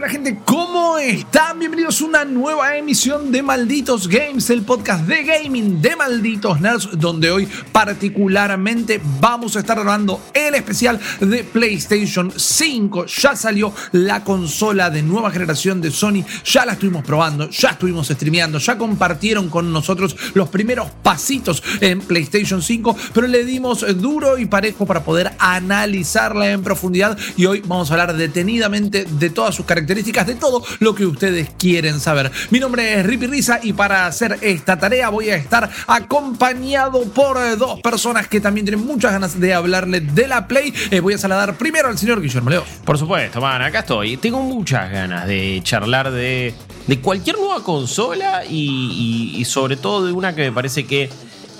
[0.00, 1.58] Hola gente, ¿cómo están?
[1.58, 6.98] Bienvenidos a una nueva emisión de Malditos Games, el podcast de gaming de Malditos Nerds,
[6.98, 13.04] donde hoy particularmente vamos a estar grabando el especial de PlayStation 5.
[13.04, 18.08] Ya salió la consola de nueva generación de Sony, ya la estuvimos probando, ya estuvimos
[18.08, 24.38] streameando, ya compartieron con nosotros los primeros pasitos en PlayStation 5, pero le dimos duro
[24.38, 29.54] y parejo para poder analizarla en profundidad y hoy vamos a hablar detenidamente de todas
[29.54, 32.30] sus características, de todo lo que ustedes quieren saber.
[32.50, 37.36] Mi nombre es Rippy Risa y para hacer esta tarea voy a estar acompañado por
[37.38, 40.72] eh, dos personas que también tienen muchas ganas de hablarle de la Play.
[40.90, 42.64] Eh, voy a saludar primero al señor Guillermo Leo.
[42.84, 44.16] Por supuesto, man, acá estoy.
[44.16, 46.54] Tengo muchas ganas de charlar de,
[46.86, 51.10] de cualquier nueva consola y, y- y sobre todo de una que me parece que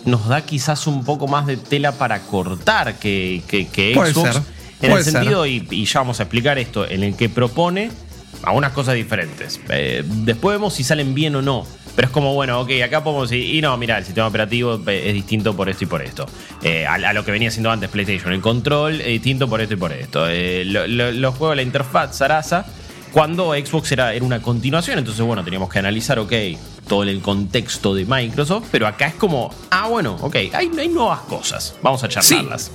[0.04, 4.32] nos da quizás un poco más de tela para cortar que, que, que Puede Xbox.
[4.34, 4.42] ser,
[4.82, 7.90] En el sentido, y, y ya vamos a explicar esto, en el que propone
[8.42, 9.60] algunas cosas diferentes.
[9.68, 11.66] Eh, después vemos si salen bien o no.
[11.96, 15.08] Pero es como, bueno, ok, acá podemos decir, y no, mira, el sistema operativo eh,
[15.08, 16.24] es distinto por esto y por esto.
[16.62, 18.32] Eh, a, a lo que venía siendo antes PlayStation.
[18.32, 20.26] El control es distinto por esto y por esto.
[20.28, 22.64] Eh, lo- lo- los juegos, la interfaz, Sarasa,
[23.12, 24.98] cuando Xbox era, era una continuación.
[25.00, 26.32] Entonces, bueno, teníamos que analizar, ok,
[26.88, 28.68] todo el contexto de Microsoft.
[28.70, 31.74] Pero acá es como, ah, bueno, ok, hay, hay nuevas cosas.
[31.82, 32.70] Vamos a charlarlas.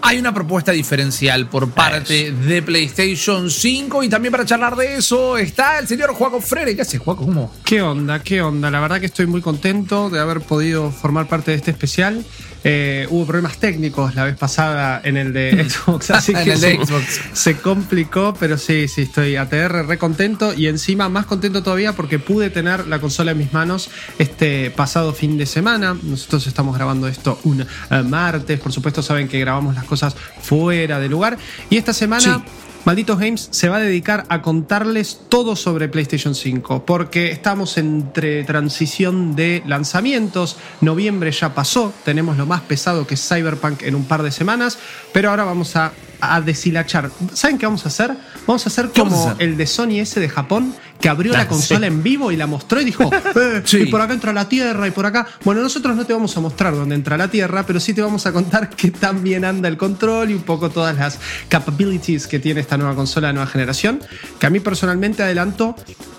[0.00, 5.36] Hay una propuesta diferencial por parte de PlayStation 5 y también para charlar de eso
[5.36, 6.74] está el señor Juaco Freire.
[6.76, 7.24] ¿Qué hace, Juaco?
[7.24, 7.52] ¿Cómo?
[7.64, 8.22] ¿Qué onda?
[8.22, 8.70] ¿Qué onda?
[8.70, 12.24] La verdad que estoy muy contento de haber podido formar parte de este especial.
[12.64, 16.60] Eh, hubo problemas técnicos la vez pasada en el de Xbox, así En que el
[16.60, 17.20] de se, Xbox.
[17.32, 22.18] se complicó, pero sí, sí, estoy ATR re contento y encima más contento todavía porque
[22.18, 25.96] pude tener la consola en mis manos este pasado fin de semana.
[26.02, 30.98] Nosotros estamos grabando esto un eh, martes, por supuesto saben que grabamos las cosas fuera
[30.98, 31.38] de lugar
[31.70, 32.42] y esta semana...
[32.44, 32.52] Sí.
[32.88, 38.44] Malditos Games se va a dedicar a contarles todo sobre PlayStation 5, porque estamos entre
[38.44, 44.06] transición de lanzamientos, noviembre ya pasó, tenemos lo más pesado que es Cyberpunk en un
[44.06, 44.78] par de semanas,
[45.12, 47.10] pero ahora vamos a, a deshilachar.
[47.32, 48.16] ¿Saben qué vamos a hacer?
[48.46, 49.48] Vamos a hacer ¿Qué vamos como a hacer?
[49.48, 51.86] el de Sony ese de Japón, que abrió Ah, la consola sí.
[51.86, 53.78] en vivo y la mostró y dijo, "Eh, Sí.
[53.82, 55.26] y por acá entra la Tierra y por acá...
[55.44, 58.26] Bueno, nosotros no te vamos a mostrar dónde entra la Tierra, pero sí te vamos
[58.26, 61.18] a contar qué tan bien anda el control y un poco todas las
[61.48, 64.00] capabilities que tiene esta nueva consola de nueva generación,
[64.38, 65.76] que a mí personalmente adelanto,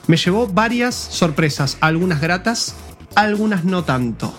[0.08, 2.76] me llevó varias sorpresas, algunas gratas,
[3.16, 4.34] algunas no tanto.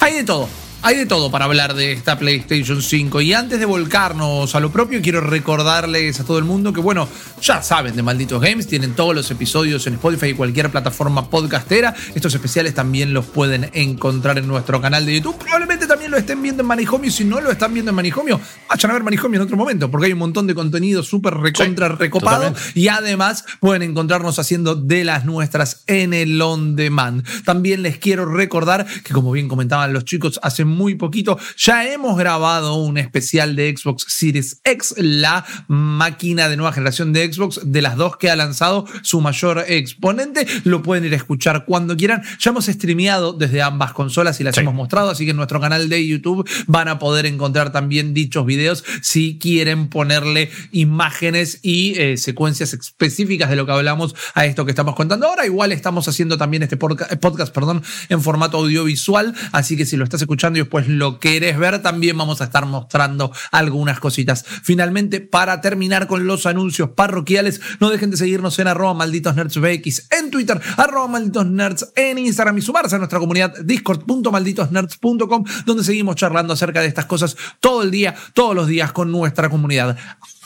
[0.00, 0.48] Hay de todo.
[0.86, 3.20] Hay de todo para hablar de esta PlayStation 5.
[3.20, 7.08] Y antes de volcarnos a lo propio, quiero recordarles a todo el mundo que, bueno,
[7.42, 11.92] ya saben de Malditos Games, tienen todos los episodios en Spotify y cualquier plataforma podcastera.
[12.14, 15.36] Estos especiales también los pueden encontrar en nuestro canal de YouTube.
[15.38, 17.10] Probablemente también lo estén viendo en Manijomio.
[17.10, 20.06] Si no lo están viendo en Manijomio, vayan a ver Manijomio en otro momento, porque
[20.06, 22.44] hay un montón de contenido súper recontra recopado.
[22.44, 22.78] totalmente.
[22.78, 27.26] Y además pueden encontrarnos haciendo de las nuestras en el on demand.
[27.44, 32.16] También les quiero recordar que como bien comentaban los chicos hace muy poquito, ya hemos
[32.18, 37.82] grabado un especial de Xbox Series X, la máquina de nueva generación de Xbox, de
[37.82, 40.46] las dos que ha lanzado su mayor exponente.
[40.64, 42.22] Lo pueden ir a escuchar cuando quieran.
[42.38, 44.60] Ya hemos streameado desde ambas consolas y las Sí.
[44.60, 48.44] hemos mostrado, así que en nuestro canal de YouTube van a poder encontrar también dichos
[48.46, 54.64] videos si quieren ponerle imágenes y eh, secuencias específicas de lo que hablamos a esto
[54.64, 55.46] que estamos contando ahora.
[55.46, 60.04] Igual estamos haciendo también este podca- podcast, perdón, en formato audiovisual, así que si lo
[60.04, 64.44] estás escuchando y después lo querés ver, también vamos a estar mostrando algunas cositas.
[64.62, 69.58] Finalmente, para terminar con los anuncios parroquiales, no dejen de seguirnos en arroba malditos nerds
[69.58, 75.84] BX en Twitter, arroba malditos nerds en Instagram y sumarse a nuestra comunidad discord.malditosnerds.com donde
[75.84, 79.96] seguimos charlando acerca de estas cosas todo el día, todos los días con nuestra comunidad.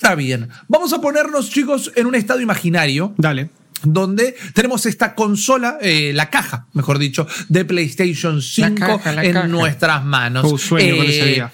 [0.02, 3.59] Ahora bien, vamos a ponernos chicos en un estado imaginario Dale.
[3.82, 9.32] Donde tenemos esta consola, eh, la caja, mejor dicho, de PlayStation 5 caja, la en
[9.32, 9.48] caja.
[9.48, 10.50] nuestras manos.
[10.52, 11.52] Uh, sueño con ese día.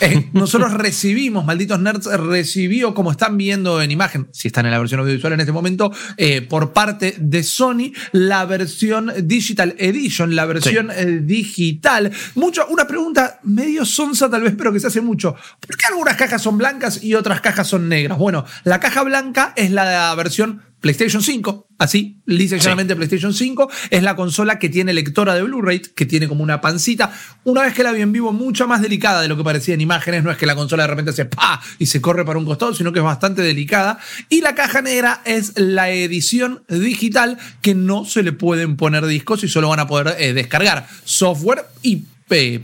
[0.00, 4.78] eh, nosotros recibimos, malditos nerds, recibió, como están viendo en imagen, si están en la
[4.80, 10.46] versión audiovisual en este momento, eh, por parte de Sony, la versión Digital Edition, la
[10.46, 12.10] versión eh, digital.
[12.34, 15.36] Mucho, una pregunta medio sonsa tal vez, pero que se hace mucho.
[15.60, 18.18] ¿Por qué algunas cajas son blancas y otras cajas son negras?
[18.18, 24.02] Bueno, la caja blanca es la versión PlayStation 5, así, lisa llanamente PlayStation 5, es
[24.02, 27.12] la consola que tiene lectora de Blu-ray, que tiene como una pancita.
[27.44, 29.80] Una vez que la vi en vivo, mucho más delicada de lo que parecía en
[29.80, 30.24] imágenes.
[30.24, 32.74] No es que la consola de repente se pa y se corre para un costado,
[32.74, 34.00] sino que es bastante delicada.
[34.28, 39.44] Y la caja negra es la edición digital que no se le pueden poner discos
[39.44, 42.02] y solo van a poder eh, descargar software y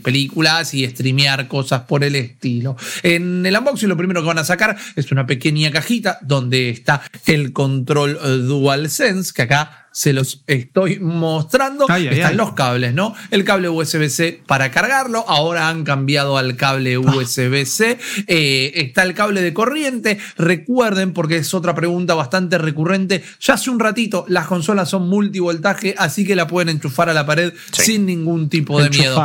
[0.02, 2.76] películas y streamear cosas por el estilo.
[3.02, 7.02] En el unboxing lo primero que van a sacar es una pequeña cajita donde está
[7.26, 11.88] el control eh, DualSense, que acá se los estoy mostrando.
[11.88, 13.16] Están los cables, ¿no?
[13.32, 15.24] El cable USB-C para cargarlo.
[15.26, 17.00] Ahora han cambiado al cable ah.
[17.00, 17.98] USB-C.
[18.28, 20.20] Eh, está el cable de corriente.
[20.36, 23.24] Recuerden, porque es otra pregunta bastante recurrente.
[23.40, 27.26] Ya hace un ratito las consolas son multivoltaje, así que la pueden enchufar a la
[27.26, 29.20] pared sin ningún tipo de miedo.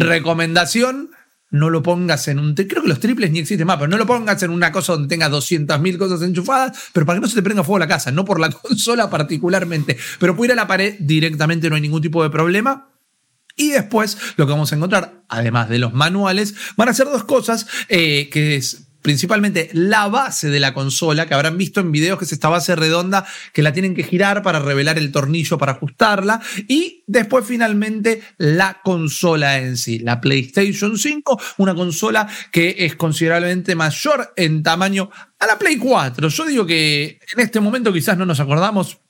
[0.00, 1.10] Recomendación
[1.54, 2.54] no lo pongas en un.
[2.54, 5.06] Creo que los triples ni existen más, pero no lo pongas en una cosa donde
[5.06, 8.24] tengas 200.000 cosas enchufadas, pero para que no se te prenda fuego la casa, no
[8.24, 9.96] por la consola particularmente.
[10.18, 12.88] Pero puede ir a la pared directamente, no hay ningún tipo de problema.
[13.56, 17.22] Y después lo que vamos a encontrar, además de los manuales, van a ser dos
[17.22, 22.18] cosas eh, que es principalmente la base de la consola, que habrán visto en videos
[22.18, 25.72] que es esta base redonda que la tienen que girar para revelar el tornillo para
[25.72, 32.96] ajustarla, y después finalmente la consola en sí, la PlayStation 5, una consola que es
[32.96, 36.28] considerablemente mayor en tamaño a la Play 4.
[36.28, 39.00] Yo digo que en este momento quizás no nos acordamos,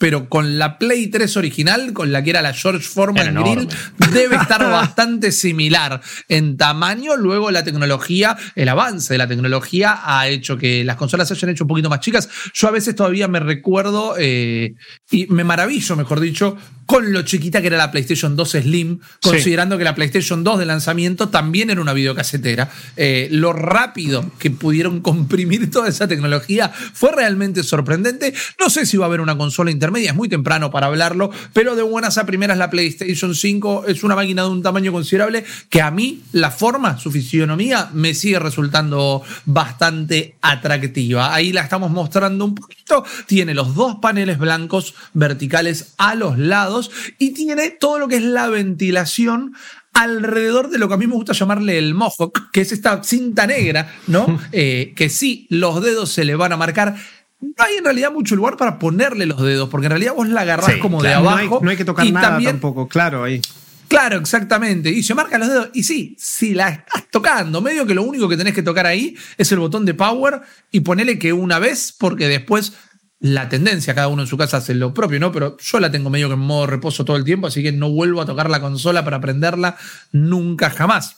[0.00, 3.68] pero con la Play 3 original, con la que era la George Foreman Grill,
[4.14, 7.18] debe estar bastante similar en tamaño.
[7.18, 11.50] Luego la tecnología, el avance de la tecnología ha hecho que las consolas se hayan
[11.50, 12.30] hecho un poquito más chicas.
[12.54, 14.72] Yo a veces todavía me recuerdo eh,
[15.10, 19.78] y me maravillo, mejor dicho, con lo chiquita que era la PlayStation 2 Slim, considerando
[19.78, 22.68] que la PlayStation 2 de lanzamiento también era una videocasetera.
[22.96, 28.34] Eh, lo rápido que pudieron comprimir toda esa tecnología fue realmente sorprendente.
[28.58, 31.76] No sé si va a haber una consola intermedia, es muy temprano para hablarlo, pero
[31.76, 35.82] de buenas a primeras la PlayStation 5 es una máquina de un tamaño considerable que
[35.82, 41.32] a mí la forma, su fisionomía, me sigue resultando bastante atractiva.
[41.32, 43.04] Ahí la estamos mostrando un poquito.
[43.26, 48.22] Tiene los dos paneles blancos verticales a los lados y tiene todo lo que es
[48.22, 49.54] la ventilación
[49.92, 53.46] alrededor de lo que a mí me gusta llamarle el mohawk, que es esta cinta
[53.46, 54.38] negra, ¿no?
[54.52, 56.94] Eh, que sí, los dedos se le van a marcar.
[57.40, 60.42] No hay en realidad mucho lugar para ponerle los dedos, porque en realidad vos la
[60.42, 61.60] agarrás como de abajo.
[61.62, 63.40] No hay, que tocar nada tampoco, claro, ahí.
[63.88, 64.88] Claro, exactamente.
[64.90, 65.70] Y se marcan los dedos.
[65.74, 69.16] Y sí, si la estás tocando, medio que lo único que tenés que tocar ahí
[69.36, 72.74] es el botón de power y ponele que una vez, porque después
[73.20, 75.30] la tendencia, cada uno en su casa hace lo propio, ¿no?
[75.30, 77.90] Pero yo la tengo medio que en modo reposo todo el tiempo, así que no
[77.90, 79.76] vuelvo a tocar la consola para aprenderla
[80.10, 81.16] nunca jamás.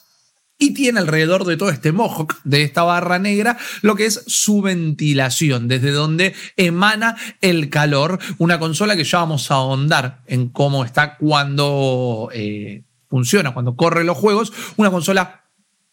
[0.58, 4.62] Y tiene alrededor de todo este mohawk, de esta barra negra, lo que es su
[4.62, 8.19] ventilación, desde donde emana el calor.
[8.38, 14.02] Una consola que ya vamos a ahondar en cómo está cuando eh, funciona, cuando corre
[14.02, 14.52] los juegos.
[14.76, 15.43] Una consola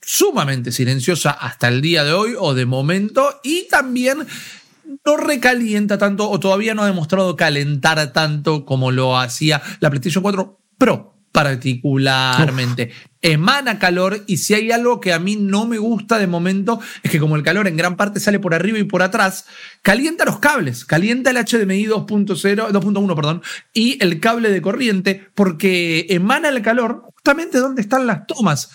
[0.02, 4.26] sumamente silenciosa hasta el día de hoy o de momento y también
[5.06, 10.22] no recalienta tanto o todavía no ha demostrado calentar tanto como lo hacía la PlayStation
[10.22, 12.92] 4 Pro particularmente.
[13.22, 17.12] Emana calor y si hay algo que a mí no me gusta de momento es
[17.12, 19.46] que como el calor en gran parte sale por arriba y por atrás,
[19.82, 23.42] calienta los cables, calienta el HDMI 2.0, 2.1, perdón,
[23.74, 28.72] y el cable de corriente porque emana el calor justamente donde están las tomas.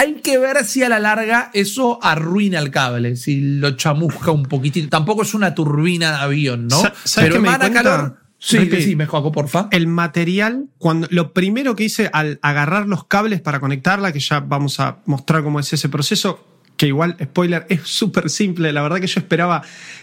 [0.00, 4.44] Hay que ver si a la larga eso arruina el cable, si lo chamusca un
[4.44, 4.88] poquitito.
[4.88, 6.82] Tampoco es una turbina de avión, ¿no?
[7.16, 8.16] Pero emana calor.
[8.38, 9.68] Sí, sí, me juego, porfa.
[9.70, 14.40] El material, cuando lo primero que hice al agarrar los cables para conectarla, que ya
[14.40, 16.46] vamos a mostrar cómo es ese proceso,
[16.78, 18.72] que igual, spoiler, es súper simple.
[18.72, 19.62] La verdad que yo esperaba.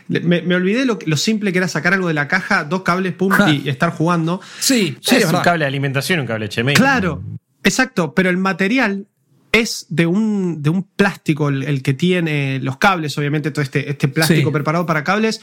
[0.09, 3.33] Me, olvidé lo, lo, simple que era sacar algo de la caja, dos cables, pum,
[3.47, 4.41] y, estar jugando.
[4.59, 6.75] Sí, sí es, un cable de alimentación, un cable HMI.
[6.75, 7.23] Claro,
[7.63, 9.07] exacto, pero el material
[9.59, 14.07] es de un, de un plástico el, que tiene los cables, obviamente todo este, este
[14.07, 15.41] plástico preparado para cables.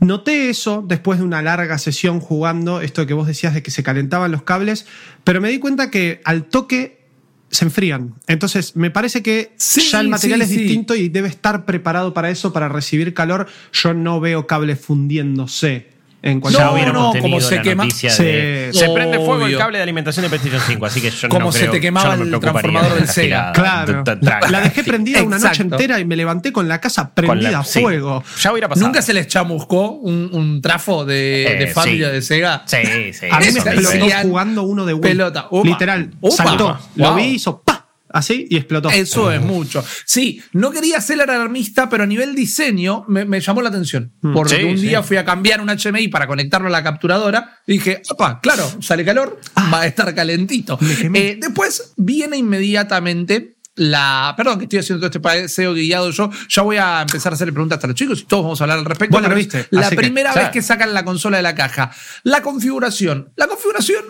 [0.00, 3.82] Noté eso después de una larga sesión jugando, esto que vos decías de que se
[3.82, 4.86] calentaban los cables,
[5.22, 7.02] pero me di cuenta que al toque
[7.50, 8.14] se enfrían.
[8.26, 9.54] Entonces, me parece que
[9.90, 13.46] ya el material es distinto y debe estar preparado para eso, para recibir calor.
[13.72, 15.91] Yo no veo cables fundiéndose
[16.22, 20.28] en hubiéramos tenido se la noticia se, se prende fuego el cable de alimentación de
[20.28, 23.52] PlayStation 5, así que yo como no creo, se te quemaba el transformador del Sega.
[23.52, 24.04] Claro.
[24.48, 28.22] La dejé prendida una noche entera y me levanté con la casa prendida a fuego.
[28.40, 28.86] Ya hubiera pasado.
[28.86, 31.14] ¿Nunca se les chamuscó un, un trafo de,
[31.58, 32.62] de eh, familia de Sega?
[32.66, 33.26] Sí, sí.
[33.30, 35.02] A mí me explotó jugando uno de Wii.
[35.02, 35.48] Pelota.
[35.64, 36.10] Literal.
[36.30, 36.78] Saltó.
[36.96, 37.71] Lo vi y hizo ¡pa!
[38.12, 38.90] Así y explotó.
[38.90, 39.84] Eso es mucho.
[40.06, 44.12] Sí, no quería ser alarmista, pero a nivel diseño me, me llamó la atención.
[44.20, 44.32] Mm.
[44.34, 44.86] Porque Sí, un sí.
[44.88, 48.68] día fui a cambiar un HMI para conectarlo a la capturadora y dije, opa, claro,
[48.80, 49.40] sale calor,
[49.72, 50.78] va a estar calentito.
[51.14, 54.34] Eh, después viene inmediatamente la.
[54.36, 56.30] Perdón que estoy haciendo todo este paseo guiado yo.
[56.48, 58.78] Ya voy a empezar a hacerle preguntas a los chicos y todos vamos a hablar
[58.78, 59.16] al respecto.
[59.18, 60.46] Vos la viste, La que, primera claro.
[60.48, 61.90] vez que sacan la consola de la caja.
[62.22, 63.32] La configuración.
[63.36, 64.04] La configuración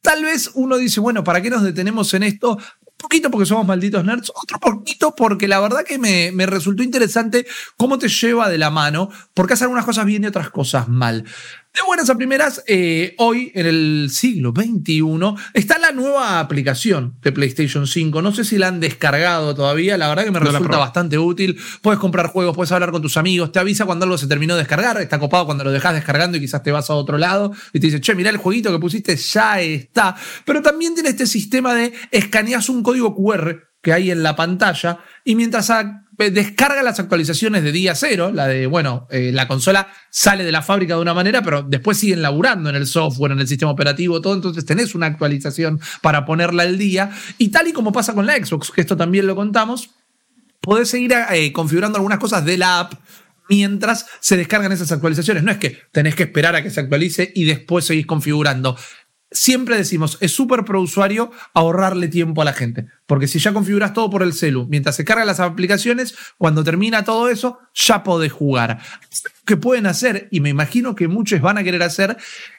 [0.00, 2.56] Tal vez uno dice, bueno, ¿para qué nos detenemos en esto?
[2.98, 7.46] Poquito porque somos malditos nerds, otro poquito porque la verdad que me, me resultó interesante
[7.76, 11.24] cómo te lleva de la mano, porque hace algunas cosas bien y otras cosas mal.
[11.74, 15.02] De buenas a primeras, eh, hoy en el siglo XXI
[15.54, 18.20] está la nueva aplicación de PlayStation 5.
[18.20, 21.56] No sé si la han descargado todavía, la verdad que me No resulta bastante útil.
[21.82, 24.62] Puedes comprar juegos, puedes hablar con tus amigos, te avisa cuando algo se terminó de
[24.62, 27.78] descargar, está copado cuando lo dejas descargando y quizás te vas a otro lado y
[27.78, 30.16] te dice, che, mirá el jueguito que pusiste, ya está.
[30.44, 34.98] Pero también tiene este sistema de escaneas un código QR que hay en la pantalla
[35.24, 39.88] y mientras a- descarga las actualizaciones de día cero, la de, bueno, eh, la consola
[40.10, 43.38] sale de la fábrica de una manera, pero después siguen laburando en el software, en
[43.38, 47.10] el sistema operativo, todo, entonces tenés una actualización para ponerla al día.
[47.38, 49.90] Y tal y como pasa con la Xbox, que esto también lo contamos,
[50.60, 52.94] podés seguir eh, configurando algunas cosas de la app
[53.48, 55.42] mientras se descargan esas actualizaciones.
[55.42, 58.76] No es que tenés que esperar a que se actualice y después seguís configurando.
[59.30, 62.86] Siempre decimos, es súper pro usuario ahorrarle tiempo a la gente.
[63.06, 67.04] Porque si ya configuras todo por el celu, mientras se cargan las aplicaciones, cuando termina
[67.04, 68.80] todo eso, ya podés jugar.
[69.44, 72.16] que pueden hacer, y me imagino que muchos van a querer hacer,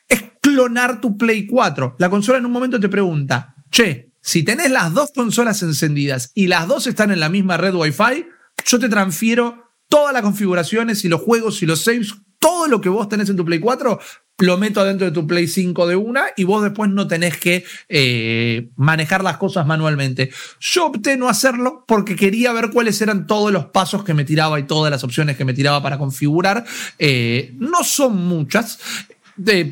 [0.07, 1.95] es clonar tu Play 4.
[1.97, 6.47] La consola en un momento te pregunta, che, si tenés las dos consolas encendidas y
[6.47, 8.27] las dos están en la misma red Wi-Fi,
[8.65, 12.89] yo te transfiero todas las configuraciones y los juegos y los saves, todo lo que
[12.89, 13.99] vos tenés en tu Play 4,
[14.39, 17.63] lo meto adentro de tu Play 5 de una y vos después no tenés que
[17.87, 20.31] eh, manejar las cosas manualmente.
[20.59, 24.59] Yo opté no hacerlo porque quería ver cuáles eran todos los pasos que me tiraba
[24.59, 26.65] y todas las opciones que me tiraba para configurar.
[26.97, 28.79] Eh, no son muchas.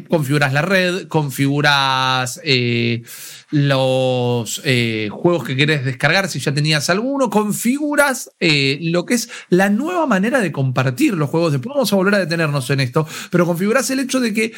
[0.08, 3.04] Configuras la red, configuras eh,
[3.52, 9.30] los eh, juegos que querés descargar si ya tenías alguno, configuras eh, lo que es
[9.50, 11.52] la nueva manera de compartir los juegos.
[11.52, 14.54] Después vamos a volver a detenernos en esto, pero configuras el hecho de que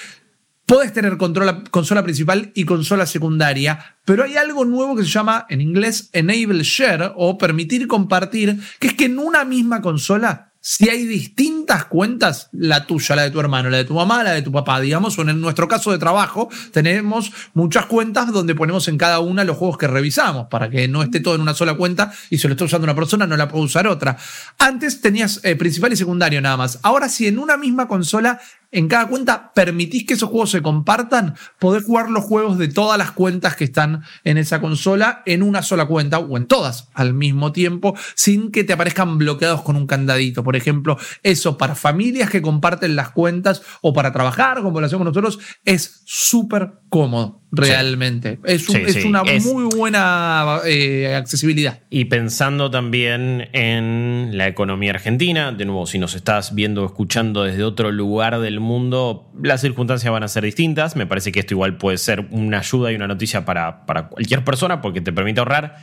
[0.65, 5.47] Podés tener controla- consola principal y consola secundaria, pero hay algo nuevo que se llama
[5.49, 10.87] en inglés Enable Share o permitir compartir, que es que en una misma consola, si
[10.87, 14.43] hay distintas cuentas, la tuya, la de tu hermano, la de tu mamá, la de
[14.43, 18.95] tu papá, digamos, o en nuestro caso de trabajo, tenemos muchas cuentas donde ponemos en
[18.95, 22.13] cada una los juegos que revisamos, para que no esté todo en una sola cuenta
[22.29, 24.15] y si lo está usando una persona, no la puede usar otra.
[24.59, 26.77] Antes tenías eh, principal y secundario nada más.
[26.83, 28.39] Ahora, si en una misma consola
[28.71, 32.97] en cada cuenta permitís que esos juegos se compartan, podés jugar los juegos de todas
[32.97, 37.13] las cuentas que están en esa consola en una sola cuenta o en todas al
[37.13, 40.43] mismo tiempo, sin que te aparezcan bloqueados con un candadito.
[40.43, 45.05] Por ejemplo, eso para familias que comparten las cuentas o para trabajar, como lo hacemos
[45.05, 48.39] nosotros, es súper cómodo, realmente.
[48.45, 49.07] Es, un- Sí, es sí.
[49.07, 51.79] una Es- muy buena eh, accesibilidad.
[51.89, 57.43] Y pensando también en la economía argentina, de nuevo, si nos estás viendo o escuchando
[57.43, 60.95] desde otro lugar del mundo, las circunstancias van a ser distintas.
[60.95, 64.43] Me parece que esto igual puede ser una ayuda y una noticia para, para cualquier
[64.43, 65.77] persona porque te permite ahorrar.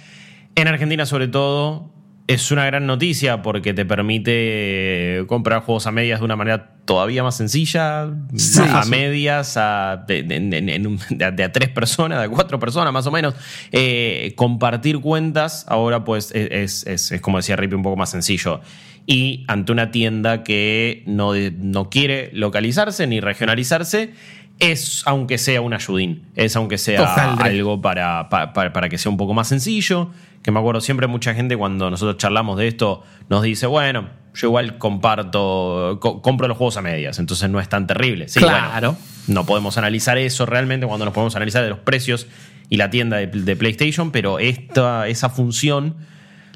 [0.54, 1.92] En Argentina, sobre todo,
[2.28, 7.22] es una gran noticia porque te permite comprar juegos a medias de una manera todavía
[7.22, 8.60] más sencilla, Sí.
[8.62, 10.18] a medias, a, de,
[11.24, 13.34] a- de a tres personas, de a cuatro personas más o menos.
[13.72, 18.60] Eh, compartir cuentas ahora pues es, es- es, como decía Rippy, un poco más sencillo.
[19.04, 24.12] Y ante una tienda que no, no quiere localizarse ni regionalizarse,
[24.58, 28.96] es aunque sea un ayudín, es aunque sea Total, algo para, pa- pa- para que
[28.98, 30.10] sea un poco más sencillo.
[30.42, 34.48] Que me acuerdo siempre mucha gente cuando nosotros charlamos de esto nos dice, bueno, yo
[34.48, 38.28] igual comparto, co- compro los juegos a medias, entonces no es tan terrible.
[38.28, 38.92] Sí, Claro.
[38.92, 42.26] bueno, no podemos analizar eso realmente cuando nos podemos analizar de los precios
[42.68, 45.96] y la tienda de, de PlayStation, pero esta, esa función,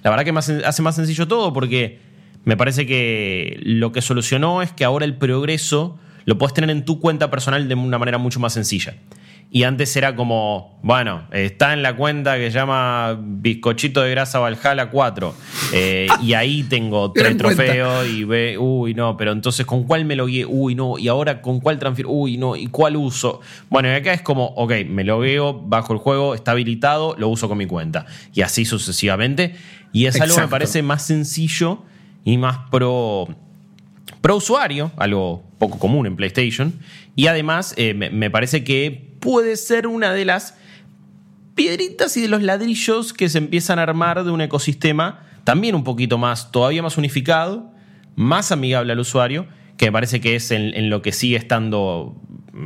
[0.03, 1.99] la verdad que más- hace más sencillo todo porque
[2.45, 6.85] me parece que lo que solucionó es que ahora el progreso lo puedes tener en
[6.85, 8.95] tu cuenta personal de una manera mucho más sencilla.
[9.53, 14.39] Y antes era como, bueno, está en la cuenta que se llama Bizcochito de Grasa
[14.39, 15.35] Valhalla 4.
[15.73, 20.15] eh, y ahí tengo tres trofeos y ve, uy, no, pero entonces ¿con cuál me
[20.15, 20.47] logué?
[20.47, 22.11] Uy, no, y ahora ¿con cuál transfiero?
[22.11, 23.41] Uy, no, ¿y cuál uso?
[23.69, 27.49] Bueno, y acá es como, ok, me logueo, bajo el juego, está habilitado, lo uso
[27.49, 28.07] con mi cuenta.
[28.33, 29.57] Y así sucesivamente.
[29.93, 31.83] Y es algo que me parece más sencillo
[32.25, 33.27] y más pro
[34.21, 36.75] pro usuario, algo poco común en PlayStation.
[37.17, 40.57] Y además, eh, me, me parece que puede ser una de las
[41.55, 45.85] piedritas y de los ladrillos que se empiezan a armar de un ecosistema también un
[45.85, 47.73] poquito más, todavía más unificado,
[48.15, 49.47] más amigable al usuario,
[49.77, 52.15] que me parece que es en, lo que sigue estando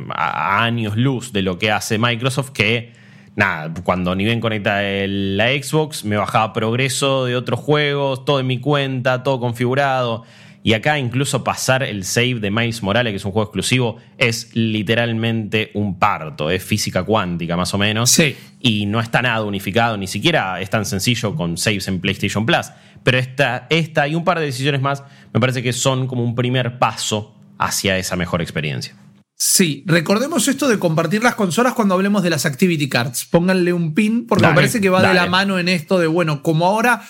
[0.09, 2.93] a, a años luz de lo que hace Microsoft, que
[3.35, 8.47] nada, cuando ni bien conecta la Xbox, me bajaba progreso de otros juegos, todo en
[8.47, 10.23] mi cuenta, todo configurado.
[10.65, 14.49] Y acá incluso pasar el save de Miles Morales, que es un juego exclusivo, es
[14.55, 18.09] literalmente un parto, es física cuántica más o menos.
[18.09, 18.35] Sí.
[18.61, 22.71] Y no está nada unificado, ni siquiera es tan sencillo con saves en PlayStation Plus.
[23.03, 26.33] Pero esta, esta y un par de decisiones más me parece que son como un
[26.33, 28.95] primer paso hacia esa mejor experiencia.
[29.35, 33.25] Sí, recordemos esto de compartir las consolas cuando hablemos de las activity cards.
[33.25, 36.07] Pónganle un pin, porque Dale, me parece que va de la mano en esto de,
[36.07, 37.03] bueno, como ahora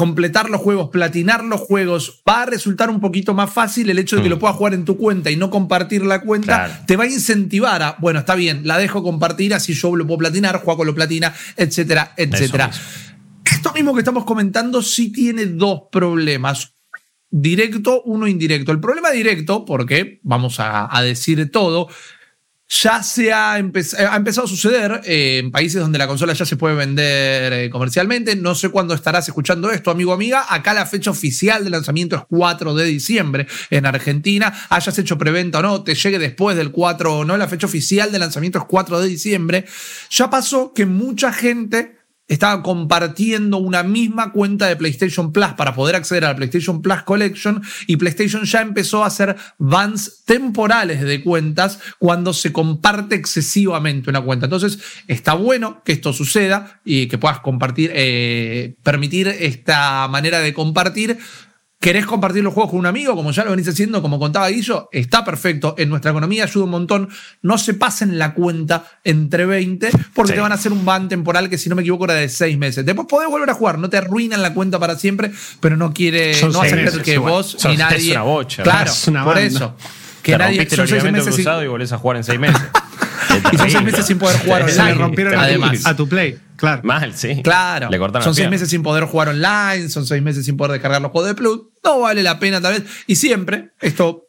[0.00, 4.16] completar los juegos, platinar los juegos, va a resultar un poquito más fácil el hecho
[4.16, 4.30] de que Mm.
[4.32, 6.72] lo puedas jugar en tu cuenta y no compartir la cuenta, Claro.
[6.86, 10.18] te va a incentivar a, bueno, está bien, la dejo compartir, así yo lo puedo
[10.18, 12.70] platinar, juego lo platina, etcétera, etcétera.
[13.44, 16.72] Esto mismo que estamos comentando sí tiene dos problemas
[17.30, 18.72] directo, uno indirecto.
[18.72, 21.88] El problema directo, porque vamos a, a decir todo,
[22.72, 26.46] ya se ha, empe- ha empezado a suceder eh, en países donde la consola ya
[26.46, 28.36] se puede vender eh, comercialmente.
[28.36, 30.44] No sé cuándo estarás escuchando esto, amigo amiga.
[30.48, 34.54] Acá la fecha oficial de lanzamiento es 4 de diciembre en Argentina.
[34.68, 38.12] Hayas hecho preventa o no, te llegue después del 4 o no, la fecha oficial
[38.12, 39.64] de lanzamiento es 4 de diciembre.
[40.10, 41.99] Ya pasó que mucha gente
[42.30, 47.02] estaba compartiendo una misma cuenta de PlayStation Plus para poder acceder a la PlayStation Plus
[47.02, 54.10] Collection y PlayStation ya empezó a hacer bans temporales de cuentas cuando se comparte excesivamente
[54.10, 54.46] una cuenta.
[54.46, 60.54] Entonces está bueno que esto suceda y que puedas compartir, eh, permitir esta manera de
[60.54, 61.18] compartir.
[61.80, 63.16] ¿Querés compartir los juegos con un amigo?
[63.16, 65.74] Como ya lo venís haciendo, como contaba Guillo, está perfecto.
[65.78, 67.08] En nuestra economía ayuda un montón.
[67.40, 70.34] No se pasen la cuenta entre 20 porque Sí.
[70.36, 72.58] te van a hacer un ban temporal que, si no me equivoco, era de 6
[72.58, 72.84] meses.
[72.84, 73.78] Después podés volver a jugar.
[73.78, 76.34] No te arruinan la cuenta para siempre, pero no quiere.
[76.34, 77.32] Son no va a meses que igual.
[77.32, 78.12] vos Son- ni es nadie.
[78.12, 79.48] una bocha, Claro, es una por banda.
[79.48, 79.76] eso.
[80.22, 80.60] Que Te nadie.
[80.60, 82.60] el Son seis ligamento meses sin- cruzado y volvés a jugar en seis meses.
[83.52, 84.94] y son seis meses sin poder jugar le online.
[84.96, 85.86] rompieron Además.
[85.86, 86.82] a tu Play, claro.
[86.84, 87.40] Mal, sí.
[87.42, 87.88] Claro.
[87.88, 88.50] Le cortaron son la seis pierna.
[88.50, 91.60] meses sin poder jugar online, son seis meses sin poder descargar los juegos de Plus.
[91.84, 93.04] No vale la pena tal vez.
[93.06, 94.26] Y siempre, esto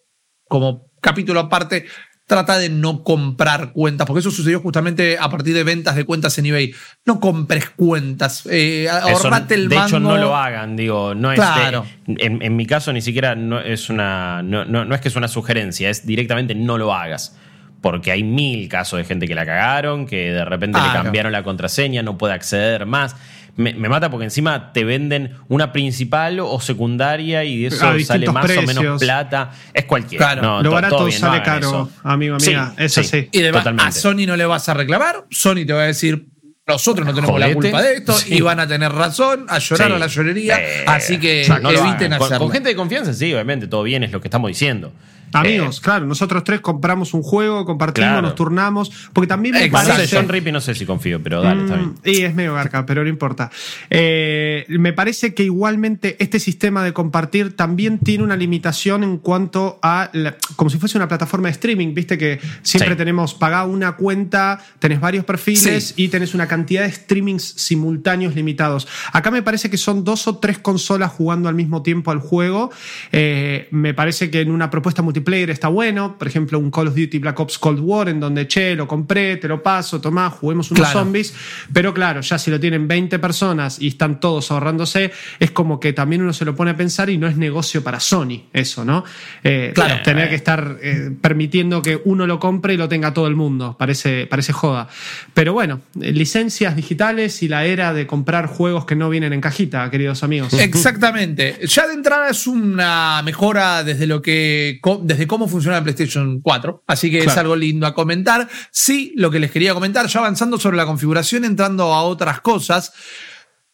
[0.48, 1.86] como capítulo aparte,
[2.28, 6.38] trata de no comprar cuentas, porque eso sucedió justamente a partir de ventas de cuentas
[6.38, 6.74] en eBay.
[7.06, 10.12] No compres cuentas, eh, ahorrate el de hecho, mango.
[10.12, 11.86] no lo hagan, digo, no es Claro.
[12.06, 15.10] de- en, en mi caso ni siquiera no es una no, no- no es que
[15.10, 17.36] es una sugerencia, es directamente no lo hagas.
[17.82, 21.42] Porque hay mil casos de gente que la cagaron, que de repente le cambiaron la
[21.44, 23.16] contraseña, no puede acceder más.
[23.58, 28.30] Me, me mata porque encima te venden una principal o secundaria y de eso sale
[28.32, 29.52] más o menos plata.
[29.74, 30.26] Es cualquiera.
[30.34, 30.42] Claro.
[30.42, 31.92] No, Lo to- barato todo bien, no sale caro, eso.
[32.04, 32.74] amigo, amiga.
[32.78, 33.28] Eso sí.
[33.32, 33.92] Y además, a.
[33.92, 36.28] Sony no le vas a reclamar, Sony te va a decir,
[36.66, 38.36] nosotros no tenemos la culpa de esto, Sí.
[38.36, 39.94] y van a tener razón, a llorar Sí.
[39.96, 42.12] a la llorería, Eh, así que o sea, no lo eviten.
[42.14, 42.46] Con- hacerlo.
[42.46, 44.94] Con, gente de confianza, sí, obviamente, todo bien, es lo que estamos diciendo.
[45.34, 48.22] Amigos, Eh, claro, nosotros tres compramos un juego, compartimos, Claro.
[48.22, 49.90] nos turnamos, porque también me Exacto.
[49.94, 50.16] parece...
[50.18, 51.90] John Rippy no sé si confío, pero dale, está bien.
[51.90, 53.50] Mm, Y es medio garca, pero no importa.
[53.90, 59.80] Eh, me parece que igualmente este sistema de compartir también tiene una limitación en cuanto
[59.82, 62.98] a, la- como si fuese una plataforma de streaming, viste que siempre Sí.
[62.98, 65.94] tenemos pagada una cuenta, tenés varios perfiles Sí.
[66.04, 68.88] y tenés una cantidad de streamings simultáneos limitados.
[69.14, 72.72] Acá me parece que son dos o tres consolas jugando al mismo tiempo al juego.
[73.12, 76.96] Eh, me parece que en una propuesta multiplayer está bueno, por ejemplo, un Call of
[76.96, 80.72] Duty Black Ops Cold War, en donde, che, lo compré, te lo paso, tomá, juguemos
[80.72, 81.00] unos Claro.
[81.00, 81.34] zombies.
[81.74, 85.94] Pero claro, ya si lo tienen 20 personas y están todos ahorrándose, es como que
[85.94, 89.04] también uno se lo pone a pensar y no es negocio para Sony, eso, ¿no?
[89.44, 90.02] Eh, Claro.
[90.04, 93.76] Tener que estar eh, permitiendo que uno lo compre y lo tenga todo el mundo,
[93.78, 94.88] parece, parece joda.
[95.34, 99.42] Pero bueno, eh, licencias digitales y la era de comprar juegos que no vienen en
[99.42, 100.54] cajita, queridos amigos.
[100.54, 101.60] Exactamente.
[101.68, 104.80] Ya de entrada es una mejora desde lo que
[105.12, 108.48] desde cómo funciona la PlayStation 4, así que es algo lindo a comentar.
[108.72, 112.94] Sí, lo que les quería comentar, ya avanzando sobre la configuración, entrando a otras cosas.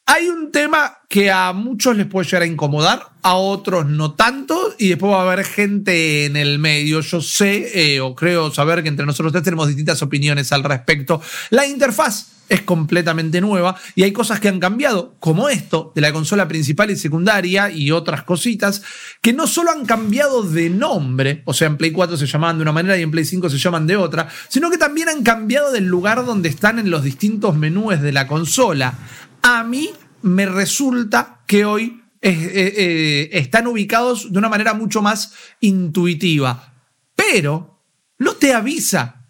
[0.05, 4.73] Hay un tema que a muchos les puede llegar a incomodar, a otros no tanto,
[4.79, 7.01] y después va a haber gente en el medio.
[7.01, 11.21] Yo sé eh, o creo saber que entre nosotros tres tenemos distintas opiniones al respecto.
[11.49, 16.13] La interfaz es completamente nueva y hay cosas que han cambiado, como esto de la
[16.13, 18.81] consola principal y secundaria y otras cositas,
[19.21, 22.61] que no solo han cambiado de nombre, o sea, en Play 4 se llamaban de
[22.63, 25.71] una manera y en Play 5 se llaman de otra, sino que también han cambiado
[25.71, 28.97] del lugar donde están en los distintos menús de la consola.
[29.41, 29.89] A mí
[30.21, 36.73] me resulta que hoy eh, eh, están ubicados de una manera mucho más intuitiva,
[37.15, 37.83] pero
[38.17, 39.27] no te avisa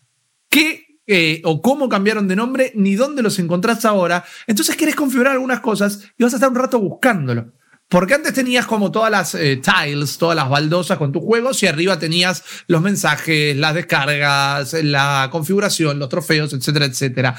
[0.49, 4.25] que eh, o cómo cambiaron de nombre, ni dónde los encontrás ahora.
[4.45, 7.53] Entonces querés configurar algunas cosas y vas a estar un rato buscándolo.
[7.89, 11.67] Porque antes tenías como todas las eh, tiles, todas las baldosas con tus juegos y
[11.67, 17.37] arriba tenías los mensajes, las descargas, la configuración, los trofeos, etcétera, etcétera.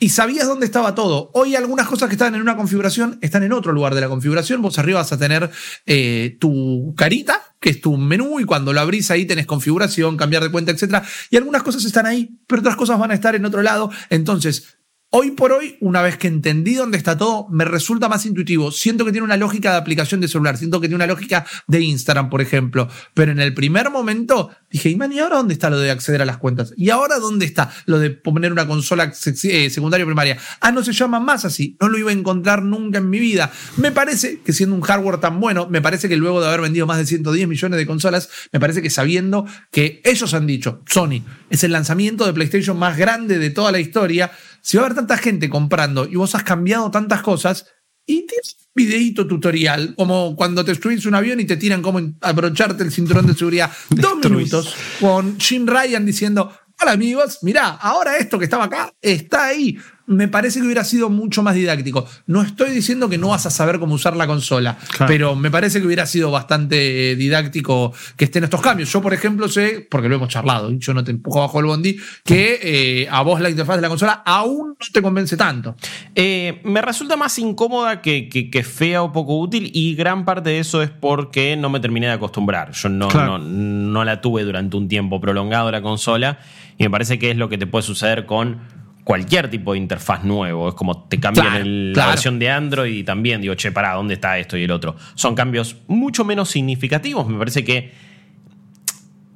[0.00, 1.30] Y sabías dónde estaba todo.
[1.34, 4.62] Hoy algunas cosas que estaban en una configuración están en otro lugar de la configuración.
[4.62, 5.50] Vos arriba vas a tener
[5.86, 10.44] eh, tu carita, que es tu menú, y cuando lo abrís ahí tenés configuración, cambiar
[10.44, 11.02] de cuenta, etcétera.
[11.30, 13.90] Y algunas cosas están ahí, pero otras cosas van a estar en otro lado.
[14.08, 14.77] Entonces,
[15.10, 18.70] Hoy por hoy, una vez que entendí dónde está todo, me resulta más intuitivo.
[18.70, 21.80] Siento que tiene una lógica de aplicación de celular, siento que tiene una lógica de
[21.80, 22.90] Instagram, por ejemplo.
[23.14, 26.20] Pero en el primer momento dije, ¿y man, ¿y ahora dónde está lo de acceder
[26.20, 26.74] a las cuentas?
[26.76, 30.36] ¿Y ahora dónde está lo de poner una consola eh, secundaria o primaria?
[30.60, 31.74] Ah, no se llama más así.
[31.80, 33.50] No lo iba a encontrar nunca en mi vida.
[33.78, 36.86] Me parece que siendo un hardware tan bueno, me parece que luego de haber vendido
[36.86, 41.22] más de 110 millones de consolas, me parece que sabiendo que ellos han dicho, Sony,
[41.48, 44.30] es el lanzamiento de PlayStation más grande de toda la historia
[44.62, 47.66] si va a haber tanta gente comprando y vos has cambiado tantas cosas,
[48.06, 52.00] y tienes un videito tutorial, como cuando te subís un avión y te tiran como
[52.22, 53.70] abrocharte el cinturón de seguridad.
[53.90, 59.46] Dos minutos con Jim Ryan diciendo, hola amigos, mirá, ahora esto que estaba acá está
[59.46, 62.06] ahí me parece que hubiera sido mucho más didáctico.
[62.26, 65.80] No estoy diciendo que no vas a saber cómo usar la consola, pero me parece
[65.80, 68.90] que hubiera sido bastante didáctico que estén estos cambios.
[68.90, 71.98] Yo, por ejemplo, sé, porque lo hemos charlado, yo no te empujo bajo el bondi,
[72.24, 75.76] que eh, a vos la interfaz de la consola aún no te convence tanto.
[76.14, 80.58] Eh, me resulta más incómoda que, que, fea o poco útil y gran parte de
[80.58, 82.72] eso es porque no me terminé de acostumbrar.
[82.72, 86.38] Yo no, no, no la tuve durante un tiempo prolongado la consola
[86.78, 88.77] y me parece que es lo que te puede suceder con
[89.08, 90.68] cualquier tipo de interfaz nuevo.
[90.68, 94.36] Es como te cambian la versión de Android y también digo, che, pará, ¿dónde está
[94.38, 94.96] esto y el otro?
[95.14, 97.26] Son cambios mucho menos significativos.
[97.26, 97.94] Me parece que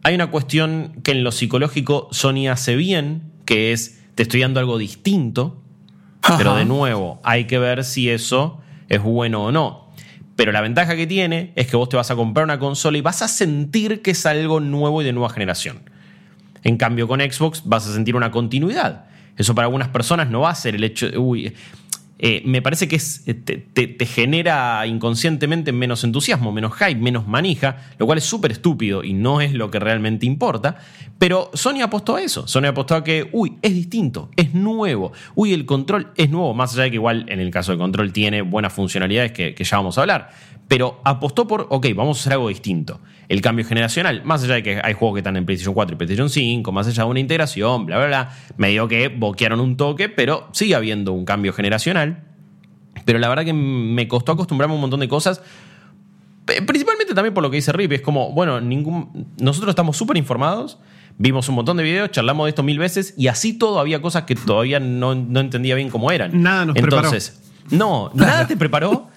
[0.03, 4.61] hay una cuestión que en lo psicológico Sony hace bien, que es te estoy dando
[4.61, 5.63] algo distinto,
[6.37, 9.91] pero de nuevo, hay que ver si eso es bueno o no.
[10.37, 13.01] Pero la ventaja que tiene es que vos te vas a comprar una consola y
[13.01, 15.81] vas a sentir que es algo nuevo y de nueva generación.
[16.63, 19.07] En cambio, con Xbox vas a sentir una continuidad.
[19.37, 21.53] Eso para algunas personas no va a ser el hecho de, uy,
[22.25, 28.07] eh, me parece que eh, te, genera inconscientemente menos entusiasmo, menos hype, menos manija, lo
[28.07, 30.77] cual es súper estúpido y no es lo que realmente importa.
[31.19, 32.47] Pero Sony apostó a eso.
[32.47, 35.13] Sony apostó a que, uy, es distinto, es nuevo.
[35.35, 38.13] Uy, el control es nuevo, más allá de que igual en el caso del control
[38.13, 40.31] tiene buenas funcionalidades que ya vamos a hablar
[40.73, 42.99] pero apostó por, ok, vamos a hacer algo distinto.
[43.33, 45.97] El cambio generacional, más allá de que hay juegos que están en PlayStation 4 y
[45.97, 50.11] PlayStation 5, más allá de una integración, bla, bla, bla, medio que boquearon un toque,
[50.11, 52.25] pero sigue habiendo un cambio generacional.
[53.07, 55.41] Pero la verdad que me costó acostumbrarme a un montón de cosas.
[56.45, 60.79] Principalmente también por lo que dice Rip, es como, bueno, ningún, nosotros estamos súper informados,
[61.17, 64.25] vimos un montón de videos, charlamos de esto mil veces y así todo había cosas
[64.25, 66.43] que todavía no, entendía bien cómo eran.
[66.43, 67.41] Nada nos Entonces,
[67.71, 69.09] no, nada te preparó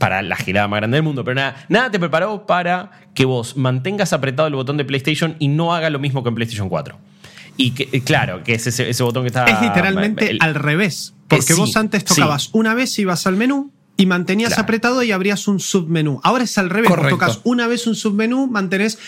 [0.00, 3.58] para la girada más grande del mundo, pero nada, nada te preparó para que vos
[3.58, 6.98] mantengas apretado el botón de PlayStation y no haga lo mismo que en PlayStation 4.
[7.58, 9.44] Y que, eh, claro, que es ese, botón que está.
[9.44, 11.12] Es literalmente al revés.
[11.28, 15.60] Porque vos antes tocabas una vez, ibas al menú y mantenías apretado y abrías un
[15.60, 16.20] submenú.
[16.24, 16.90] Ahora es al revés.
[17.10, 18.98] Tocas una vez un submenú, mantenés.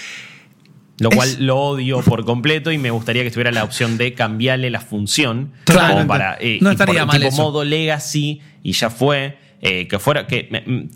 [0.99, 4.69] Lo cual lo odio por completo y me gustaría que estuviera la opción de cambiarle
[4.69, 5.53] la función.
[5.65, 6.07] Claro.
[6.07, 7.19] para, eh, no estaría mal.
[7.19, 9.39] Tipo modo legacy y ya fue.
[9.65, 10.49] Eh, que fuera, que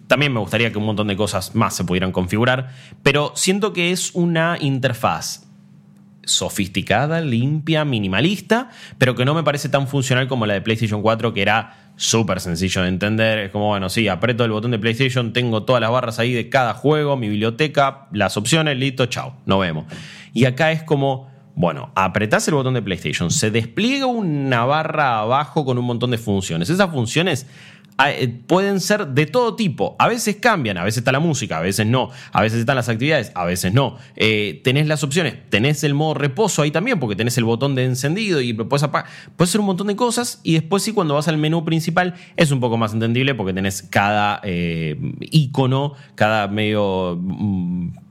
[0.08, 2.70] también me gustaría que un montón de cosas más se pudieran configurar,
[3.04, 5.46] pero siento que es una interfaz
[6.24, 11.32] sofisticada, limpia, minimalista, pero que no me parece tan funcional como la de PlayStation 4,
[11.32, 13.38] que era súper sencillo de entender.
[13.38, 16.48] Es como, bueno, sí, aprieto el botón de PlayStation, tengo todas las barras ahí de
[16.48, 19.86] cada juego, mi biblioteca, las opciones, listo, chao, nos vemos.
[20.34, 25.64] Y acá es como, bueno, apretás el botón de PlayStation, se despliega una barra abajo
[25.64, 26.68] con un montón de funciones.
[26.68, 27.46] Esas funciones
[28.46, 29.96] pueden ser de todo tipo.
[29.98, 32.10] A veces cambian, a veces está la música, a veces no.
[32.32, 33.96] A veces están las actividades, a veces no.
[34.16, 37.84] Eh, tenés las opciones, tenés el modo reposo ahí también, porque tenés el botón de
[37.84, 39.10] encendido y puedes apagar.
[39.36, 42.50] Puedes hacer un montón de cosas y después sí, cuando vas al menú principal es
[42.50, 47.18] un poco más entendible porque tenés cada eh, icono, cada medio...
[47.20, 48.05] Mm,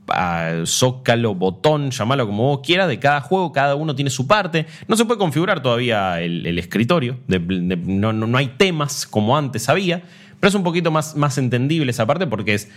[0.66, 4.66] zócalo, botón, llamalo como vos quieras, de cada juego, cada uno tiene su parte.
[4.88, 10.02] No se puede configurar todavía el, escritorio, no, no, hay temas como antes había,
[10.40, 12.68] pero es un poquito más, más entendible esa parte porque es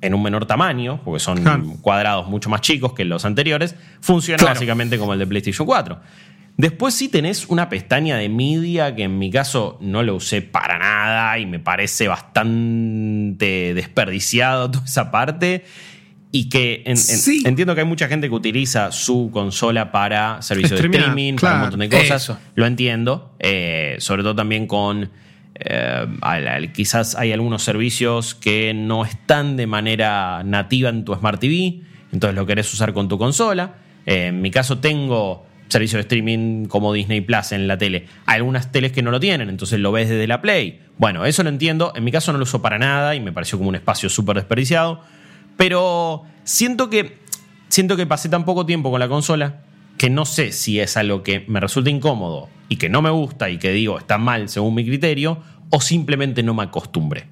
[0.00, 4.98] en un menor tamaño, porque son cuadrados mucho más chicos que los anteriores, funciona básicamente
[4.98, 5.98] como el de PlayStation 4.
[6.56, 10.78] Después sí tenés una pestaña de media que en mi caso no lo usé para
[10.78, 15.64] nada y me parece bastante desperdiciado toda esa parte
[16.36, 17.44] y que en- en- Sí.
[17.46, 21.60] entiendo que hay mucha gente que utiliza su consola para servicios de streaming, para un
[21.60, 22.22] montón de cosas.
[22.24, 22.38] Eso.
[22.56, 23.30] Lo entiendo.
[23.38, 25.10] eh, sobre todo también con.
[25.56, 31.14] eh, al- al- quizás hay algunos servicios que no están de manera nativa en tu
[31.14, 31.80] Smart TV,
[32.12, 33.74] entonces lo querés usar con tu consola.
[34.04, 38.06] Eh, en mi caso tengo servicio de streaming como Disney Plus en la tele.
[38.26, 40.80] Hay algunas teles que no lo tienen, entonces lo ves desde la Play.
[40.98, 41.92] Bueno, eso lo entiendo.
[41.94, 44.34] En mi caso no lo uso para nada y me pareció como un espacio súper
[44.36, 45.02] desperdiciado.
[45.56, 47.18] Pero siento que,
[47.68, 49.60] siento que pasé tan poco tiempo con la consola
[49.98, 53.48] que no sé si es algo que me resulta incómodo y que no me gusta
[53.50, 55.38] y que digo está mal según mi criterio
[55.70, 57.28] o simplemente no me acostumbré.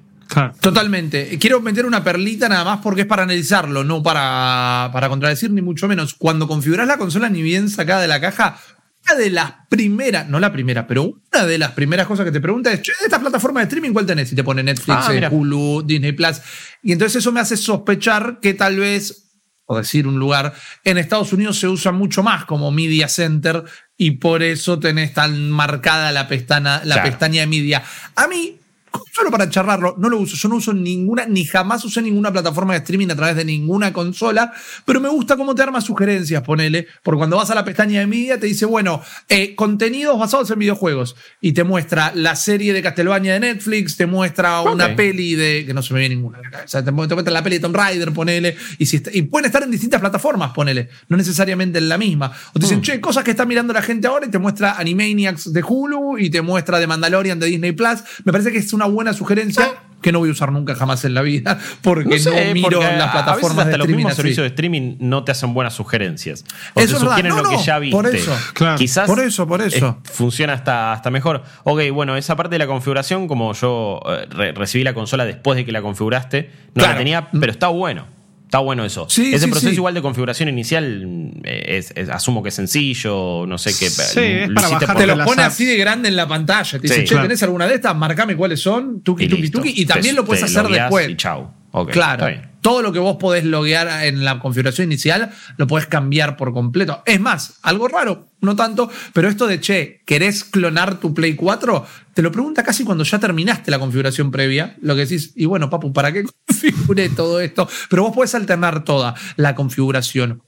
[0.61, 1.37] Totalmente.
[1.39, 5.61] Quiero meter una perlita nada más porque es para analizarlo, no para, para contradecir ni
[5.61, 6.15] mucho menos.
[6.15, 8.57] Cuando configuras la consola ni bien sacada de la caja,
[9.05, 12.39] una de las primeras, no la primera, pero una de las primeras cosas que te
[12.41, 14.31] pregunta es, de esta plataforma de streaming, ¿cuál tenés?
[14.31, 15.27] Y te pone Netflix, Ah, eh.
[15.29, 16.37] Hulu, Disney Plus.
[16.81, 19.29] Y entonces eso me hace sospechar que tal vez,
[19.65, 23.63] o decir un lugar, en Estados Unidos se usa mucho más como Media Center
[23.97, 27.09] y por eso tenés tan marcada la pestaña, la Claro.
[27.09, 27.83] pestaña de Media.
[28.15, 28.57] A mí,
[29.13, 30.35] solo para charlarlo, no lo uso.
[30.35, 33.93] Yo no uso ninguna, ni jamás usé ninguna plataforma de streaming a través de ninguna
[33.93, 34.51] consola,
[34.85, 36.87] pero me gusta cómo te arma sugerencias, ponele.
[37.03, 40.59] Porque cuando vas a la pestaña de media te dice, bueno, eh, contenidos basados en
[40.59, 41.15] videojuegos.
[41.41, 45.63] Y te muestra la serie de Castlevania de Netflix, te muestra una peli de.
[45.65, 46.39] que no se me viene ninguna.
[46.39, 48.55] O sea, te, mu- te muestra la peli de Tomb Raider, ponele.
[48.77, 50.89] Y, si está- y pueden estar en distintas plataformas, ponele.
[51.09, 52.31] No necesariamente en la misma.
[52.53, 55.51] O te dicen, che, cosas que está mirando la gente ahora y te muestra Animaniacs
[55.53, 57.99] de Hulu y te muestra The Mandalorian de Disney Plus.
[58.23, 61.13] Me parece que es una buena sugerencia que no voy a usar nunca jamás en
[61.13, 63.95] la vida porque no, No miro porque las a veces plataformas hasta de los streaming
[63.95, 66.43] mismos servicios de streaming no te hacen buenas sugerencias.
[66.43, 67.07] Eso O te es verdad.
[67.07, 67.95] sugieren No, lo que ya viste.
[67.95, 68.37] por eso.
[68.53, 68.77] Claro.
[68.77, 69.99] Quizás Por eso, por eso.
[70.03, 71.43] funciona hasta, hasta mejor.
[71.63, 75.55] Ok, bueno, esa parte de la configuración, como yo eh, re- recibí la consola después
[75.55, 76.91] de que la configuraste, no Claro.
[76.91, 78.05] la tenía, pero está bueno.
[78.53, 79.07] Está bueno eso.
[79.09, 79.75] Sí, Ese sí, proceso sí.
[79.77, 83.89] igual de configuración inicial eh, es- es- asumo que es sencillo, no sé qué.
[83.89, 86.77] Sí, es para hiciste bajar Te lo pone apps- así de grande en la pantalla.
[86.77, 87.23] Te dice, che, Claro.
[87.23, 87.95] ¿tenés alguna de estas?
[87.95, 89.01] Marcame cuáles son.
[89.01, 89.73] Tuki, y tuki, tuki.
[89.75, 91.09] Y también Te- lo puedes hacer después.
[91.09, 91.49] Y chau.
[91.91, 92.27] Claro.
[92.63, 97.03] Todo lo que vos podés loguear en la configuración inicial lo podés cambiar por completo.
[97.05, 101.85] Es más, algo raro, no tanto, pero esto de che, ¿querés clonar tu Play 4?
[102.13, 104.75] Te lo pregunta casi cuando ya terminaste la configuración previa.
[104.81, 107.67] Lo que decís, y bueno, papu, ¿para qué configuré todo esto?
[107.89, 110.41] Pero vos podés alternar toda la configuración.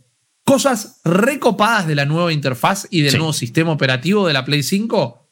[0.46, 3.18] Cosas recopadas de la nueva interfaz y del Sí.
[3.18, 5.28] nuevo sistema operativo de la Play 5.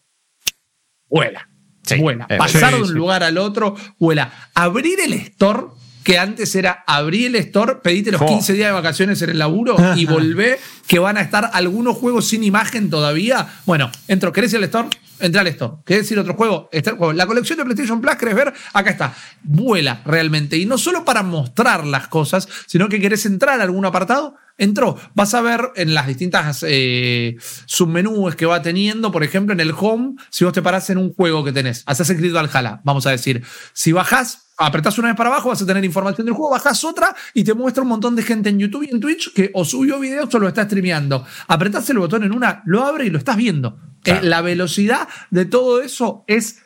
[1.10, 1.48] Vuela.
[1.84, 2.28] Sí, vuela.
[2.28, 4.50] Pasar de un lugar al otro, vuela.
[4.56, 5.68] Abrir el store,
[6.04, 8.28] que antes era abrir el store, pedite los Jo.
[8.28, 12.28] 15 días de vacaciones en el laburo y volvé, que van a estar algunos juegos
[12.28, 13.48] sin imagen todavía.
[13.66, 14.90] Bueno, entro, ¿querés ir al store?
[15.20, 15.76] Entra al store.
[15.86, 16.70] ¿Querés ir a otro juego?
[16.72, 17.14] Está el juego.
[17.14, 18.54] La colección de PlayStation Plus, ¿querés ver?
[18.74, 19.16] Acá está.
[19.44, 20.58] Vuela realmente.
[20.58, 24.36] Y no solo para mostrar las cosas, sino que querés entrar a algún apartado.
[24.58, 25.00] Entró.
[25.16, 29.74] Vas a ver en las distintas eh, submenús que va teniendo, por ejemplo, en el
[29.78, 33.12] home, si vos te parás en un juego que tenés, Assassin's Creed Valhalla, vamos a
[33.12, 33.44] decir.
[33.74, 37.16] Si bajás, apretás una vez para abajo, vas a tener información del juego, bajás otra
[37.34, 40.00] y te muestra un montón de gente en YouTube y en Twitch que o subió
[40.00, 41.26] videos o lo está streameando.
[41.48, 43.80] Apretás el botón en una, lo abre y lo estás viendo.
[44.02, 44.26] Claro.
[44.26, 46.64] Eh, la velocidad de todo eso es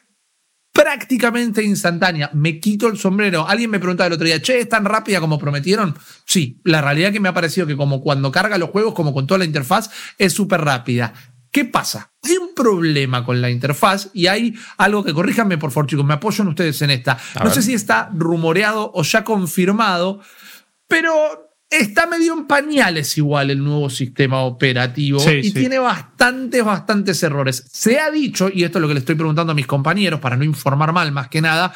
[0.78, 2.30] prácticamente instantánea.
[2.34, 3.48] Me quito el sombrero.
[3.48, 5.96] Alguien me preguntaba el otro día, che, ¿es tan rápida como prometieron?
[6.26, 9.26] Sí, la realidad que me ha parecido que como cuando carga los juegos, como con
[9.26, 11.14] toda la interfaz, es súper rápida.
[11.52, 12.12] ¿Qué pasa?
[12.24, 16.14] Hay un problema con la interfaz y hay algo que corríjanme, por favor, chicos, me
[16.16, 17.14] apoyan ustedes en esta.
[17.36, 17.54] A no ver.
[17.54, 20.20] sé si está rumoreado o ya confirmado,
[20.88, 21.14] pero
[21.70, 25.54] está medio en pañales igual el nuevo sistema operativo Sí, y sí.
[25.54, 27.64] tiene bastantes, bastantes errores.
[27.72, 30.38] Se ha dicho, y esto es lo que le estoy preguntando a mis compañeros para
[30.38, 31.74] no informar mal más que nada,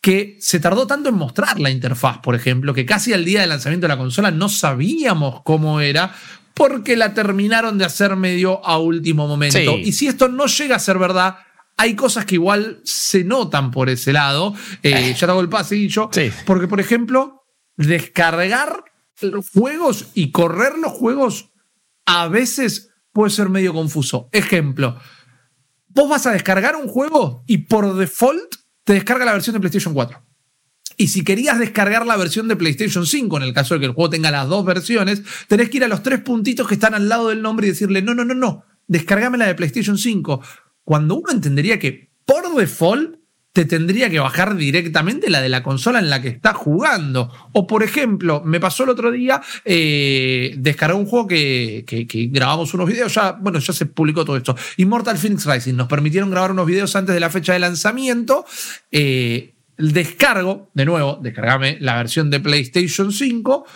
[0.00, 3.48] que se tardó tanto en mostrar la interfaz, por ejemplo, que casi al día del
[3.48, 6.12] lanzamiento de la consola no sabíamos cómo era
[6.54, 9.58] porque la terminaron de hacer medio a último momento.
[9.58, 9.82] Sí.
[9.84, 11.36] Y si esto no llega a ser verdad,
[11.76, 14.54] hay cosas que igual se notan por ese lado.
[14.82, 16.08] Eh, ya te hago el pasillo.
[16.12, 16.30] Sí.
[16.46, 17.44] Porque, por ejemplo,
[17.76, 18.84] descargar
[19.20, 21.50] los juegos y correr los juegos
[22.06, 24.28] a veces puede ser medio confuso.
[24.32, 24.98] Ejemplo,
[25.88, 29.94] vos vas a descargar un juego y por default te descarga la versión de PlayStation
[29.94, 30.23] 4.
[30.96, 33.92] Y si querías descargar la versión de PlayStation 5, en el caso de que el
[33.92, 37.08] juego tenga las dos versiones, tenés que ir a los tres puntitos que están al
[37.08, 40.40] lado del nombre y decirle, no, no, no, no, descargame la de PlayStation 5.
[40.84, 43.16] Cuando uno entendería que por default
[43.52, 47.30] te tendría que bajar directamente la de la consola en la que estás jugando.
[47.52, 50.56] O por ejemplo, me pasó el otro día, eh,
[50.92, 54.56] un juego que, que- que grabamos unos videos, ya, bueno, ya se publicó todo esto.
[54.76, 58.44] Immortal Phoenix Rising, nos permitieron grabar unos videos antes de la fecha de lanzamiento.
[58.90, 63.66] Eh, descargo, de nuevo, descargame la versión de PlayStation 5.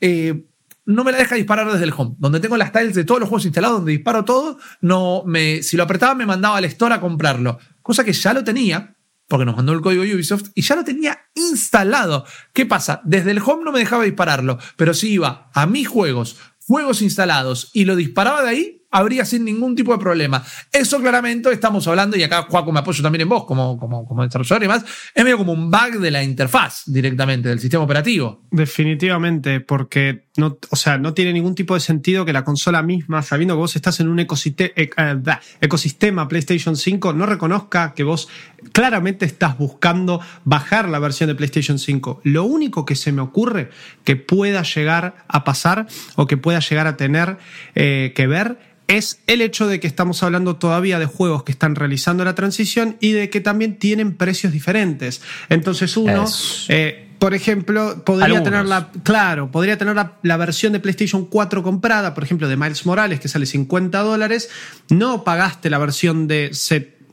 [0.00, 0.44] eh,
[0.86, 2.14] no me la deja disparar desde el home.
[2.18, 5.76] Donde tengo las tiles de todos los juegos instalados, donde disparo todo, no me, si
[5.76, 7.58] lo apretaba me mandaba al store a comprarlo.
[7.82, 11.18] Cosa que ya lo tenía, porque nos mandó el código Ubisoft, y ya lo tenía
[11.34, 12.24] instalado.
[12.52, 13.00] ¿Qué pasa?
[13.04, 17.70] Desde el home no me dejaba dispararlo, pero si iba a mis juegos, juegos instalados,
[17.72, 20.42] y lo disparaba de ahí, habría sin ningún tipo de problema.
[20.72, 24.22] Eso claramente estamos hablando, y acá Juaco me apoyo también en vos como, como, como
[24.22, 28.42] desarrollador y más, es medio como un bug de la interfaz directamente, del sistema operativo.
[28.50, 33.22] Definitivamente, porque no, o sea, no tiene ningún tipo de sentido que la consola misma,
[33.22, 34.90] sabiendo que vos estás en un ecosistema, eh,
[35.60, 38.28] ecosistema PlayStation 5, no reconozca que vos
[38.72, 42.20] claramente estás buscando bajar la versión de PlayStation 5.
[42.24, 43.70] Lo único que se me ocurre
[44.04, 47.38] que pueda llegar a pasar o que pueda llegar a tener
[47.74, 51.74] eh, que ver es el hecho de que estamos hablando todavía de juegos que están
[51.74, 55.22] realizando la transición y de que también tienen precios diferentes.
[55.48, 56.24] Entonces uno,
[56.68, 62.14] eh, por ejemplo, podría tener la, claro, podría tener la, versión de PlayStation 4 comprada,
[62.14, 64.50] por ejemplo, de Miles Morales, que sale 50 dólares,
[64.90, 66.50] no pagaste la versión de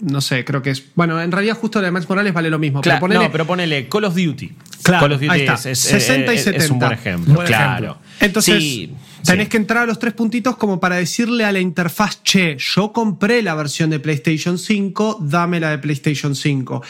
[0.04, 0.84] no sé, creo que es.
[0.96, 2.82] Bueno, en realidad, justo la de Miles Morales vale lo mismo.
[2.82, 4.52] pero ponele, no, pero ponele Call of Duty.
[4.84, 6.64] Claro, Call of Duty Es, 60 y 70.
[6.64, 7.44] Es un buen ejemplo.
[7.46, 8.00] claro.
[8.20, 8.90] Entonces,
[9.24, 12.92] tenés que entrar a los tres puntitos como para decirle a la interfaz, che, yo
[12.92, 16.84] compré la versión de PlayStation 5, dame la de PlayStation 5.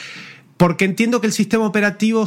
[0.58, 2.26] Porque entiendo que el sistema operativo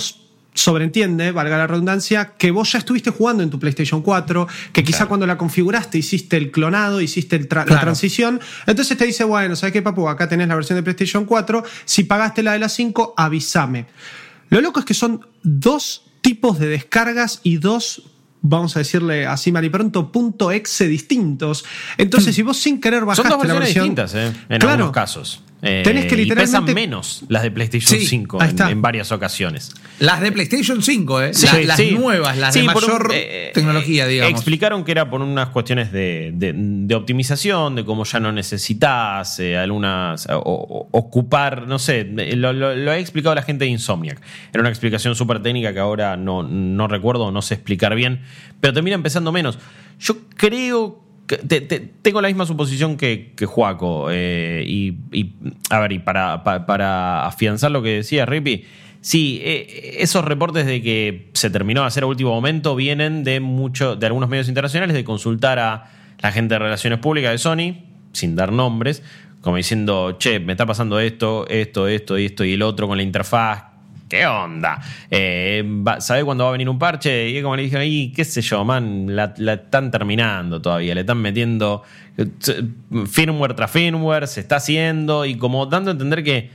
[0.56, 5.06] sobreentiende, valga la redundancia, que vos ya estuviste jugando en tu PlayStation 4, que quizá
[5.06, 9.82] cuando la configuraste hiciste el clonado, hiciste la transición, entonces te dice, bueno, ¿sabes qué,
[9.82, 10.08] papu?
[10.08, 13.86] Acá tenés la versión de PlayStation 4, si pagaste la de la 5, avísame.
[14.48, 18.02] Lo loco es que son dos tipos de descargas y dos
[18.48, 21.64] vamos a decirle así mal y pronto, punto exe distintos.
[21.98, 22.36] Entonces, hmm.
[22.36, 24.32] si vos sin querer bajaste Son dos la versión, distintas, ¿eh?
[24.48, 25.42] en algunos casos.
[25.62, 26.58] Eh, tenés que literalmente.
[26.60, 28.38] pesan menos las de PlayStation 5
[28.68, 29.74] en, varias ocasiones.
[29.98, 31.32] Las de PlayStation 5, ¿eh?
[31.64, 34.32] las nuevas, las de mayor eh, tecnología, digamos.
[34.32, 40.28] Explicaron que era por unas cuestiones de, optimización, de cómo ya no necesitas algunas.
[40.30, 44.20] ocupar, no sé, lo, lo, ha explicado la gente de Insomniac.
[44.52, 48.20] Era una explicación súper técnica que ahora no, no recuerdo, no sé explicar bien,
[48.60, 49.58] pero termina empezando menos.
[49.98, 51.05] Yo creo
[52.02, 54.08] tengo la misma suposición que, que Juaco.
[54.10, 54.96] Eh, y,
[55.70, 58.64] a ver, y para, para, afianzar lo que decía Rippy,
[59.00, 63.40] sí, eh, esos reportes de que se terminó de hacer a último momento vienen de,
[63.40, 67.84] mucho, de algunos medios internacionales de consultar a la gente de relaciones públicas de Sony,
[68.12, 69.02] sin dar nombres,
[69.40, 72.96] como diciendo, che, me está pasando esto, esto, esto, y esto y el otro con
[72.96, 73.65] la interfaz
[74.08, 74.80] ¿Qué onda?
[75.10, 75.64] Eh,
[75.98, 77.28] ¿Sabe cuándo va a venir un parche?
[77.28, 81.18] Y como le dije, ahí, qué sé yo, man, la, están terminando todavía, le están
[81.18, 81.82] metiendo
[83.06, 86.50] firmware tras firmware, se está haciendo y como dando a entender que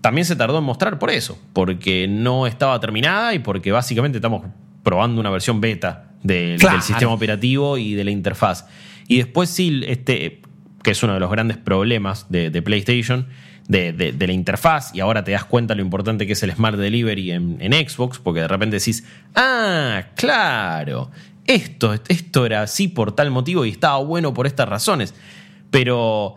[0.00, 4.44] también se tardó en mostrar por eso, porque no estaba terminada y porque básicamente estamos
[4.84, 8.66] probando una versión beta del, sistema operativo y de la interfaz.
[9.08, 10.42] Y después sí, este,
[10.82, 13.26] que es uno de los grandes problemas de PlayStation,
[13.68, 17.30] de, la interfaz y ahora te das cuenta lo importante que es el Smart Delivery
[17.32, 21.10] en, Xbox, porque de repente decís, ah, claro,
[21.46, 25.14] esto, esto era así por tal motivo y estaba bueno por estas razones.
[25.70, 26.36] Pero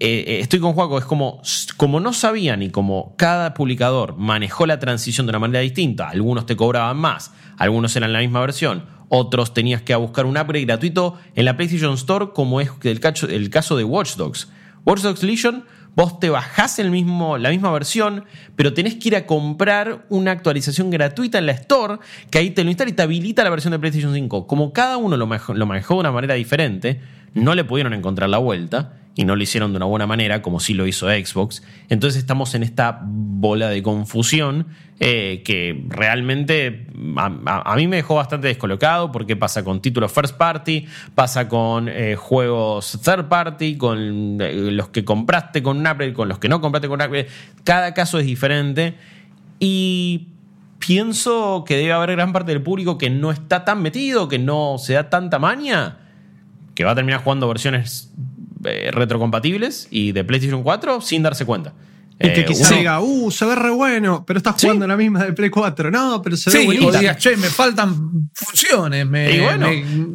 [0.00, 1.40] eh, eh, estoy con Juaco, es como,
[1.76, 6.46] como no sabían y como cada publicador manejó la transición de una manera distinta, algunos
[6.46, 11.18] te cobraban más, algunos eran la misma versión, otros tenías que buscar un upgrade gratuito
[11.34, 14.48] en la PlayStation Store, como es el caso, el caso de Watch Dogs.
[14.84, 15.64] Watch Dogs Legion
[15.94, 18.24] vos te bajás el mismo, la misma versión,
[18.56, 21.98] pero tenés que ir a comprar una actualización gratuita en la Store,
[22.30, 24.46] que ahí te lo instala y te habilita la versión de PlayStation 5.
[24.46, 27.00] Como cada uno lo lo manejó de una manera diferente,
[27.34, 30.58] no le pudieron encontrar la vuelta y no lo hicieron de una buena manera, como
[30.58, 31.62] sí lo hizo Xbox.
[31.88, 34.68] Entonces estamos en esta bola de confusión
[35.00, 40.86] eh, que realmente a, mí me dejó bastante descolocado porque pasa con títulos first party,
[41.14, 46.28] pasa con eh, juegos third party, con eh, los que compraste con un upgrade, con
[46.28, 47.28] los que no compraste con un upgrade.
[47.64, 48.94] Cada caso es diferente
[49.58, 50.28] y
[50.78, 54.76] pienso que debe haber gran parte del público que no está tan metido, que no
[54.78, 55.98] se da tanta maña,
[56.74, 58.12] que va a terminar jugando versiones
[58.64, 61.74] eh, retrocompatibles y de PlayStation 4 sin darse cuenta.
[62.20, 65.24] Y que eh, quizá diga, uh, se ve re bueno, pero estás jugando la misma
[65.24, 65.90] de Play 4.
[65.90, 66.86] No, pero se ve bonito.
[66.86, 69.40] O digas, che, me faltan funciones, me,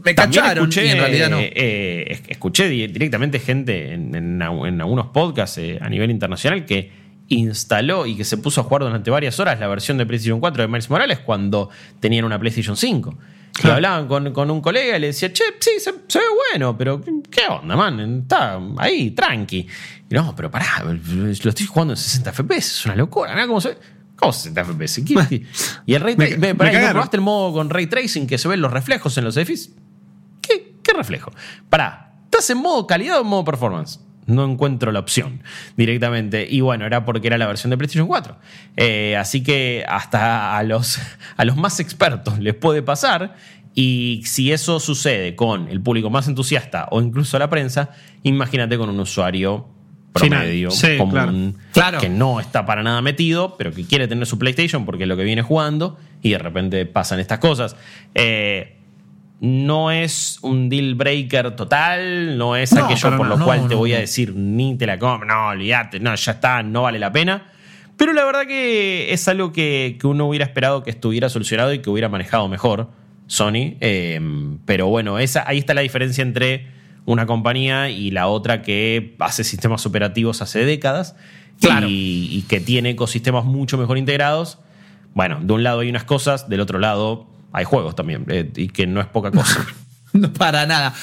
[0.03, 0.69] me, cacharon.
[0.69, 1.37] Escuché, en realidad no.
[1.39, 6.91] Eh, escuché directamente gente en, en, algunos podcasts a nivel internacional que
[7.29, 10.63] instaló y que se puso a jugar durante varias horas la versión de PlayStation 4
[10.63, 13.17] de Miles Morales cuando tenían una PlayStation 5.
[13.63, 17.41] Y hablaban con, un colega y le decía, che, sí, se, ve bueno, pero ¿qué
[17.49, 18.21] onda, man?
[18.21, 19.67] Está ahí, tranqui.
[20.09, 23.47] Y no, pero pará, lo estoy jugando en 60 FPS, es una locura, ¿no?
[23.47, 23.77] ¿Cómo se
[24.15, 25.03] ¿Cómo 60 FPS?
[25.05, 25.45] ¿Qué-
[25.85, 26.39] Y el ray Me- tracing.
[26.41, 26.91] me ¿No cagaron.
[26.91, 29.75] probaste el modo con ray tracing que se ven los reflejos en los edificios?
[30.41, 31.31] ¿Qué, qué reflejo?
[31.69, 33.99] Pará, ¿estás en modo calidad o en modo performance?
[34.27, 35.41] No encuentro la opción
[35.75, 36.47] directamente.
[36.49, 38.37] Y bueno, era porque era la versión de PlayStation 4.
[38.75, 40.99] Eh, así que hasta a los,
[41.37, 43.35] a los más expertos les puede pasar.
[43.73, 47.91] Y si eso sucede con el público más entusiasta o incluso la prensa,
[48.23, 49.67] imagínate con un usuario
[50.13, 51.33] promedio, Sí, común, claro.
[51.73, 51.99] Claro.
[51.99, 55.15] que no está para nada metido, pero que quiere tener su PlayStation porque es lo
[55.15, 57.75] que viene jugando y de repente pasan estas cosas.
[58.15, 58.76] Eh,
[59.39, 63.93] no es un deal breaker total, no es No, aquello por lo cual te voy
[63.93, 67.51] a decir ni te la compro, no, olvídate, no, ya está, no vale la pena.
[67.97, 71.79] Pero la verdad que es algo que, que uno hubiera esperado que estuviera solucionado y
[71.79, 72.89] que hubiera manejado mejor
[73.27, 73.75] Sony.
[73.81, 74.19] Eh,
[74.65, 76.67] pero bueno, esa, ahí está la diferencia entre
[77.05, 81.15] una compañía y la otra que hace sistemas operativos hace décadas
[81.59, 81.87] Claro.
[81.87, 84.59] y, y que tiene ecosistemas mucho mejor integrados.
[85.15, 87.25] Bueno, de un lado hay unas cosas, del otro lado
[87.57, 89.65] hay juegos también, eh, y que no es poca cosa.
[90.13, 90.95] No, para nada.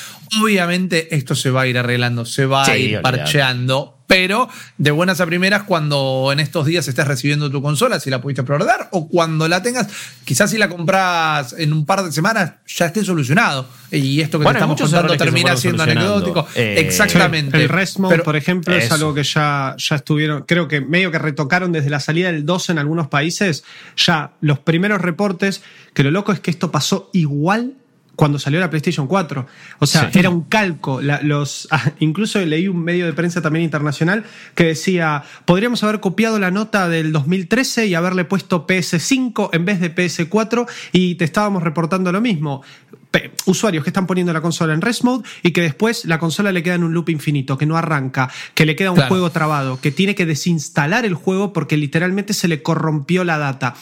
[0.43, 4.49] Obviamente esto se va a ir arreglando, se va a ir parcheando, pero
[4.79, 8.43] de buenas a primeras cuando en estos días estés recibiendo tu consola, si la pudiste
[8.43, 9.89] preordar, o cuando la tengas,
[10.25, 13.67] quizás si la compras en un par de semanas ya esté solucionado.
[13.91, 16.47] Y esto que Bueno, te estamos contando termina siendo anecdótico.
[16.55, 17.57] Eh, Exactamente.
[17.57, 21.11] El Rest Mode, Pero- por ejemplo, es algo que ya, ya estuvieron, creo que medio
[21.11, 23.65] que retocaron desde la salida del 2 en algunos países.
[23.97, 25.63] Ya los primeros reportes,
[25.95, 27.75] que lo loco es que esto pasó igual
[28.17, 29.47] cuando salió la PlayStation 4.
[29.81, 30.19] O sea, Sí.
[30.19, 31.01] era un calco.
[31.01, 36.01] La- los, ah, incluso leí un medio de prensa también internacional que decía, podríamos haber
[36.01, 41.25] copiado la nota del 2013 y haberle puesto PS5 en vez de PS4 y te
[41.25, 42.63] estábamos reportando lo mismo.
[43.11, 46.51] Pe- usuarios que están poniendo la consola en rest mode y que después la consola
[46.51, 49.09] le queda en un loop infinito, que no arranca, que le queda un Claro.
[49.09, 53.75] juego trabado, que tiene que desinstalar el juego porque literalmente se le corrompió la data.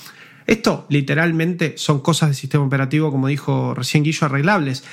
[0.52, 4.84] Esto literalmente son cosas de sistema operativo, como dijo recién Guillo, arreglables.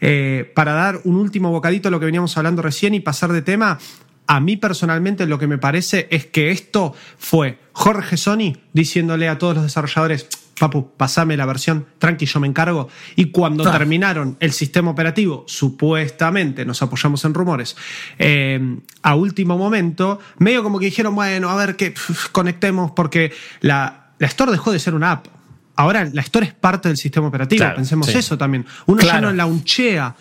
[0.00, 3.42] Eh, para dar un último bocadito a lo que veníamos hablando recién y pasar de
[3.42, 3.80] tema,
[4.28, 9.36] a mí personalmente lo que me parece es que esto fue Jorge Sony diciéndole a
[9.36, 10.28] todos los desarrolladores,
[10.60, 12.88] Papu, pasame la versión, tranqui, yo me encargo.
[13.16, 13.72] Y cuando Ah.
[13.72, 17.76] terminaron el sistema operativo, supuestamente, nos apoyamos en rumores,
[18.18, 21.94] eh, a último momento, medio como que dijeron, bueno, a ver que
[22.32, 23.32] conectemos, porque
[23.62, 25.26] la, la Store dejó de ser una app.
[25.74, 28.16] Ahora la Store es parte del sistema operativo, Claro, pensemos sí.
[28.18, 28.64] eso también.
[28.86, 29.28] Uno ya Claro.
[29.30, 30.14] no launchea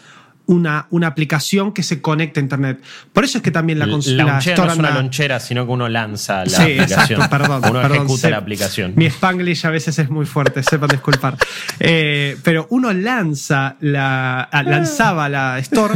[0.46, 2.82] una, una aplicación que se conecte a Internet.
[3.14, 5.72] Por eso es que también la consola La lonchera no es una lonchera, sino que
[5.74, 7.02] uno lanza la Sí, aplicación.
[7.22, 7.62] exacto, perdón.
[7.70, 8.94] uno perdón, ejecuta la aplicación.
[8.96, 11.36] Mi spanglish a veces es muy fuerte, sepan disculpar.
[11.80, 15.94] Eh, pero uno lanza la, ah, lanzaba la Store.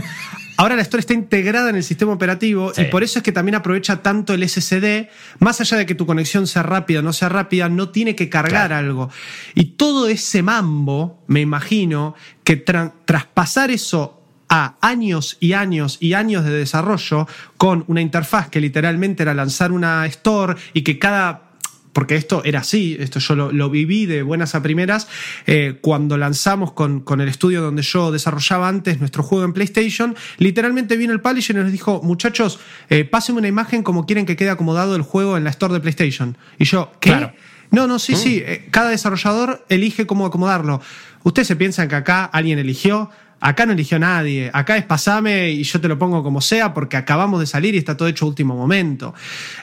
[0.58, 2.84] Ahora la Store está integrada en el sistema operativo Sí.
[2.84, 5.10] y por eso es que también aprovecha tanto el SSD.
[5.40, 8.30] Más allá de que tu conexión sea rápida o no sea rápida, no tiene que
[8.30, 8.76] cargar Claro.
[8.76, 9.10] algo.
[9.56, 16.14] Y todo ese mambo, me imagino, que tra- traspasar eso a años y años y
[16.14, 17.28] años de desarrollo
[17.58, 21.53] con una interfaz que literalmente era lanzar una store y que cada
[21.94, 25.08] porque esto era así, esto yo lo, lo viví de buenas a primeras,
[25.46, 30.16] eh, cuando lanzamos con, con el estudio donde yo desarrollaba antes nuestro juego en PlayStation,
[30.40, 34.36] literalmente vino el publisher y nos dijo, muchachos, eh, pásenme una imagen como quieren que
[34.36, 36.38] quede acomodado el juego en la store de PlayStation.
[36.58, 37.12] Y yo, ¿qué?
[37.12, 37.34] Claro.
[37.72, 40.80] No, no, sí, sí, eh, cada desarrollador elige cómo acomodarlo.
[41.24, 43.10] Ustedes se piensan que acá alguien eligió,
[43.46, 44.50] Acá no eligió nadie.
[44.54, 47.78] Acá es pasame y yo te lo pongo como sea porque acabamos de salir y
[47.78, 49.14] está todo hecho a último momento.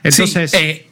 [0.02, 0.89] Entonces, Sí, eh,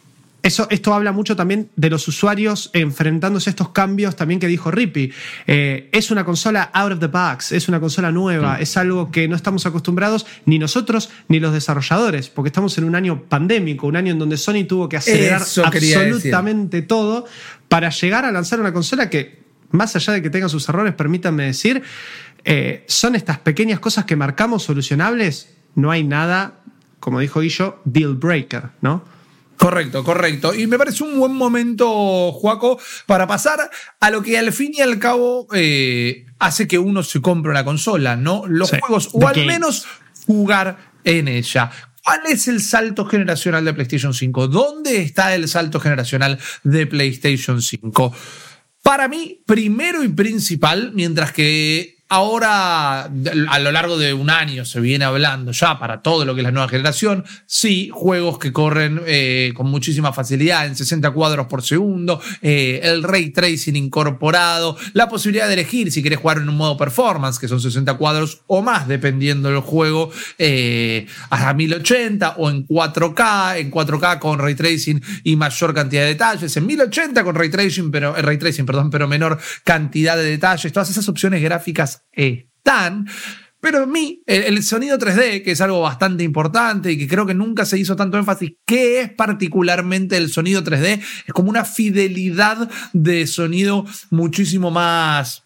[0.49, 4.71] eso, esto habla mucho también de los usuarios enfrentándose a estos cambios también que dijo
[4.71, 5.13] Rippy.
[5.47, 9.29] Eh, es una consola out of the box, es una consola nueva, es algo que
[9.29, 13.97] no estamos acostumbrados ni nosotros ni los desarrolladores, porque estamos en un año pandémico, un
[13.97, 15.65] año en donde Sony tuvo que acelerar decir.
[15.65, 17.27] absolutamente todo
[17.69, 21.45] para llegar a lanzar una consola que, más allá de que tenga sus errores, permítanme
[21.45, 21.83] decir,
[22.45, 26.61] eh, son estas pequeñas cosas que marcamos solucionables, no hay nada,
[27.01, 29.18] como dijo Guillo, deal breaker, ¿no?
[29.59, 30.55] Correcto, correcto.
[30.55, 33.69] Y me parece un buen momento, Juaco, para pasar
[34.01, 37.65] a lo que al fin y al cabo eh, hace que uno se compre una
[37.65, 38.45] consola, ¿no?
[38.47, 39.85] Los Sí, juegos, o al menos
[40.27, 41.71] jugar en ella.
[42.05, 44.47] ¿Cuál es el salto generacional de PlayStation 5?
[44.49, 48.15] ¿Dónde está el salto generacional de PlayStation 5?
[48.83, 54.81] Para mí, primero y principal, mientras que ahora a lo largo de un año se
[54.81, 59.03] viene hablando ya para todo lo que es la nueva generación, sí, juegos que corren
[59.07, 65.09] eh, con muchísima facilidad en 60 cuadros por segundo, eh, el ray tracing incorporado, la
[65.09, 68.63] posibilidad de elegir si quieres jugar en un modo performance, que son 60 cuadros o
[68.63, 75.03] más, dependiendo del juego, eh, a 1080 o en 4K, en 4K con ray tracing
[75.25, 79.07] y mayor cantidad de detalles, en 1080 con ray tracing, pero, ray tracing, perdón, pero
[79.07, 83.07] menor cantidad de detalles, todas esas opciones gráficas están.
[83.61, 87.35] Pero a mí, el, sonido 3D, que es algo bastante importante y que creo que
[87.35, 91.03] nunca se hizo tanto énfasis, ¿qué es particularmente el sonido 3D?
[91.27, 95.43] Es como una fidelidad de sonido muchísimo más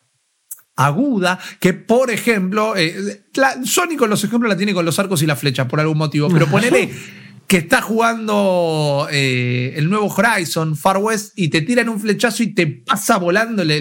[0.76, 3.24] aguda, que por ejemplo, eh,
[3.64, 6.28] Sony con los ejemplos la tiene con los arcos y las flechas por algún motivo,
[6.30, 6.90] pero ponele
[7.52, 12.54] que está jugando eh, el nuevo Horizon Far West y te tiran un flechazo y
[12.54, 13.78] te pasa volando, le,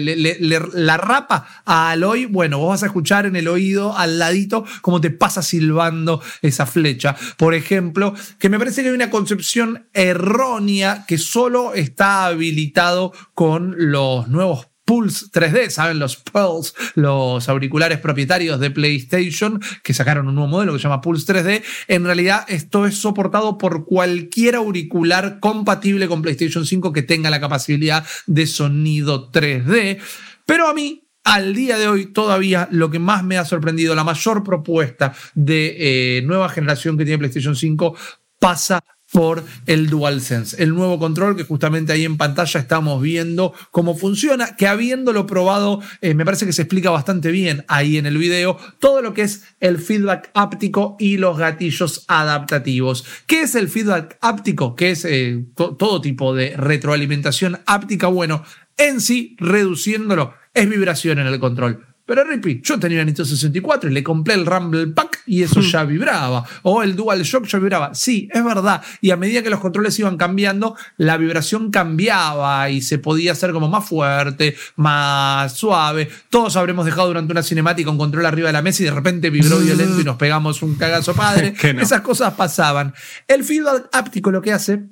[0.74, 5.00] la rapa a Aloy, bueno, vos vas a escuchar en el oído al ladito cómo
[5.00, 7.16] te pasa silbando esa flecha.
[7.38, 13.74] Por ejemplo, que me parece que hay una concepción errónea que solo está habilitado con
[13.78, 15.98] los nuevos Pulse 3D, ¿saben?
[15.98, 21.00] Los Pulse, los auriculares propietarios de PlayStation, que sacaron un nuevo modelo que se llama
[21.00, 21.62] Pulse 3D.
[21.88, 27.40] En realidad, esto es soportado por cualquier auricular compatible con PlayStation 5 que tenga la
[27.40, 29.98] capacidad de sonido 3D.
[30.46, 34.04] Pero a mí, al día de hoy todavía lo que más me ha sorprendido, la
[34.04, 37.96] mayor propuesta de eh, nueva generación que tiene PlayStation 5
[38.38, 43.94] pasa por el DualSense, el nuevo control que justamente ahí en pantalla estamos viendo cómo
[43.94, 48.16] funciona, que habiéndolo probado, eh, me parece que se explica bastante bien ahí en el
[48.16, 53.04] video todo lo que es el feedback áptico y los gatillos adaptativos.
[53.26, 54.74] ¿Qué es el feedback áptico?
[54.74, 58.06] Que es eh, todo tipo de retroalimentación áptica.
[58.06, 58.42] Bueno,
[58.78, 61.91] en sí, reduciéndolo, es vibración en el control.
[62.04, 65.60] Pero Rippy, yo tenía el Nintendo 64 y le compré el Rumble Pack y eso
[65.60, 66.44] ya vibraba.
[66.62, 67.94] O el Dual Shock ya vibraba.
[67.94, 68.82] Sí, es verdad.
[69.00, 73.52] Y a medida que los controles iban cambiando, la vibración cambiaba y se podía hacer
[73.52, 76.10] como más fuerte, más suave.
[76.28, 79.30] Todos habremos dejado durante una cinemática un control arriba de la mesa y de repente
[79.30, 81.54] vibró violento y nos pegamos un cagazo padre.
[81.80, 82.94] Esas cosas pasaban.
[83.28, 84.82] El feedback áptico lo que hace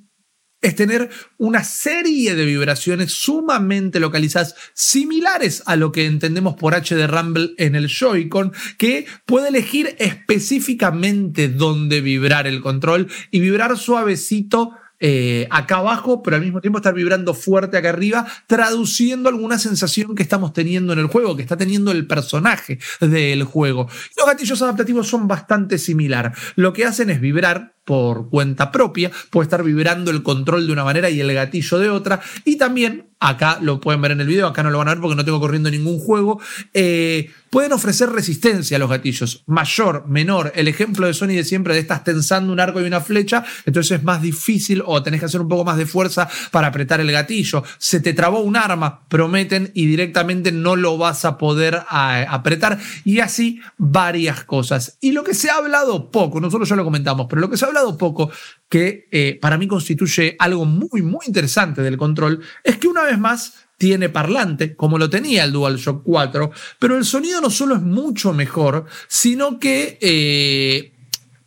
[0.60, 6.94] es tener una serie de vibraciones sumamente localizadas, similares a lo que entendemos por H
[6.94, 13.76] de Rumble en el Joy-Con, que puede elegir específicamente dónde vibrar el control y vibrar
[13.78, 19.58] suavecito eh, acá abajo, pero al mismo tiempo estar vibrando fuerte acá arriba, traduciendo alguna
[19.58, 23.88] sensación que estamos teniendo en el juego, que está teniendo el personaje del juego.
[24.18, 26.34] Los gatillos adaptativos son bastante similar.
[26.54, 30.84] Lo que hacen es vibrar por cuenta propia, puede estar vibrando el control de una
[30.84, 32.20] manera y el gatillo de otra.
[32.44, 35.00] Y también, acá lo pueden ver en el video, acá no lo van a ver
[35.00, 36.40] porque no tengo corriendo ningún juego,
[36.72, 40.52] eh, pueden ofrecer resistencia a los gatillos, mayor, menor.
[40.54, 43.98] El ejemplo de Sony de siempre de estás tensando un arco y una flecha, entonces
[43.98, 47.10] es más difícil o tenés que hacer un poco más de fuerza para apretar el
[47.10, 47.64] gatillo.
[47.78, 52.78] Se te trabó un arma, prometen, y directamente no lo vas a poder apretar.
[53.04, 54.96] Y así varias cosas.
[55.00, 57.64] Y lo que se ha hablado poco, nosotros ya lo comentamos, pero lo que se
[57.64, 58.30] ha hablado poco,
[58.68, 63.18] que eh, para mí constituye algo muy, muy interesante del control, es que una vez
[63.18, 67.82] más tiene parlante, como lo tenía el DualShock 4, pero el sonido no solo es
[67.82, 70.92] mucho mejor, sino que eh,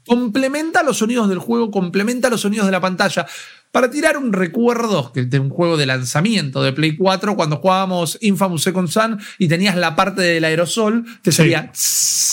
[0.06, 3.28] complementa los sonidos del juego, complementa los sonidos de la pantalla.
[3.74, 8.62] Para tirar un recuerdo de un juego de lanzamiento de Play 4, cuando jugábamos Infamous
[8.62, 11.72] Second Sun y tenías la parte del aerosol, te salía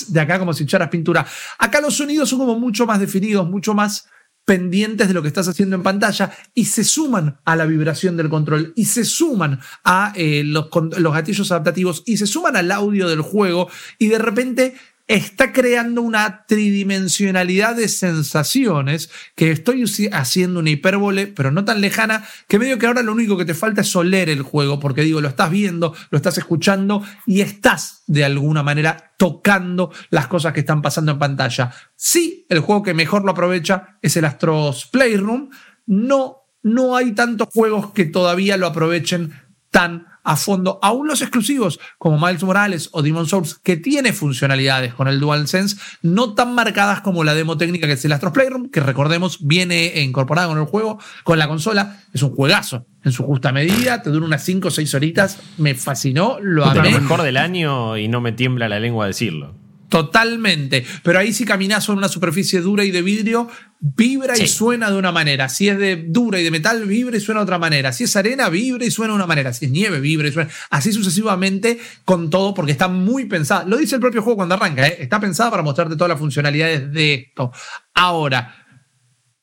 [0.08, 1.26] de acá como si echaras pintura.
[1.58, 4.06] Acá los sonidos son como mucho más definidos, mucho más
[4.44, 8.28] pendientes de lo que estás haciendo en pantalla y se suman a la vibración del
[8.28, 10.68] control y se suman a eh, los,
[10.98, 14.74] los gatillos adaptativos y se suman al audio del juego y de repente
[15.10, 22.24] está creando una tridimensionalidad de sensaciones que estoy haciendo una hipérbole, pero no tan lejana,
[22.46, 25.20] que medio que ahora lo único que te falta es oler el juego, porque digo,
[25.20, 30.60] lo estás viendo, lo estás escuchando y estás de alguna manera tocando las cosas que
[30.60, 31.72] están pasando en pantalla.
[31.96, 35.50] Sí, el juego que mejor lo aprovecha es el Astros Playroom.
[35.86, 39.32] No, no hay tantos juegos que todavía lo aprovechen
[39.70, 44.92] tan a fondo, aún los exclusivos como Miles Morales o Demon Souls, que tiene funcionalidades
[44.94, 48.68] con el DualSense, no tan marcadas como la demo técnica que es el Astros Playroom,
[48.68, 53.24] que recordemos viene incorporada con el juego, con la consola, es un juegazo en su
[53.24, 56.90] justa medida, te dura unas 5 o 6 horitas, me fascinó, lo amé.
[56.90, 59.54] Lo mejor del año y no me tiembla la lengua decirlo.
[59.88, 60.86] Totalmente.
[61.02, 63.48] Pero ahí si caminas sobre una superficie dura y de vidrio,
[63.80, 65.48] vibra y suena de una manera.
[65.48, 67.92] Si es de dura y de metal, vibra y suena de otra manera.
[67.92, 69.52] Si es arena, vibra y suena de una manera.
[69.52, 70.50] Si es nieve, vibra y suena.
[70.68, 73.64] Así sucesivamente con todo, porque está muy pensada.
[73.64, 74.98] Lo dice el propio juego cuando arranca, ¿eh?
[75.00, 77.52] está pensada para mostrarte todas las funcionalidades de esto.
[77.94, 78.54] Ahora,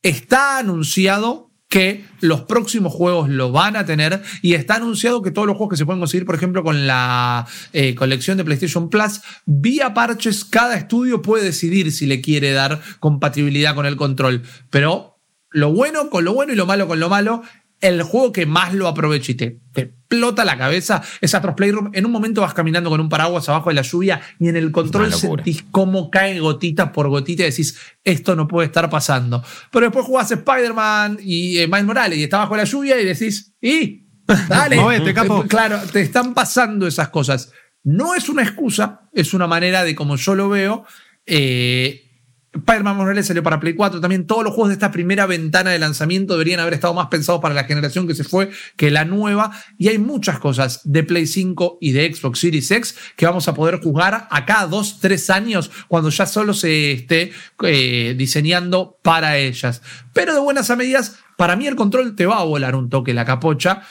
[0.02, 5.48] está anunciado que los próximos juegos lo van a tener y está anunciado que todos
[5.48, 9.22] los juegos que se pueden conseguir, por ejemplo, con la eh, colección de PlayStation Plus,
[9.46, 14.44] vía parches, cada estudio puede decidir si le quiere dar compatibilidad con el control.
[14.70, 15.18] Pero
[15.50, 17.42] lo bueno con lo bueno y lo malo con lo malo,
[17.82, 21.92] el juego que más lo aprovecha y te, te explota la cabeza es Astros Playroom.
[21.94, 24.72] En un momento vas caminando con un paraguas abajo de la lluvia y en el
[24.72, 29.44] control sentís cómo cae gotita por gotita y decís, esto no puede estar pasando.
[29.72, 33.54] Pero después jugás Spider-Man y eh, Miles Morales y está bajo la lluvia y decís,
[33.62, 34.08] ¡y!
[34.50, 34.76] Dale.
[34.78, 35.44] Movete, capo.
[35.48, 37.52] Claro, te están pasando esas cosas.
[37.84, 40.86] No es una excusa, es una manera de como yo lo veo.
[41.26, 42.07] Eh,
[42.54, 44.26] Spider-Man Morales salió para Play 4 también.
[44.26, 47.54] Todos los juegos de esta primera ventana de lanzamiento deberían haber estado más pensados para
[47.54, 49.52] la generación que se fue que la nueva.
[49.78, 53.54] Y hay muchas cosas de Play 5 y de Xbox Series X que vamos a
[53.54, 57.32] poder jugar a cada dos, tres años cuando ya solo se esté
[57.64, 59.82] eh, diseñando para ellas.
[60.14, 63.14] Pero de buenas a medidas, para mí el control te va a volar un toque
[63.14, 63.84] la capocha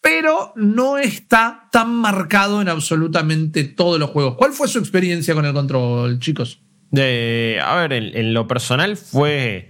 [0.00, 4.36] pero no está tan marcado en absolutamente todos los juegos.
[4.36, 6.62] ¿Cuál fue su experiencia con el control, chicos?
[6.90, 9.68] De, a ver, en, en lo personal fue.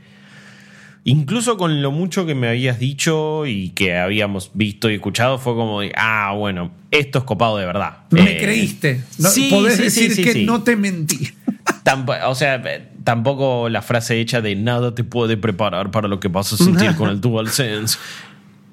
[1.05, 5.55] Incluso con lo mucho que me habías dicho y que habíamos visto y escuchado, fue
[5.55, 8.01] como ah, bueno, esto es copado de verdad.
[8.11, 9.01] Me Eh, creíste.
[9.19, 9.29] ¿no?
[9.31, 11.31] sí, Podés sí, decir sí, que no te mentí.
[12.27, 16.29] O sea, eh, tampoco la frase hecha de nada te puede preparar para lo que
[16.29, 17.99] vas a sentir con el DualSense.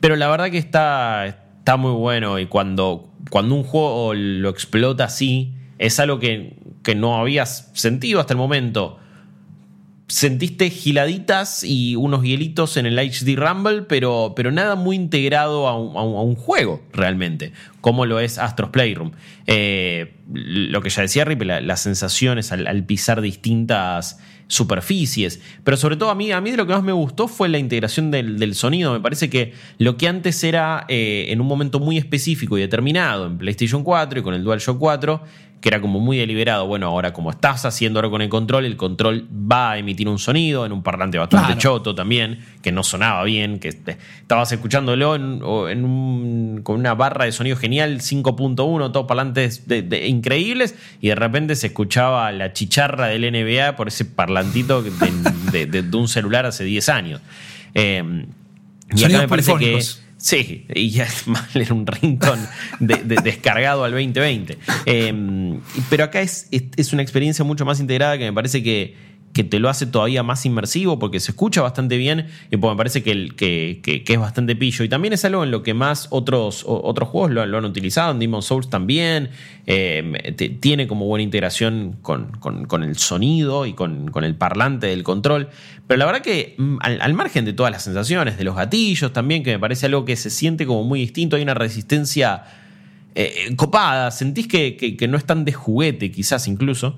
[0.01, 5.05] Pero la verdad que está, está muy bueno y cuando, cuando un juego lo explota
[5.05, 8.99] así, es algo que, que no habías sentido hasta el momento.
[10.07, 15.75] Sentiste giladitas y unos hielitos en el HD Rumble, pero, pero nada muy integrado a
[15.75, 19.13] un, juego realmente, como lo es Astros Playroom.
[19.47, 25.95] Eh, lo que ya decía Ripe, la- las sensaciones al, pisar distintas superficies, pero sobre
[25.95, 28.37] todo a mí, a mí de lo que más me gustó fue la integración del,
[28.37, 28.93] del sonido.
[28.93, 33.25] Me parece que lo que antes era eh, en un momento muy específico y determinado
[33.25, 35.23] en PlayStation 4 y con el DualShock 4,
[35.65, 36.67] que era como muy deliberado.
[36.67, 40.19] Bueno, ahora como estás haciendo ahora con el control, el control va a emitir un
[40.19, 41.59] sonido en un parlante bastante Claro.
[41.59, 46.93] choto también, que no sonaba bien, que estabas escuchándolo en, o en un- con una
[46.93, 52.31] barra de sonido genial, 5.1, todos parlantes de- de- increíbles, y de repente se escuchaba
[52.31, 57.21] la chicharra del NBA por ese parlantito de, de- un celular hace 10 años.
[57.73, 58.27] Eh,
[58.95, 59.79] y acá me parece que.
[60.17, 62.41] Sí, y ya es era un ringtone
[62.79, 64.57] de- de- descargado al 2020.
[64.85, 65.59] Eh,
[65.89, 68.95] pero acá es, es, es una experiencia mucho más integrada que me parece que,
[69.35, 72.77] que te lo hace todavía más inmersivo porque se escucha bastante bien y porque me
[72.77, 74.85] parece que, que, que- es bastante pillo.
[74.85, 78.11] Y también es algo en lo que más otros, otros juegos lo, han utilizado.
[78.13, 79.29] En Demon Souls también.
[79.65, 85.03] Te- tiene como buena integración con, con- el sonido y con, con el parlante del
[85.03, 85.49] control.
[85.85, 89.11] Pero la verdad que mm, al, al margen de todas las sensaciones, de los gatillos
[89.11, 92.43] también, que me parece algo que se siente como muy distinto, hay una resistencia
[93.15, 96.97] eh, copada, sentís que, que- que no es tan de juguete quizás incluso.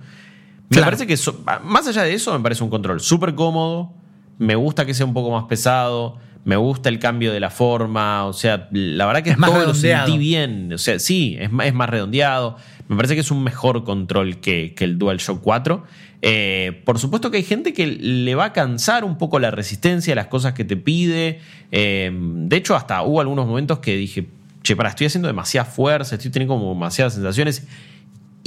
[0.69, 0.85] Me Claro.
[0.87, 3.93] parece que so- más allá de eso me parece un control súper cómodo,
[4.37, 8.25] me gusta que sea un poco más pesado, me gusta el cambio de la forma,
[8.25, 11.51] o sea, la verdad que Es más todo lo sentí bien, o sea, sí, es
[11.51, 12.57] más, es más redondeado,
[12.87, 15.83] me parece que es un mejor control que, que el DualShock 4.
[16.21, 20.15] Eh, por supuesto que hay gente que le va a cansar un poco la resistencia,
[20.15, 21.39] las cosas que te pide.
[21.71, 24.27] Eh, de hecho, hasta hubo algunos momentos que dije,
[24.63, 27.67] che, para, estoy haciendo demasiada fuerza, estoy teniendo como demasiadas sensaciones.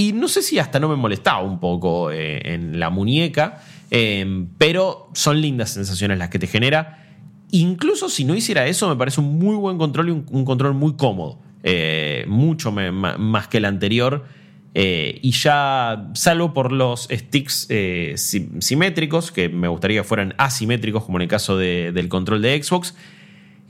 [0.00, 4.46] Y no sé si hasta no me molestaba un poco eh, en la muñeca, eh,
[4.56, 7.06] pero son lindas sensaciones las que te genera.
[7.50, 10.94] Incluso si no hiciera eso, me parece un muy buen control y un, control muy
[10.96, 11.38] cómodo.
[11.62, 14.24] Eh, mucho más que el anterior.
[14.72, 17.66] Eh, y ya, salvo por los sticks
[18.14, 22.40] si- simétricos, que me gustaría que fueran asimétricos, como en el caso de- del control
[22.40, 22.94] de Xbox,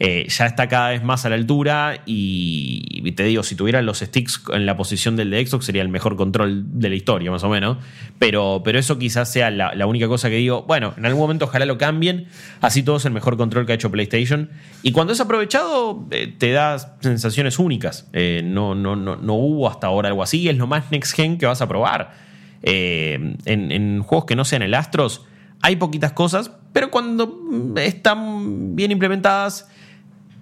[0.02, 3.98] eh, ya está cada vez más a la altura y, te digo, si tuvieran los
[3.98, 7.44] sticks en la posición del de Xbox sería el mejor control de la historia, más
[7.44, 7.76] o menos.
[8.18, 11.44] Pero, pero eso quizás sea la, la única cosa que digo, bueno, en algún momento
[11.44, 12.28] ojalá lo cambien,
[12.62, 14.48] así todo es el mejor control que ha hecho PlayStation.
[14.82, 18.08] Y cuando es aprovechado, eh, te da sensaciones únicas.
[18.14, 21.36] Eh, no, no, no, no hubo hasta ahora algo así, es lo más next gen
[21.36, 22.30] que vas a probar.
[22.62, 25.26] En, en juegos que no sean el Astros,
[25.60, 29.68] hay poquitas cosas, pero cuando están bien implementadas,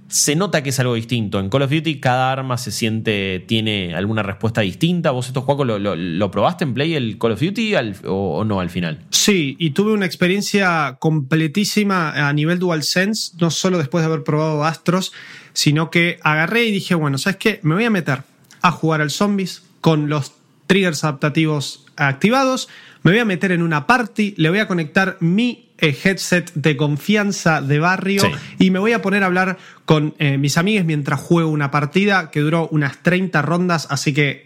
[0.09, 1.39] se nota que es algo distinto.
[1.39, 5.11] En Call of Duty cada arma se siente, tiene alguna respuesta distinta.
[5.11, 7.75] ¿Vos estos juegos lo, lo, probaste en Play el Call of Duty
[8.07, 9.05] o, no al final?
[9.11, 14.65] Sí, y tuve una experiencia completísima a nivel DualSense, no solo después de haber probado
[14.65, 15.13] Astros,
[15.53, 17.61] sino que agarré y dije, bueno, ¿sabes qué?
[17.63, 18.23] Me voy a meter
[18.63, 20.33] a jugar al Zombies con los
[20.67, 22.69] triggers adaptativos activados,
[23.03, 26.77] me voy a meter en una party, le voy a conectar mi eh, headset de
[26.77, 28.23] confianza de barrio
[28.59, 32.31] y me voy a poner a hablar con eh, mis amigos mientras juego una partida
[32.31, 34.45] que duró unas 30 rondas, así que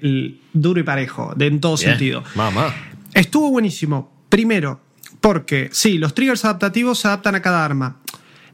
[0.52, 2.22] duro y parejo, de en todo sentido.
[2.34, 2.74] Mamá.
[3.14, 4.12] Estuvo buenísimo.
[4.28, 4.80] Primero,
[5.20, 7.96] porque sí, los triggers adaptativos se adaptan a cada arma.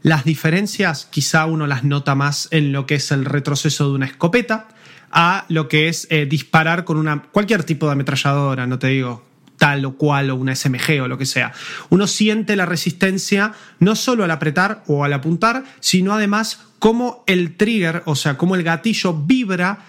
[0.03, 4.07] Las diferencias quizá uno las nota más en lo que es el retroceso de una
[4.07, 4.68] escopeta
[5.11, 9.28] a lo que es eh, disparar con una cualquier tipo de ametralladora, no te digo
[9.59, 11.53] tal o cual o una SMG o lo que sea.
[11.91, 17.57] Uno siente la resistencia no solo al apretar o al apuntar, sino además cómo el
[17.57, 19.81] trigger, o sea, cómo el gatillo vibra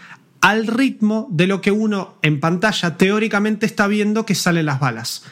[0.42, 5.24] al ritmo de lo que uno en pantalla teóricamente está viendo que salen las balas.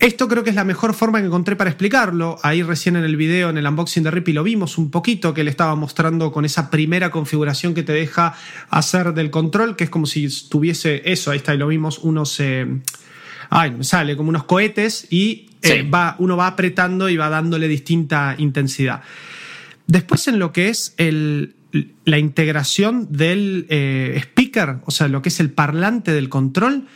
[0.00, 2.36] Esto creo que es la mejor forma que encontré para explicarlo.
[2.42, 5.44] Ahí recién en el video, en el unboxing de Rippy, lo vimos un poquito, que
[5.44, 8.34] le estaba mostrando con esa primera configuración que te deja
[8.70, 12.40] hacer del control, que es como si tuviese eso, ahí está, y lo vimos, unos...
[13.50, 17.68] ay, me sale como unos cohetes y eh, va, uno va apretando y va dándole
[17.68, 19.02] distinta intensidad.
[19.86, 21.54] Después en lo que es el,
[22.04, 26.86] la integración del eh, speaker, o sea, lo que es el parlante del control,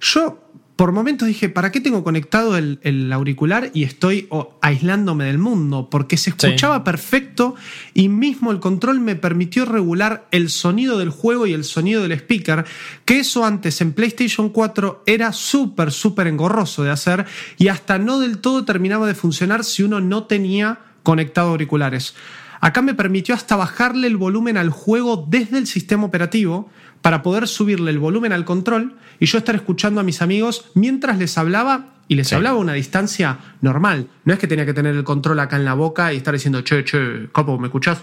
[0.00, 0.41] yo
[0.82, 4.28] por momentos dije, ¿para qué tengo conectado el, auricular y estoy
[4.60, 5.88] aislándome del mundo?
[5.88, 7.54] Porque se escuchaba perfecto
[7.94, 12.10] y mismo el control me permitió regular el sonido del juego y el sonido del
[12.10, 12.64] speaker,
[13.04, 17.26] que eso antes en PlayStation 4 era súper, súper engorroso de hacer
[17.58, 22.16] y hasta no del todo terminaba de funcionar si uno no tenía conectado auriculares.
[22.60, 26.70] Acá me permitió hasta bajarle el volumen al juego desde el sistema operativo
[27.02, 31.18] para poder subirle el volumen al control y yo estar escuchando a mis amigos mientras
[31.18, 34.08] les hablaba y les hablaba a una distancia normal.
[34.24, 36.62] No es que tenía que tener el control acá en la boca y estar diciendo,
[36.62, 37.98] che, che, capo, ¿me escuchás?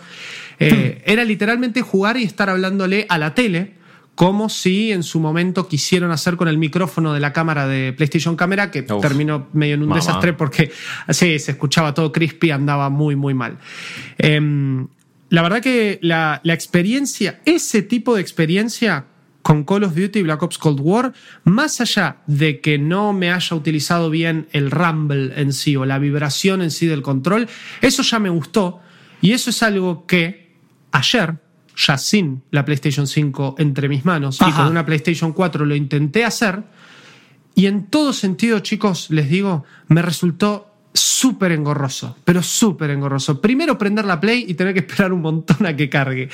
[0.60, 3.76] Eh, era literalmente jugar y estar hablándole a la tele,
[4.16, 8.36] como si en su momento quisieron hacer con el micrófono de la cámara de PlayStation
[8.36, 10.72] Camera, que terminó medio en un desastre porque
[11.10, 13.60] sí, se escuchaba todo crispy, andaba muy, muy mal.
[14.18, 14.88] Em,
[15.30, 19.06] la verdad que la, experiencia, ese tipo de experiencia
[19.42, 21.14] con Call of Duty Black Ops Cold War,
[21.44, 25.98] más allá de que no me haya utilizado bien el rumble en sí o la
[25.98, 27.48] vibración en sí del control,
[27.82, 28.82] eso ya me gustó
[29.22, 30.56] y eso es algo que
[30.92, 31.36] ayer,
[31.76, 36.26] ya sin la PlayStation 5 entre mis manos y con una PlayStation 4 lo intenté
[36.26, 36.64] hacer
[37.60, 43.40] y en todo sentido, chicos, les digo, me resultó súper engorroso, pero súper engorroso.
[43.42, 46.30] Primero prender la play y tener que esperar un montón a que cargue.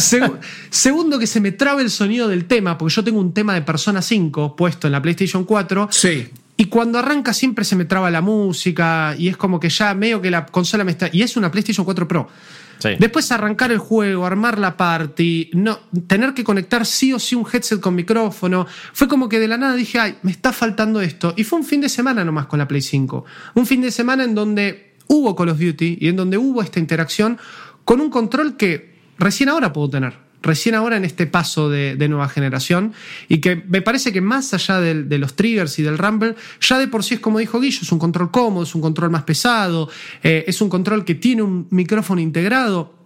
[0.70, 3.62] segundo que se me trabe el sonido del tema, porque yo tengo un tema de
[3.62, 5.88] Persona 5 puesto en la PlayStation 4.
[5.90, 6.28] Sí.
[6.56, 10.20] Y cuando arranca siempre se me traba la música y es como que ya medio
[10.20, 11.08] que la consola me está...
[11.12, 12.28] Y es una PlayStation 4 Pro.
[12.98, 17.46] Después arrancar el juego, armar la party, no, tener que conectar sí o sí un
[17.50, 18.66] headset con micrófono.
[18.92, 21.34] Fue como que de la nada dije, ay, me está faltando esto.
[21.36, 23.24] Y fue un fin de semana nomás con la Play 5.
[23.54, 26.80] Un fin de semana en donde hubo Call of Duty y en donde hubo esta
[26.80, 27.38] interacción
[27.84, 32.28] con un control que recién ahora puedo tener recién ahora en este paso de, nueva
[32.28, 32.92] generación
[33.28, 36.88] y que me parece que más allá de, los triggers y del rumble, ya de
[36.88, 39.88] por sí es como dijo Guillo, es un control cómodo, es un control más pesado,
[40.22, 43.02] eh, es un control que tiene un micrófono integrado.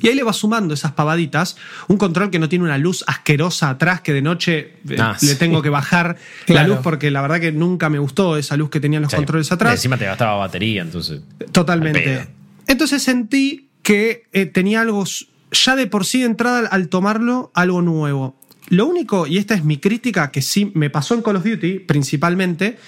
[0.00, 1.56] Y ahí le va sumando esas pavaditas.
[1.88, 5.34] Un control que no tiene una luz asquerosa atrás, que de noche eh, ah, le
[5.34, 6.16] tengo que bajar
[6.46, 9.50] la luz porque la verdad que nunca me gustó esa luz que tenían los controles
[9.50, 9.74] atrás.
[9.74, 11.22] encima te gastaba batería, entonces.
[11.50, 12.28] Totalmente.
[12.68, 15.04] Entonces sentí que eh, tenía algo
[15.52, 18.36] ya de por sí de entrada al tomarlo algo nuevo.
[18.68, 21.80] Lo único, y esta es mi crítica, que sí me pasó en Call of Duty
[21.80, 22.78] principalmente,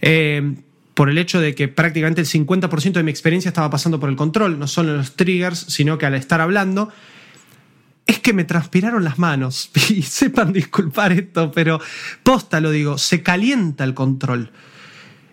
[0.00, 0.54] eh,
[0.94, 4.16] por el hecho de que prácticamente el 50% de mi experiencia estaba pasando por el
[4.16, 6.90] control, no solo los triggers, sino que al estar hablando,
[8.06, 9.70] es que me transpiraron las manos.
[9.90, 11.80] Y sepan disculpar esto, pero
[12.22, 14.52] posta lo digo, se calienta el control.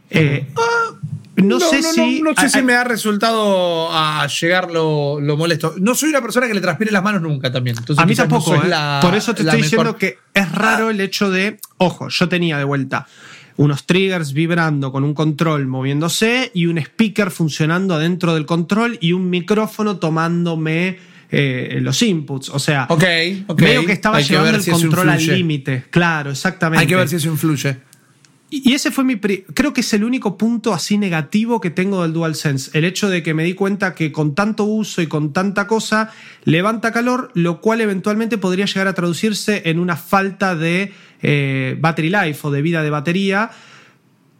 [0.09, 0.47] Eh,
[1.35, 2.21] no, sé si.
[2.21, 5.75] No, sé si me ha resultado a llegar lo, molesto.
[5.79, 7.77] No soy una persona que le transpire las manos nunca también.
[7.97, 8.55] a mí tampoco.
[8.55, 8.61] ¿eh?
[9.01, 11.59] Por eso te estoy diciendo que es raro el hecho de.
[11.77, 13.07] Ojo, yo tenía de vuelta
[13.57, 19.11] unos triggers vibrando con un control moviéndose y un speaker funcionando adentro del control y
[19.11, 20.97] un micrófono tomándome
[21.29, 22.49] eh, los inputs.
[22.49, 25.83] O sea, okay, veo que estaba llevando el control al límite.
[25.89, 26.81] Claro, exactamente.
[26.81, 27.88] Hay que ver si eso influye.
[28.51, 29.17] Y ese fue mi.
[29.17, 32.71] Creo que es el único punto así negativo que tengo del DualSense.
[32.75, 36.11] El hecho de que me di cuenta que con tanto uso y con tanta cosa
[36.45, 40.91] levanta calor, lo cual eventualmente podría llegar a traducirse en una falta de
[41.21, 43.51] eh, battery life o de vida de batería.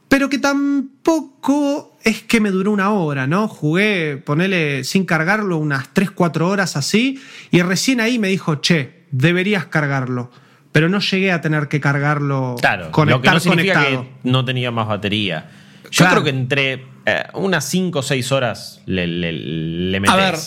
[0.07, 3.47] Pero que tampoco es que me duró una hora, ¿no?
[3.47, 7.21] Jugué, ponele sin cargarlo, unas 3-4 horas así.
[7.51, 10.31] Y recién ahí me dijo, che, deberías cargarlo
[10.71, 14.71] pero no llegué a tener que cargarlo claro, lo que no significa que no tenía
[14.71, 15.49] más batería.
[15.91, 20.13] Yo creo que entre eh, unas 5 o 6 horas le, le, metes.
[20.13, 20.37] A ver,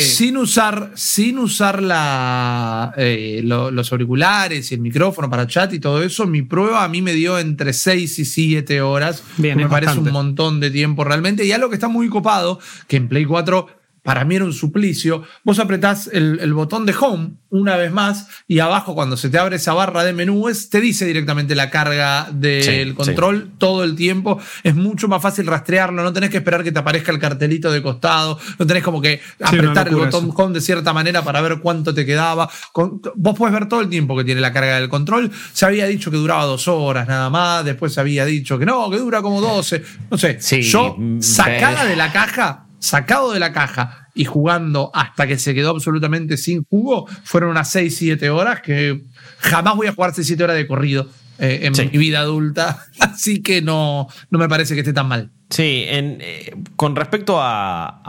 [0.00, 6.02] sin usar, sin usar la, eh, los auriculares y el micrófono para chat y todo
[6.02, 9.24] eso, mi prueba a mí me dio entre 6 y 7 horas.
[9.38, 11.44] Bien, me parece un montón de tiempo realmente.
[11.44, 15.22] Y algo que está muy copado, que en Play 4 para mí era un suplicio.
[15.44, 19.56] Vos apretás el, botón de home una vez más y abajo cuando se te abre
[19.56, 24.40] esa barra de menúes te dice directamente la carga del control todo el tiempo.
[24.64, 27.82] Es mucho más fácil rastrearlo, no tenés que esperar que te aparezca el cartelito de
[27.82, 31.94] costado, no tenés como que apretar el botón home de cierta manera para ver cuánto
[31.94, 32.50] te quedaba.
[32.74, 35.30] vos podés ver todo el tiempo que tiene la carga del control.
[35.52, 38.90] Se había dicho que duraba dos horas nada más, después se había dicho que no,
[38.90, 39.82] que dura como 12.
[40.10, 45.28] No sé, yo mm, sacada de la caja sacado de la caja y jugando hasta
[45.28, 49.04] que se quedó absolutamente sin jugo, fueron unas 6-7 horas que
[49.38, 51.08] jamás voy a jugar 6-7 horas de corrido
[51.38, 55.30] eh, en mi vida adulta, así que no, no me parece que esté tan mal.
[55.48, 58.02] Sí, en, eh, con respecto a,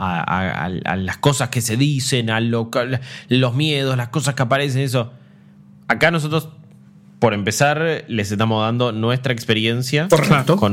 [0.96, 5.12] las cosas que se dicen, a los miedos, las cosas que aparecen, eso,
[5.86, 6.48] acá nosotros
[7.24, 10.08] por empezar, les estamos dando nuestra experiencia
[10.58, 10.72] con,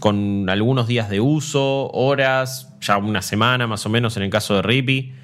[0.00, 4.56] con algunos días de uso, horas, ya una semana más o menos en el caso
[4.56, 5.14] de Rippy.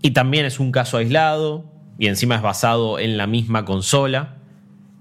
[0.00, 1.64] Y también es un caso aislado
[1.98, 4.36] y encima es basado en la misma consola.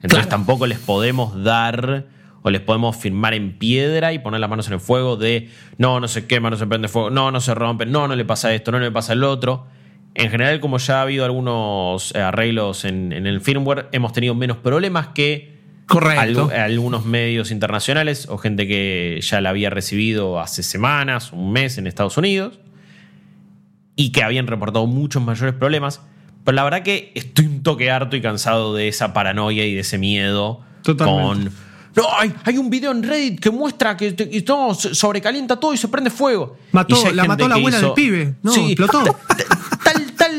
[0.02, 2.08] Entonces tampoco les podemos dar
[2.42, 6.00] o les podemos firmar en piedra y poner las manos en el fuego de no,
[6.00, 8.52] no se quema, no se prende fuego, no, no se rompe, no, no le pasa
[8.56, 9.68] esto, no le pasa el otro.
[10.16, 14.58] En general, como ya ha habido algunos eh, arreglos en, el firmware, hemos tenido menos
[14.58, 15.54] problemas que
[15.88, 21.86] algunos medios internacionales o gente que ya la había recibido hace semanas, un mes en
[21.86, 22.60] Estados Unidos
[23.98, 26.02] y que habían reportado muchos mayores problemas.
[26.46, 29.82] Pero la verdad que estoy un toque harto y cansado de esa paranoia y de
[29.82, 30.62] ese miedo
[30.98, 31.52] con...
[31.96, 32.04] No,
[32.44, 34.14] hay, un video en Reddit que muestra que,
[34.76, 36.58] sobrecalienta todo y se prende fuego.
[36.74, 38.36] Mató, la mató la abuela del pibe.
[38.44, 39.18] No, explotó.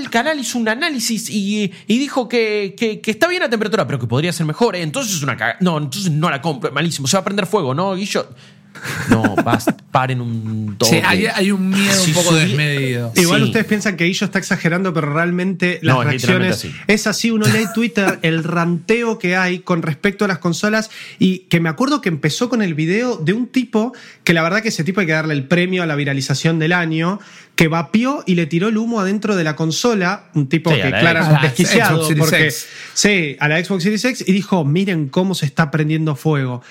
[0.06, 4.32] Tal canal hizo un análisis y, dijo que, está bien la temperatura, pero que podría
[4.32, 4.76] ser mejor.
[4.76, 4.82] ¿eh?
[4.82, 5.58] Entonces es una cagada.
[5.60, 6.70] No, entonces no la compro.
[6.72, 7.08] Malísimo.
[7.08, 8.28] Se va a prender fuego, ¿no, Guillo?
[9.10, 9.34] No,
[9.90, 11.00] paren un toque.
[11.00, 13.12] Sí, hay, un miedo un poco desmedido.
[13.16, 17.30] Igual ustedes piensan que Guillo está exagerando, pero realmente las reacciones es así.
[17.30, 21.68] Uno lee Twitter, el ranteo que hay con respecto a las consolas y que me
[21.68, 23.92] acuerdo que empezó con el video de un tipo
[24.24, 26.72] que la verdad que ese tipo hay que darle el premio a la viralización del
[26.72, 27.20] año,
[27.54, 31.48] que vapió y le tiró el humo adentro de la consola, un tipo que claramente
[31.48, 32.52] desquiciado porque
[32.94, 36.62] sí, a la Xbox Series X y dijo, "Miren cómo se está prendiendo fuego."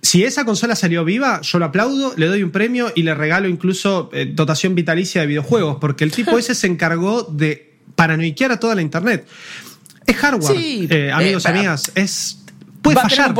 [0.00, 3.48] Si esa consola salió viva, yo lo aplaudo, le doy un premio y le regalo
[3.48, 8.60] incluso eh, dotación vitalicia de videojuegos, porque el tipo ese se encargó de paranoiquear a
[8.60, 9.26] toda la internet.
[10.06, 12.38] Es hardware, eh, amigos y amigas, es
[12.94, 13.34] Puede fallar.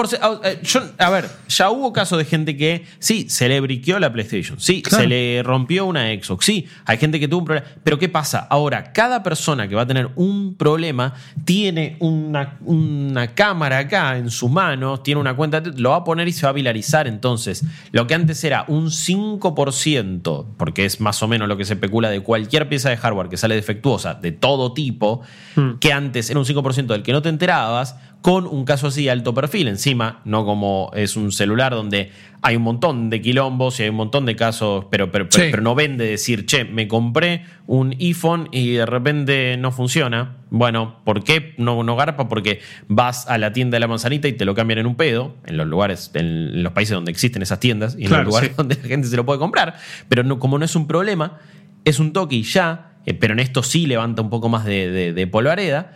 [0.45, 0.61] Eh,
[0.99, 4.83] a, ver, ya hubo casos de gente que sí, se le briqueó la PlayStation, sí,
[4.89, 7.67] se le rompió una Xbox, sí, hay gente que tuvo un problema.
[7.83, 8.47] Pero ¿qué pasa?
[8.51, 14.31] Ahora, cada persona que va a tener un problema tiene una, una cámara acá en
[14.31, 17.07] su mano, tiene una cuenta, lo va a poner y se va a viralizar.
[17.07, 21.75] Entonces, lo que antes era un 5%, porque es más o menos lo que se
[21.75, 25.23] especula de cualquier pieza de hardware que sale defectuosa, de todo tipo,
[25.57, 25.79] hmm.
[25.81, 29.11] que antes era un 5% del que no te enterabas, con un caso así de
[29.11, 32.11] alto perfil encima, no como es un celular donde
[32.43, 35.75] hay un montón de quilombos y hay un montón de casos, pero, pero, pero, no
[35.75, 40.37] vende decir, che, me compré un iPhone y de repente no funciona.
[40.51, 42.29] Bueno, ¿por qué no, no garpa?
[42.29, 45.37] Porque vas a la tienda de la manzanita y te lo cambian en un pedo,
[45.47, 48.75] en los lugares, en los países donde existen esas tiendas y en los lugares donde
[48.77, 49.77] la gente se lo puede comprar.
[50.09, 51.39] Pero no, como no es un problema,
[51.85, 54.91] es un toque y ya, eh, pero en esto sí levanta un poco más de,
[54.91, 55.93] de, de polvareda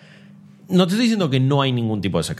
[0.73, 2.35] no te estoy diciendo que no hay ningún tipo de ese.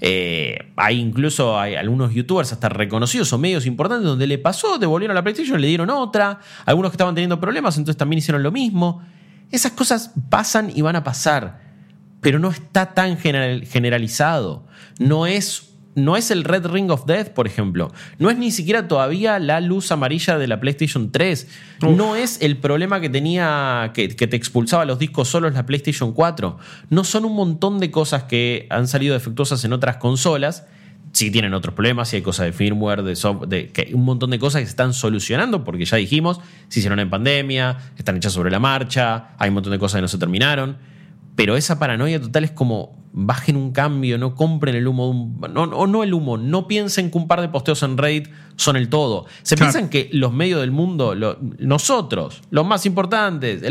[0.00, 5.14] Eh, hay incluso hay algunos youtubers hasta reconocidos o medios importantes donde le pasó, devolvieron
[5.14, 6.40] la PlayStation, le dieron otra.
[6.66, 9.02] Algunos que estaban teniendo problemas, entonces también hicieron lo mismo.
[9.50, 11.60] Esas cosas pasan y van a pasar,
[12.20, 14.66] pero no está tan generalizado.
[14.98, 17.92] No es no es el Red Ring of Death, por ejemplo.
[18.18, 21.48] No es ni siquiera todavía la luz amarilla de la PlayStation 3.
[21.82, 26.58] No es el problema que tenía, que, te expulsaba los discos solos la PlayStation 4.
[26.90, 30.66] No son un montón de cosas que han salido defectuosas en otras consolas
[31.12, 34.30] Sí tienen otros problemas, sí hay cosas de firmware, de software, de, que un montón
[34.30, 38.32] de cosas que se están solucionando, porque ya dijimos, se hicieron en pandemia, están hechas
[38.32, 40.76] sobre la marcha, hay un montón de cosas que no se terminaron.
[41.40, 45.86] Pero esa paranoia total es como bajen un cambio, no compren el humo, no, o
[45.86, 49.24] no el humo, no piensen que un par de posteos en Reddit son el todo.
[49.40, 51.14] Se piensan que los medios del mundo,
[51.58, 53.62] nosotros, los más importantes,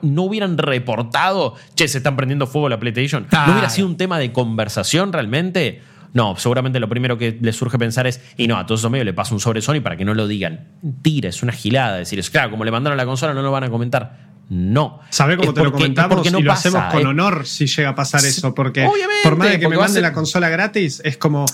[0.00, 3.26] no hubieran reportado, che, se están prendiendo fuego la PlayStation.
[3.30, 5.82] ¿No hubiera sido un tema de conversación realmente?
[6.14, 9.04] No, seguramente lo primero que les surge pensar es, y no, a todos esos medios
[9.04, 10.68] le pasa un sobre Sony para que no lo digan.
[11.02, 13.64] Tira, es una gilada decir, es claro, como le mandaron la consola no lo van
[13.64, 14.34] a comentar.
[14.48, 15.00] No.
[15.10, 16.26] ¿Sabe cómo te lo comentamos?
[16.26, 18.54] y lo hacemos con honor si llega a pasar eso.
[18.54, 18.88] Porque
[19.22, 21.46] por más de que me mande la consola gratis, es como.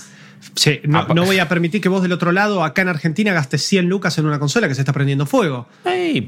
[0.55, 3.63] Sí, ah, no, voy a permitir que vos del otro lado, acá en Argentina, gastes
[3.63, 5.67] 100 lucas en una consola que se está prendiendo fuego.
[5.85, 6.23] y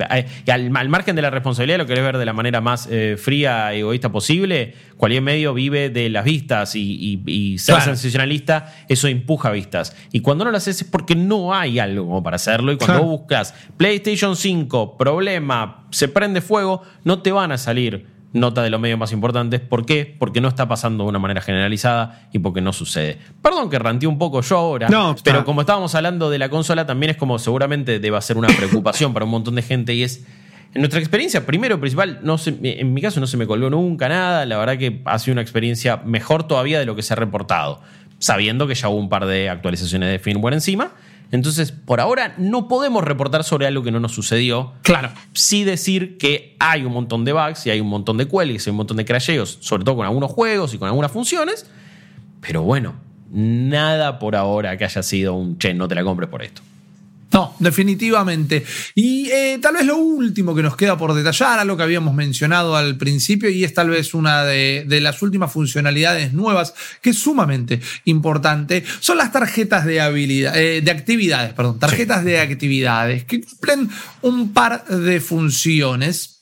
[0.50, 3.80] al, margen de la responsabilidad, lo querés ver de la manera más eh, fría y
[3.80, 9.96] egoísta posible, cualquier medio vive de las vistas y, ser sensacionalista, eso empuja vistas.
[10.12, 12.72] Y cuando no lo haces es porque no hay algo para hacerlo.
[12.72, 18.62] Y cuando buscas PlayStation 5, problema, se prende fuego, no te van a salir nota
[18.62, 19.62] de los medios más importantes.
[19.62, 20.16] ¿Por qué?
[20.20, 23.18] Porque no está pasando de una manera generalizada y porque no sucede.
[23.42, 24.90] Perdón que ranteé un poco yo ahora,
[25.24, 29.14] pero como estábamos hablando de la consola, también es como seguramente deba ser una preocupación
[29.14, 30.26] para un montón de gente y es.
[30.74, 34.46] En nuestra experiencia, primero, principal, no en mi caso no se me colgó nunca nada.
[34.46, 37.82] La verdad que ha sido una experiencia mejor todavía de lo que se ha reportado,
[38.20, 40.92] sabiendo que ya hubo un par de actualizaciones de firmware encima.
[41.36, 44.74] Entonces, por ahora no podemos reportar sobre algo que no nos sucedió.
[44.82, 45.12] Claro.
[45.34, 48.70] Sí decir que hay un montón de bugs y hay un montón de cuelgues y
[48.70, 51.70] un montón de crasheos, sobre todo con algunos juegos y con algunas funciones.
[52.42, 52.96] Pero bueno,
[53.32, 56.62] nada por ahora que haya sido un che, no te la compres por esto.
[57.36, 58.64] No, definitivamente.
[58.96, 62.78] Y eh, tal vez lo último que nos queda por detallar, algo que habíamos mencionado
[62.78, 67.82] al principio, y es tal vez una de, las últimas funcionalidades nuevas que es sumamente
[68.06, 73.90] importante, son las tarjetas de habilidad, eh, de actividades, perdón, tarjetas de actividades que cumplen
[74.22, 76.35] un par de funciones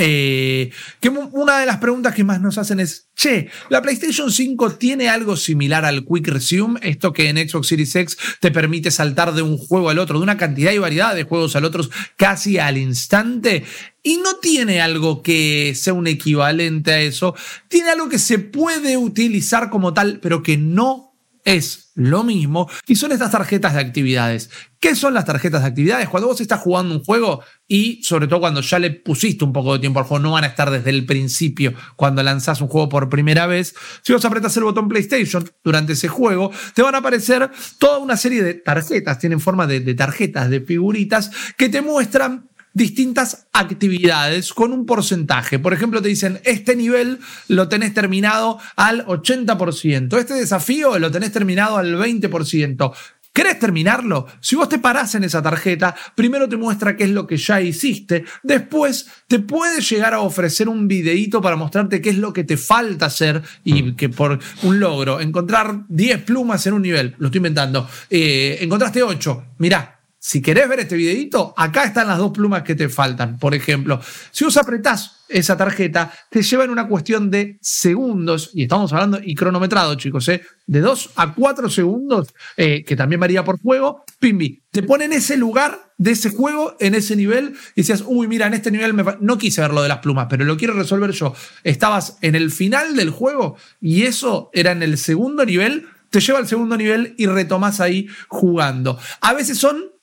[0.00, 0.70] eh,
[1.00, 5.08] que una de las preguntas que más nos hacen es, che, ¿la PlayStation 5 tiene
[5.08, 6.78] algo similar al Quick Resume?
[6.84, 10.22] Esto que en Xbox Series X te permite saltar de un juego al otro, de
[10.22, 11.82] una cantidad y variedad de juegos al otro
[12.14, 13.64] casi al instante.
[14.04, 17.34] Y no tiene algo que sea un equivalente a eso.
[17.66, 21.07] Tiene algo que se puede utilizar como tal, pero que no
[21.44, 24.50] es lo mismo y son estas tarjetas de actividades.
[24.80, 26.08] ¿Qué son las tarjetas de actividades?
[26.08, 29.72] Cuando vos estás jugando un juego y sobre todo cuando ya le pusiste un poco
[29.72, 32.88] de tiempo al juego, no van a estar desde el principio cuando lanzás un juego
[32.88, 33.74] por primera vez.
[34.02, 38.16] Si vos apretas el botón PlayStation durante ese juego, te van a aparecer toda una
[38.16, 42.48] serie de tarjetas, tienen forma de, de tarjetas, de figuritas, que te muestran
[42.78, 45.58] distintas actividades con un porcentaje.
[45.58, 47.18] Por ejemplo, te dicen, este nivel
[47.48, 52.92] lo tenés terminado al 80%, este desafío lo tenés terminado al 20%.
[53.32, 54.26] ¿Querés terminarlo?
[54.40, 57.60] Si vos te parás en esa tarjeta, primero te muestra qué es lo que ya
[57.60, 62.42] hiciste, después te puede llegar a ofrecer un videíto para mostrarte qué es lo que
[62.42, 63.96] te falta hacer y mm.
[63.96, 69.02] que por un logro, encontrar 10 plumas en un nivel, lo estoy inventando, eh, encontraste
[69.02, 73.38] 8, mirá, si querés ver este videito, acá están las dos plumas que te faltan.
[73.38, 74.00] Por ejemplo,
[74.30, 79.20] si vos apretás esa tarjeta, te lleva en una cuestión de segundos, y estamos hablando
[79.22, 80.42] y cronometrado, chicos, ¿eh?
[80.66, 85.12] de 2 a 4 segundos, eh, que también varía por juego, Pimbi, te pone en
[85.12, 88.94] ese lugar de ese juego, en ese nivel, y decías, uy, mira, en este nivel
[89.20, 91.34] no quise ver lo de las plumas, pero lo quiero resolver yo.
[91.62, 96.38] Estabas en el final del juego y eso era en el segundo nivel, te lleva
[96.38, 98.98] al segundo nivel y retomas ahí jugando.
[99.20, 99.97] A veces son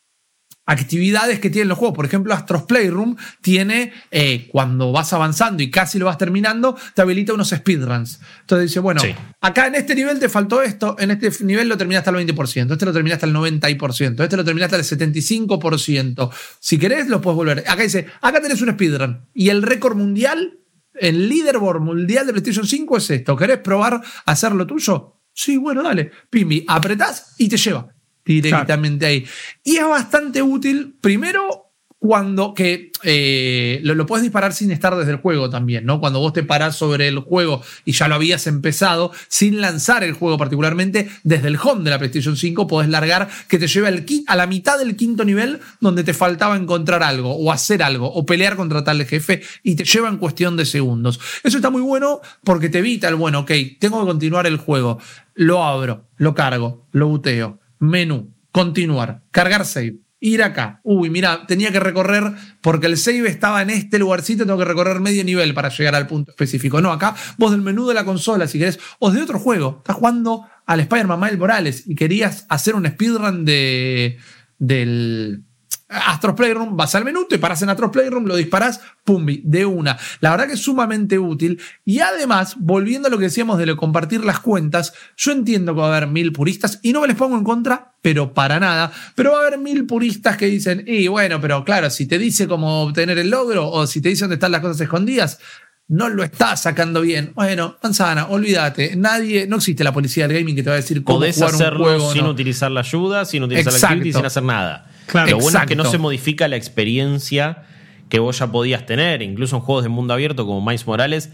[0.65, 1.95] actividades que tienen los juegos.
[1.95, 7.01] Por ejemplo, Astros Playroom tiene, eh, cuando vas avanzando y casi lo vas terminando, te
[7.01, 8.19] habilita unos speedruns.
[8.41, 9.01] Entonces dice, bueno,
[9.41, 12.85] acá en este nivel te faltó esto, en este nivel lo terminaste al 20%, este
[12.85, 16.31] lo terminaste al 90%, este lo terminaste al 75%.
[16.59, 17.59] Si querés, lo puedes volver.
[17.67, 19.27] Acá dice, acá tenés un speedrun.
[19.33, 20.59] Y el récord mundial,
[20.93, 23.35] el leaderboard mundial de PlayStation 5 es esto.
[23.35, 25.21] ¿Querés probar hacer lo tuyo?
[25.33, 26.11] Sí, bueno, dale.
[26.29, 27.94] Pimbi, apretás y te lleva
[28.25, 29.25] directamente ahí.
[29.63, 31.65] Y es bastante útil, primero,
[32.05, 35.99] cuando que eh, lo, puedes disparar sin estar desde el juego también, ¿no?
[35.99, 40.13] Cuando vos te parás sobre el juego y ya lo habías empezado, sin lanzar el
[40.13, 44.05] juego particularmente, desde el home de la PlayStation 5 podés largar que te lleve al,
[44.27, 48.25] a la mitad del quinto nivel donde te faltaba encontrar algo, o hacer algo, o
[48.25, 51.19] pelear contra tal jefe, y te lleva en cuestión de segundos.
[51.43, 54.99] Eso está muy bueno porque te evita el, bueno, ok, tengo que continuar el juego,
[55.33, 59.99] lo abro, lo cargo, lo buteo menú, continuar, cargar save.
[60.19, 60.79] ir acá.
[60.83, 62.31] Uy, mira, tenía que recorrer,
[62.61, 66.07] porque el save estaba en este lugarcito, tengo que recorrer medio nivel para llegar al
[66.07, 66.81] punto específico.
[66.81, 69.97] No, acá vos del menú de la consola, si querés, o de otro juego, estás
[69.97, 74.17] jugando al Spider-Man Miles Morales y querías hacer un speedrun de,
[74.57, 75.43] del
[75.87, 79.97] Astros Playroom, vas al menú, te paras en Astros Playroom, lo disparas, pumbi, de una.
[80.19, 81.61] La verdad que es sumamente útil.
[81.83, 85.93] Y además, volviendo a lo que decíamos de compartir las cuentas, yo entiendo que va
[85.93, 88.91] a haber mil puristas y no me les pongo en contra, pero para nada.
[89.13, 92.47] Pero va a haber mil puristas que dicen, y bueno, pero claro, si te dice
[92.47, 95.39] cómo obtener el logro o si te dice dónde están las cosas escondidas,
[95.87, 97.31] no lo estás sacando bien.
[97.35, 98.95] Bueno, manzana, olvídate.
[98.95, 101.53] Nadie, no existe la policía del gaming que te va a decir cómo Podés jugar
[101.53, 102.13] hacerlo un juego.
[102.13, 102.29] sin no.
[102.31, 103.93] utilizar la ayuda, sin utilizar la Exacto.
[103.93, 104.91] activity, sin hacer nada.
[105.05, 105.29] Claro.
[105.31, 107.63] Lo bueno es que no se modifica la experiencia
[108.09, 109.21] que vos ya podías tener.
[109.21, 111.29] Incluso en juegos de mundo abierto como Miles Morales,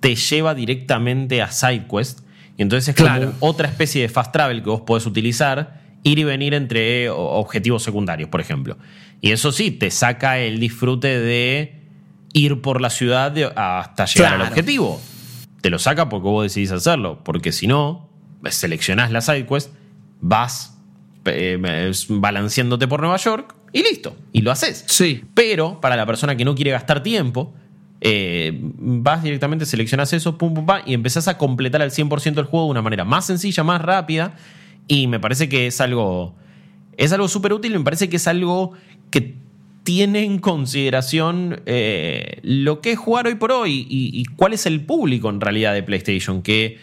[0.00, 2.20] te lleva directamente a SideQuest.
[2.56, 3.32] Y entonces es Claro.
[3.32, 7.16] como otra especie de fast travel que vos podés utilizar, ir y venir entre o-
[7.16, 8.78] objetivos secundarios, por ejemplo.
[9.20, 11.77] Y eso sí, te saca el disfrute de
[12.32, 14.44] ir por la ciudad de- hasta llegar Claro.
[14.44, 15.00] al objetivo.
[15.60, 17.20] Te lo saca porque vos decidís hacerlo.
[17.24, 18.08] Porque si no,
[18.48, 19.72] seleccionás la sidequest,
[20.20, 20.74] vas
[21.24, 21.58] eh,
[22.08, 24.16] balanceándote por Nueva York y listo.
[24.32, 24.84] Y lo haces.
[24.86, 25.24] Sí.
[25.34, 27.52] Pero para la persona que no quiere gastar tiempo,
[28.00, 32.46] eh, vas directamente, seleccionas eso, pum, pum, pam, y empezás a completar al 100% el
[32.46, 34.36] juego de una manera más sencilla, más rápida.
[34.86, 36.34] Y me parece que es algo.
[36.96, 37.72] Es algo súper útil.
[37.76, 38.72] Me parece que es algo
[39.10, 39.36] que
[39.88, 44.66] tiene en consideración eh, lo que es jugar hoy por hoy y, y cuál es
[44.66, 46.42] el público en realidad de PlayStation.
[46.42, 46.76] Que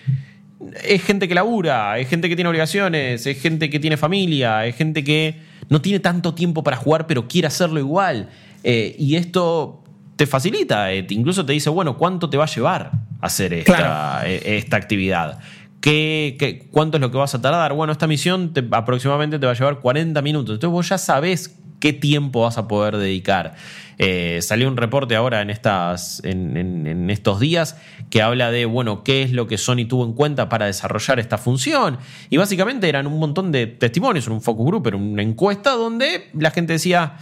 [0.84, 4.76] es gente que labura, es gente que tiene obligaciones, es gente que tiene familia, es
[4.76, 5.36] gente que
[5.70, 8.30] no tiene tanto tiempo para jugar, pero quiere hacerlo igual.
[8.64, 9.84] Eh, y esto
[10.16, 12.89] te facilita, eh, incluso te dice, bueno, ¿cuánto te va a llevar
[13.22, 14.28] hacer esta, Claro.
[14.28, 15.38] esta actividad?
[15.80, 17.74] ¿Qué, qué- cuánto es lo que vas a tardar?
[17.74, 20.56] Bueno, esta misión te- aproximadamente te va a llevar 40 minutos.
[20.56, 23.56] Entonces vos ya sabés qué tiempo vas a poder dedicar.
[23.98, 27.78] Eh, salió un reporte ahora en, estas, en, estos días
[28.10, 31.38] que habla de, bueno, qué es lo que Sony tuvo en cuenta para desarrollar esta
[31.38, 31.98] función.
[32.30, 36.52] Y básicamente eran un montón de testimonios, un focus group, era una encuesta donde la
[36.52, 37.18] gente decía,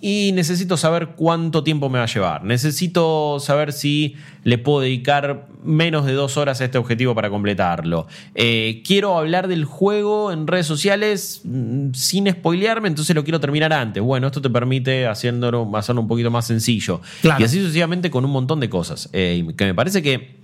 [0.00, 2.44] y necesito saber cuánto tiempo me va a llevar.
[2.44, 8.06] Necesito saber si le puedo dedicar menos de dos horas a este objetivo para completarlo.
[8.34, 13.74] Eh, quiero hablar del juego en redes sociales mm, sin spoilearme, entonces lo quiero terminar
[13.74, 14.02] antes.
[14.02, 17.02] Bueno, esto te permite haciéndolo, hacerlo un poquito más sencillo.
[17.20, 17.42] Claro.
[17.42, 19.10] Y así sucesivamente con un montón de cosas.
[19.12, 20.40] Eh, que me parece que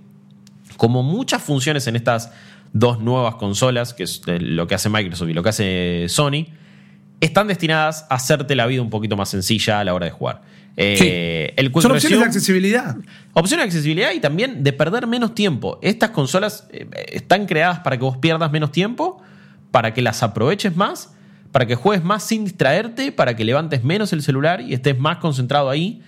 [0.77, 2.31] como muchas funciones en estas
[2.73, 6.45] dos nuevas consolas, que es eh, lo que hace Microsoft y lo que hace Sony,
[7.19, 10.41] están destinadas a hacerte la vida un poquito más sencilla a la hora de jugar.
[10.79, 12.95] Eh, el Son opciones de accesibilidad.
[13.33, 15.79] Opción de accesibilidad y también de perder menos tiempo.
[15.81, 19.21] Estas consolas eh, están creadas para que vos pierdas menos tiempo,
[19.71, 21.13] para que las aproveches más,
[21.51, 25.17] para que juegues más sin distraerte, para que levantes menos el celular y estés más
[25.17, 26.03] concentrado ahí.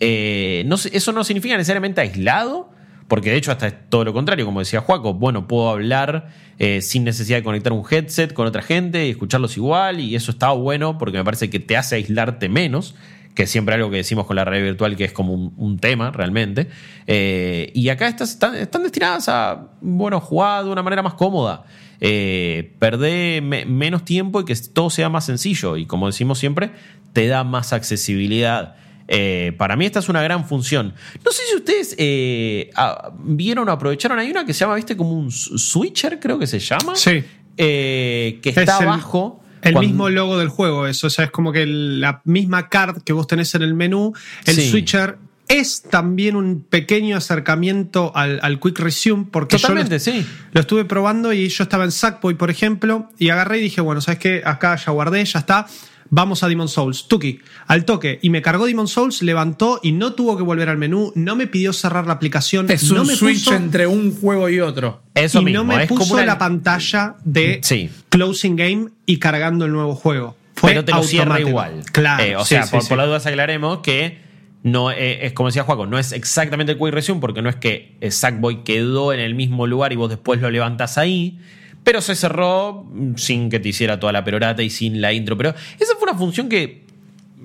[0.00, 2.69] Eh, no, eso no significa necesariamente aislado,
[3.10, 6.28] porque de hecho hasta es todo lo contrario, como decía Juaco, bueno, puedo hablar
[6.60, 10.30] eh, sin necesidad de conectar un headset con otra gente y escucharlos igual, y eso
[10.30, 12.94] está bueno porque me parece que te hace aislarte menos
[13.34, 16.10] que es siempre algo que decimos con la realidad virtual que es como un, tema
[16.10, 16.68] realmente.
[17.06, 21.64] Eh, y acá estas están, destinadas a, bueno, jugar de una manera más cómoda,
[22.00, 25.76] eh, perder me- menos tiempo y que todo sea más sencillo.
[25.76, 26.70] Y como decimos siempre,
[27.12, 28.76] te da más accesibilidad.
[29.12, 30.94] Eh, para mí esta es una gran función.
[31.24, 32.70] No sé si ustedes eh,
[33.18, 34.18] vieron o aprovecharon.
[34.20, 36.94] Hay una que se llama, viste, como un switcher, creo que se llama.
[36.94, 37.24] Sí.
[37.56, 39.42] Eh, que Es está el- abajo.
[39.62, 41.08] El cuando- mismo logo del juego, eso.
[41.08, 44.12] O sea, es como que el- la misma card que vos tenés en el menú,
[44.46, 44.70] el Sí.
[44.70, 50.26] switcher es también un pequeño acercamiento al, al Quick Resume, porque Totalmente, yo lo, sí.
[50.52, 54.00] lo estuve probando y yo estaba en Sackboy, por ejemplo, y agarré y dije, bueno,
[54.00, 54.42] ¿sabes qué?
[54.44, 55.66] Acá ya guardé, ya está.
[56.12, 57.06] Vamos a Demon Souls.
[57.06, 57.38] Tuki,
[57.68, 58.18] al toque.
[58.20, 61.12] Y me cargó Demon Souls, levantó y no tuvo que volver al menú.
[61.14, 62.68] No me pidió cerrar la aplicación.
[62.70, 65.02] Es no un me switch puso- entre un juego y otro.
[65.14, 65.62] Eso y mismo.
[65.62, 67.90] no me es puso como una- la pantalla de Sí.
[68.08, 70.36] closing game y cargando el nuevo juego.
[70.56, 71.82] Fue pero te lo cierra igual.
[71.92, 72.22] Claro.
[72.24, 72.88] Eh, o sí, sea, sí, por, sí.
[72.88, 74.18] por las dudas aclaremos que
[74.62, 77.56] no eh, es como decía Juaco, no es exactamente el Quick Resume porque no es
[77.56, 81.38] que Sackboy quedó en el mismo lugar y vos después lo levantás ahí.
[81.82, 85.36] Pero se cerró sin que te hiciera toda la perorata y sin la intro.
[85.36, 86.84] Pero esa fue una función que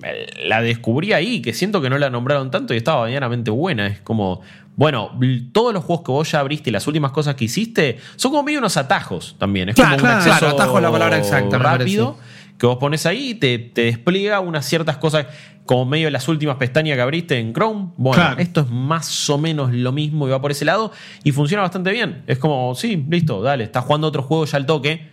[0.03, 3.88] eh, la descubrí ahí, que siento que no la nombraron tanto y estaba medianamente buena.
[3.88, 4.41] Es como,
[4.75, 5.17] bueno,
[5.51, 8.43] todos los juegos que vos ya abriste y las últimas cosas que hiciste son como
[8.43, 9.69] medio unos atajos también.
[9.69, 12.17] Es Claro, como claro, un acceso claro, atajo es la palabra exacta, rápido.
[12.58, 15.26] Que vos pones ahí y te, te despliega unas ciertas cosas
[15.66, 17.89] como medio de las últimas pestañas que abriste en Chrome.
[17.97, 18.39] Bueno, Claro.
[18.41, 20.91] esto es más o menos lo mismo y va por ese lado
[21.24, 22.24] y funciona bastante bien.
[22.28, 25.08] Es como, sí, listo, dale, estás jugando otro juego ya al toque,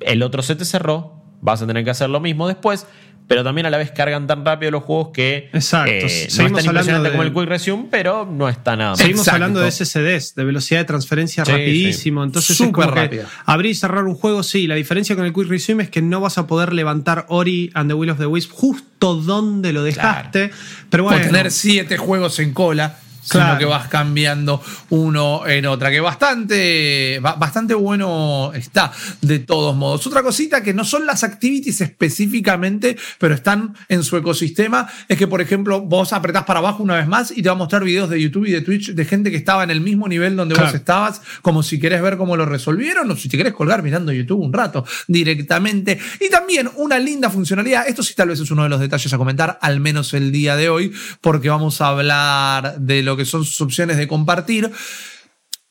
[0.00, 2.86] el otro se te cerró, vas a tener que hacer lo mismo después,
[3.26, 5.90] pero también a la vez cargan tan rápido los juegos que Exacto.
[5.90, 8.90] eh, no es tan hablando impresionante de- como el Quick Resume, pero no está nada
[8.90, 8.98] mal.
[8.98, 9.34] Seguimos Exacto.
[9.36, 12.22] hablando de SSDs, de velocidad de transferencia Sí, rapidísimo.
[12.22, 13.28] Entonces es Súper que rápida.
[13.46, 14.66] abrir y cerrar un juego, sí.
[14.66, 17.88] La diferencia con el Quick Resume es que no vas a poder levantar Ori and
[17.90, 20.50] the Will of the Wisp justo donde lo dejaste.
[20.90, 22.98] Pero Por bueno, tener siete juegos en cola.
[23.28, 23.48] Claro.
[23.48, 25.90] Sino que vas cambiando uno en otra.
[25.90, 30.06] Que bastante, ba- bastante bueno está, de todos modos.
[30.06, 35.26] Otra cosita que no son las activities específicamente, pero están en su ecosistema, es que,
[35.26, 38.10] por ejemplo, vos apretás para abajo una vez más y te va a mostrar videos
[38.10, 40.74] de YouTube y de Twitch de gente que estaba en el mismo nivel donde vos
[40.74, 44.40] estabas, como si querés ver cómo lo resolvieron o si te querés colgar mirando YouTube
[44.40, 45.98] un rato directamente.
[46.20, 49.18] Y también una linda funcionalidad, esto sí tal vez es uno de los detalles a
[49.18, 53.44] comentar, al menos el día de hoy, porque vamos a hablar de lo que son
[53.44, 54.70] sus opciones de compartir.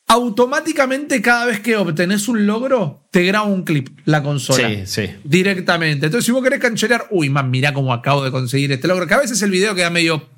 [0.08, 4.68] Automáticamente cada vez que obtenés un logro, te graba un clip la consola.
[4.68, 5.10] Sí, sí.
[5.24, 6.08] Directamente.
[6.08, 9.08] Entonces, si vos querés cancherear, uy, man, mirá cómo acabo de conseguir este logro.
[9.08, 10.30] Que a veces el video queda medio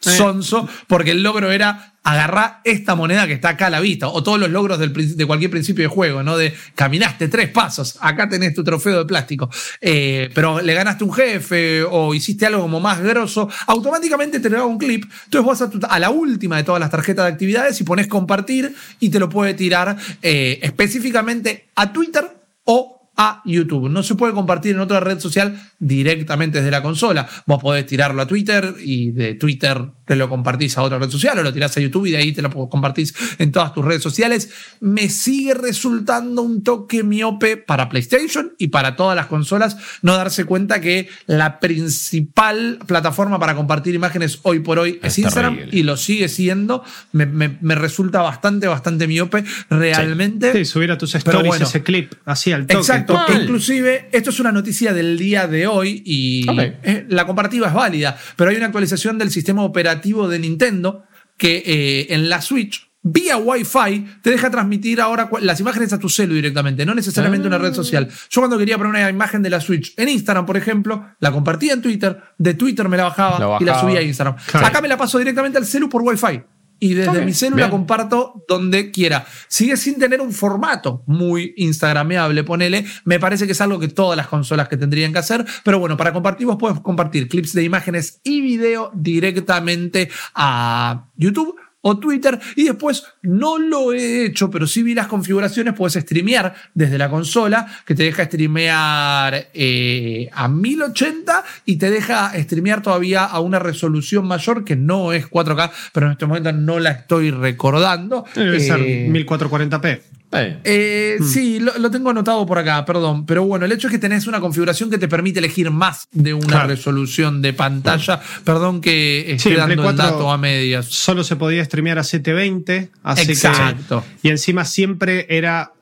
[0.00, 4.22] sonso, porque el logro era agarrar esta moneda que está acá a la vista, o
[4.22, 6.38] todos los logros del de cualquier principio de juego, ¿no?
[6.38, 9.50] De caminaste tres pasos, acá tenés tu trofeo de plástico,
[9.82, 14.64] Eh, pero le ganaste un jefe o hiciste algo como más grosso, automáticamente te graba
[14.64, 18.06] un clip, entonces tu- a la última de todas las tarjetas de actividades y pones
[18.06, 22.26] compartir y te lo puede tirar eh, específicamente a Twitter
[22.64, 23.90] o a YouTube.
[23.90, 27.28] No se puede compartir en otra red social directamente desde la consola.
[27.44, 29.78] Vos podés tirarlo a Twitter y de Twitter
[30.10, 32.32] te lo compartís a otra red social o lo tirás a YouTube y de ahí
[32.32, 34.50] te lo compartís en todas tus redes sociales.
[34.80, 40.46] Me sigue resultando un toque miope para PlayStation y para todas las consolas no darse
[40.46, 45.78] cuenta que la principal plataforma para compartir imágenes hoy por hoy es, Es Instagram terrible.
[45.78, 46.82] y lo sigue siendo.
[47.12, 50.52] Me, me- me resulta bastante, bastante miope realmente.
[50.52, 51.66] sí, subir a tus Pero stories bueno.
[51.66, 52.78] ese clip, así al toque.
[52.80, 53.16] Exacto.
[53.40, 56.46] Inclusive, esto es una noticia del día de hoy y
[56.82, 61.04] eh, la comparativa es válida, pero hay una actualización del sistema operativo de Nintendo
[61.36, 66.08] que eh, en la Switch, vía Wi-Fi, te deja transmitir ahora las imágenes a tu
[66.08, 68.08] celu directamente, no necesariamente una red social.
[68.28, 71.72] Yo cuando quería poner una imagen de la Switch en Instagram, por ejemplo, la compartía
[71.72, 74.36] en Twitter, de Twitter me la bajaba, La y la subía a Instagram.
[74.50, 74.66] Claro.
[74.66, 76.42] Acá me la paso directamente al celu por Wi-Fi.
[76.80, 77.70] Y desde mi celu la bien.
[77.70, 79.26] comparto donde quiera.
[79.48, 82.86] Sigue sin tener un formato muy instagrameable, ponele.
[83.04, 85.44] Me parece que es algo que todas las consolas que tendrían que hacer.
[85.62, 91.56] Pero bueno, para compartir vos podés compartir clips de imágenes y video directamente a YouTube
[91.82, 96.54] o Twitter y después no lo he hecho, pero sí vi las configuraciones, puedes streamear
[96.74, 103.24] desde la consola, que te deja streamear eh, a 1080 y te deja streamear todavía
[103.24, 107.30] a una resolución mayor que no es 4K, pero en este momento no la estoy
[107.30, 108.24] recordando.
[108.34, 110.00] Debe ser Eh, 1440p.
[110.32, 113.26] Eh, eh, Sí, lo, lo tengo anotado por acá, perdón.
[113.26, 116.34] Pero bueno, el hecho es que tenés una configuración que te permite elegir más de
[116.34, 116.68] una Claro.
[116.68, 118.20] resolución de pantalla.
[118.44, 120.86] Perdón que esté Sí, dando el 4 dato a medias.
[120.86, 124.04] Solo se podía streamear a 720, así Exacto.
[124.22, 124.28] que.
[124.28, 125.72] Y encima siempre era.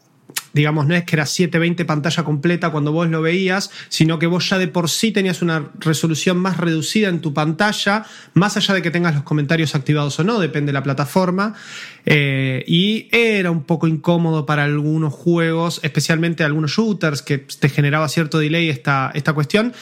[0.52, 4.48] Digamos, no es que era 720 pantalla completa cuando vos lo veías, sino que vos
[4.48, 8.82] ya de por sí tenías una resolución más reducida en tu pantalla, más allá de
[8.82, 11.54] que tengas los comentarios activados o no, depende de la plataforma.
[12.06, 18.08] Eh, y era un poco incómodo para algunos juegos, especialmente algunos shooters, que te generaba
[18.08, 19.74] cierto delay esta, esta cuestión.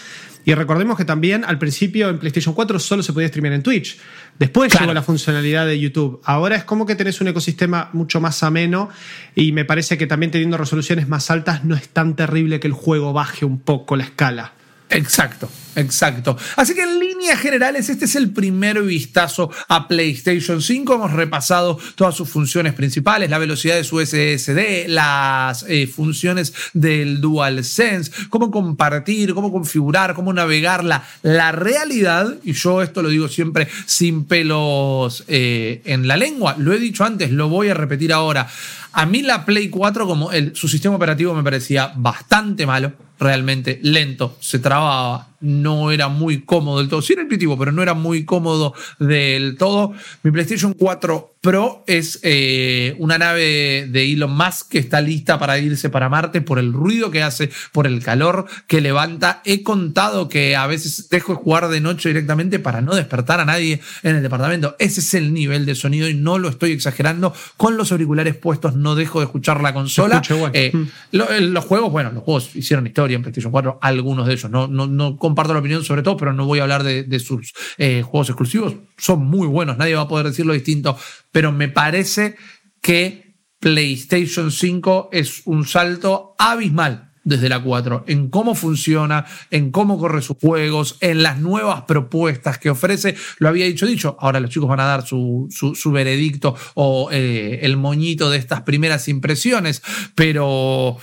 [0.46, 3.98] Y recordemos que también al principio en PlayStation 4 solo se podía streamear en Twitch.
[4.38, 4.84] Después Claro.
[4.86, 6.20] llegó la funcionalidad de YouTube.
[6.24, 8.88] Ahora es como que tenés un ecosistema mucho más ameno
[9.34, 12.74] y me parece que también teniendo resoluciones más altas no es tan terrible que el
[12.74, 14.52] juego baje un poco la escala.
[14.88, 16.36] Exacto, exacto.
[16.56, 20.94] Así que en líneas generales, este es el primer vistazo a PlayStation 5.
[20.94, 27.20] Hemos repasado todas sus funciones principales, la velocidad de su SSD, las eh, funciones del
[27.20, 33.68] DualSense, cómo compartir, cómo configurar, cómo navegarla, la realidad, y yo esto lo digo siempre
[33.86, 38.48] sin pelos eh, en la lengua, lo he dicho antes, lo voy a repetir ahora.
[38.92, 43.78] A mí la Play 4, como el, su sistema operativo me parecía bastante malo, realmente
[43.82, 47.02] lento, se trababa, no era muy cómodo del todo.
[47.02, 49.92] Sí era intuitivo, pero no era muy cómodo del todo.
[50.22, 55.60] Mi PlayStation 4 Pro es eh, una nave de Elon Musk que está lista para
[55.60, 59.42] irse para Marte por el ruido que hace, por el calor que levanta.
[59.44, 63.44] He contado que a veces dejo de jugar de noche directamente para no despertar a
[63.44, 64.74] nadie en el departamento.
[64.80, 67.32] Ese es el nivel de sonido y no lo estoy exagerando.
[67.56, 70.16] Con los auriculares puestos no dejo de escuchar la consola.
[70.52, 70.82] Eh, Mm.
[71.12, 74.50] lo- eh, los juegos, bueno, los juegos hicieron historia en PlayStation 4, algunos de ellos.
[74.50, 77.20] No, no, no comparto la opinión sobre todo, pero no voy a hablar de, de
[77.20, 78.74] sus eh, juegos exclusivos.
[78.98, 80.98] Son muy buenos, nadie va a poder decirlo distinto,
[81.36, 82.34] pero me parece
[82.80, 89.98] que PlayStation 5 es un salto abismal desde la 4, en cómo funciona, en cómo
[89.98, 93.16] corre sus juegos, en las nuevas propuestas que ofrece.
[93.36, 97.58] Lo había dicho, dicho, ahora los chicos van a dar su, su, veredicto o eh,
[97.60, 99.82] el moñito de estas primeras impresiones,
[100.14, 100.96] pero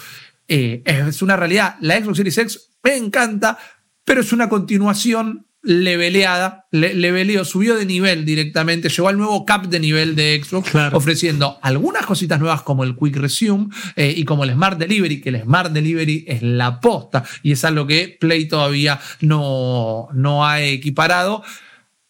[0.48, 1.76] eh, es una realidad.
[1.80, 3.60] La Xbox Series X me encanta,
[4.04, 9.80] pero es una continuación leveleada, le, subió de nivel directamente, llegó al nuevo cap de
[9.80, 14.52] nivel de Xbox, ofreciendo algunas cositas nuevas como el Quick Resume eh, y como el
[14.52, 19.00] Smart Delivery, que el Smart Delivery es la posta y es algo que Play todavía
[19.22, 21.44] no, no ha equiparado.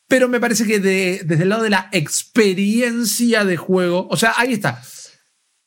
[0.08, 4.54] Pero me parece que desde el lado de la experiencia de juego, o sea, ahí
[4.54, 4.82] está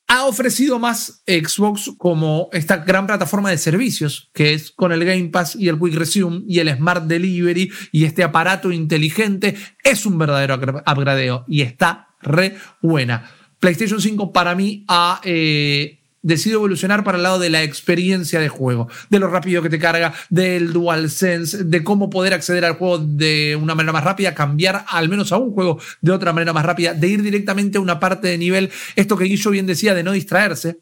[0.09, 5.28] ha ofrecido más Xbox como esta gran plataforma de servicios, que es con el Game
[5.31, 9.57] Pass y el Quick Resume y el Smart Delivery y este aparato inteligente.
[9.83, 13.31] Es un verdadero upgradeo y está re buena.
[13.59, 15.95] PlayStation 5 para mí ha eh,
[16.27, 19.78] decido evolucionar para el lado de la experiencia de juego, de lo rápido que te
[19.78, 24.85] carga, del DualSense, de cómo poder acceder al juego de una manera más rápida, cambiar
[24.89, 28.01] al menos a un juego de otra manera más rápida, de ir directamente a una
[28.01, 30.81] parte de nivel, esto que Guillo bien decía, de no distraerse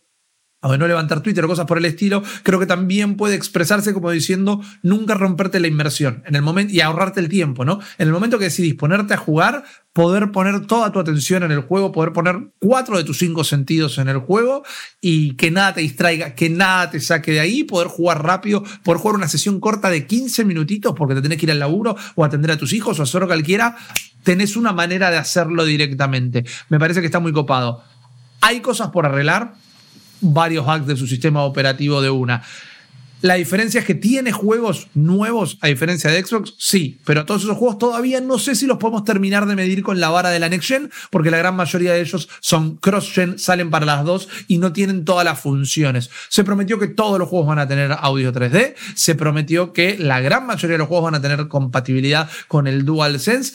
[0.65, 3.93] o de no levantar Twitter o cosas por el estilo, creo que también puede expresarse
[3.93, 7.81] como diciendo nunca romperte la inmersión en el momento y ahorrarte el tiempo, ¿no?
[7.99, 11.61] En el momento que decidís ponerte a jugar, poder poner toda tu atención en el
[11.61, 14.65] juego, poder poner cuatro de tus cinco sentidos en el juego
[15.01, 19.01] y que nada te distraiga, que nada te saque de ahí, poder jugar rápido, poder
[19.01, 22.25] jugar una sesión corta de 15 minutitos porque te tenés que ir al laburo o
[22.25, 23.77] atender a tus hijos o hacer lo cualquiera,
[24.23, 26.45] tenés una manera de hacerlo directamente.
[26.71, 27.85] Me parece que está muy copado.
[28.41, 29.55] Hay cosas por arreglar,
[30.21, 32.43] varios hacks de su sistema operativo de una.
[33.25, 37.57] La diferencia es que tiene juegos nuevos, a diferencia de Xbox, sí, pero todos esos
[37.57, 40.51] juegos todavía no sé si los podemos terminar de medir con la vara de la
[40.51, 44.59] Next Gen, porque la gran mayoría de ellos son cross-gen, salen para las dos y
[44.59, 46.11] no tienen todas las funciones.
[46.29, 50.21] Se prometió que todos los juegos van a tener audio 3D, se prometió que la
[50.21, 53.55] gran mayoría de los juegos van a tener compatibilidad con el DualSense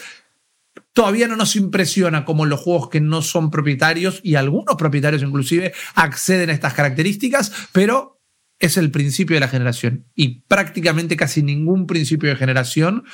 [0.99, 5.71] todavía no nos impresiona como los juegos que no son propietarios y algunos propietarios inclusive
[5.95, 8.21] acceden a estas características, pero
[8.59, 13.05] es el principio de la generación y prácticamente casi ningún principio de generación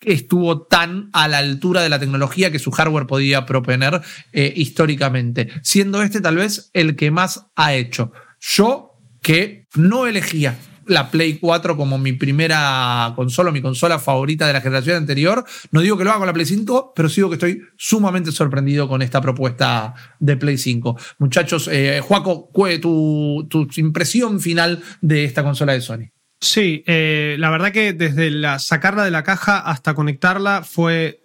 [0.00, 4.00] estuvo tan a la altura de la tecnología que su hardware podía proponer
[4.32, 8.10] eh, históricamente, siendo este tal vez el que más ha hecho.
[8.40, 14.52] Yo que no elegía la Play 4 como mi primera consola, mi consola favorita de
[14.52, 15.44] la generación anterior.
[15.70, 18.32] No digo que lo haga con la Play 5, pero sí digo que estoy sumamente
[18.32, 20.96] sorprendido con esta propuesta de Play 5.
[21.18, 22.50] Muchachos, eh, Juaco,
[22.80, 26.10] tu, tu impresión final de esta consola de Sony.
[26.40, 31.22] Sí, eh, la verdad que desde la, sacarla de la caja hasta conectarla fue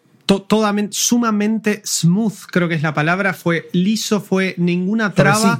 [0.92, 5.60] sumamente smooth, creo que es la palabra, fue liso, fue ninguna traba.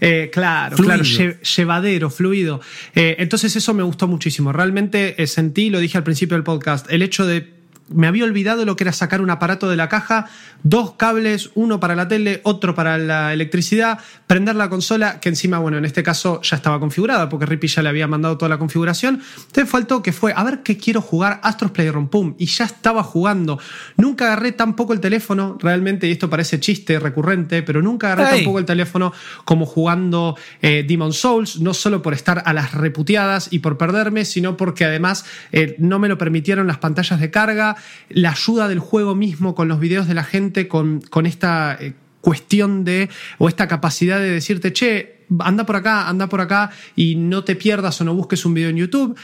[0.00, 2.60] Eh, claro, claro, llevadero, fluido.
[2.94, 4.52] Eh, entonces eso me gustó muchísimo.
[4.52, 7.55] Realmente eh, sentí, lo dije al principio del podcast, el hecho de
[7.88, 10.28] me había olvidado lo que era sacar un aparato de la caja,
[10.62, 15.58] dos cables, uno para la tele, otro para la electricidad, prender la consola, que encima,
[15.58, 18.58] bueno, en este caso ya estaba configurada porque Rippy ya le había mandado toda la
[18.58, 19.20] configuración.
[19.36, 23.02] Entonces faltó que fue, a ver qué quiero jugar, Astros Playroom, pum, y ya estaba
[23.02, 23.58] jugando.
[23.96, 28.58] Nunca agarré tampoco el teléfono, realmente, y esto parece chiste recurrente, pero nunca agarré tampoco
[28.58, 29.12] el teléfono
[29.44, 34.24] como jugando eh, Demon Souls, no solo por estar a las reputeadas y por perderme,
[34.24, 37.75] sino porque además eh, no me lo permitieron las pantallas de carga
[38.08, 41.94] la ayuda del juego mismo con los videos de la gente, con, con esta eh,
[42.20, 43.08] cuestión de,
[43.38, 47.56] o esta capacidad de decirte, che, anda por acá, anda por acá y no te
[47.56, 49.16] pierdas o no busques un video en YouTube.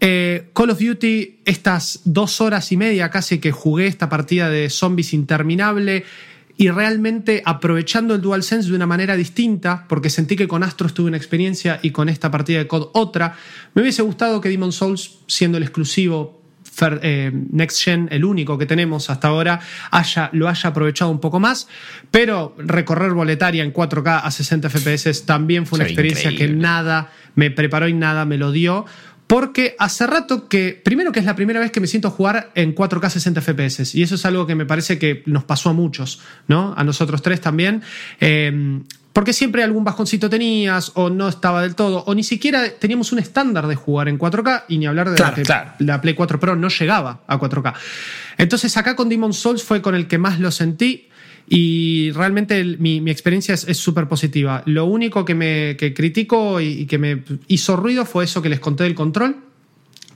[0.00, 4.70] Eh, Call of Duty, estas dos horas y media casi que jugué esta partida de
[4.70, 6.04] zombies interminable
[6.56, 11.08] y realmente aprovechando el DualSense de una manera distinta, porque sentí que con Astros tuve
[11.08, 13.34] una experiencia y con esta partida de COD otra,
[13.72, 16.39] me hubiese gustado que Demon Souls, siendo el exclusivo
[17.02, 19.60] eh, Next Gen, el único que tenemos hasta ahora,
[19.90, 21.68] haya, lo haya aprovechado un poco más.
[22.10, 27.50] Pero recorrer boletaria en 4K a 60 FPS también fue una experiencia que nada me
[27.50, 28.86] preparó y nada me lo dio.
[29.26, 32.74] Porque hace rato que, primero que es la primera vez que me siento jugar en
[32.74, 36.20] 4K 60 FPS, y eso es algo que me parece que nos pasó a muchos,
[36.48, 36.74] ¿no?
[36.76, 37.82] A nosotros tres también.
[38.18, 38.80] Eh,
[39.12, 43.18] porque siempre algún bajoncito tenías, o no estaba del todo, o ni siquiera teníamos un
[43.18, 45.42] estándar de jugar en 4K, y ni hablar de la, que
[45.84, 47.74] la Play 4 Pro no llegaba a 4K.
[48.38, 51.08] Entonces acá con Demon Souls fue con el que más lo sentí.
[51.52, 54.62] Y realmente mi, experiencia es súper positiva.
[54.66, 58.60] Lo único que me que critico y, que me hizo ruido fue eso que les
[58.60, 59.49] conté del control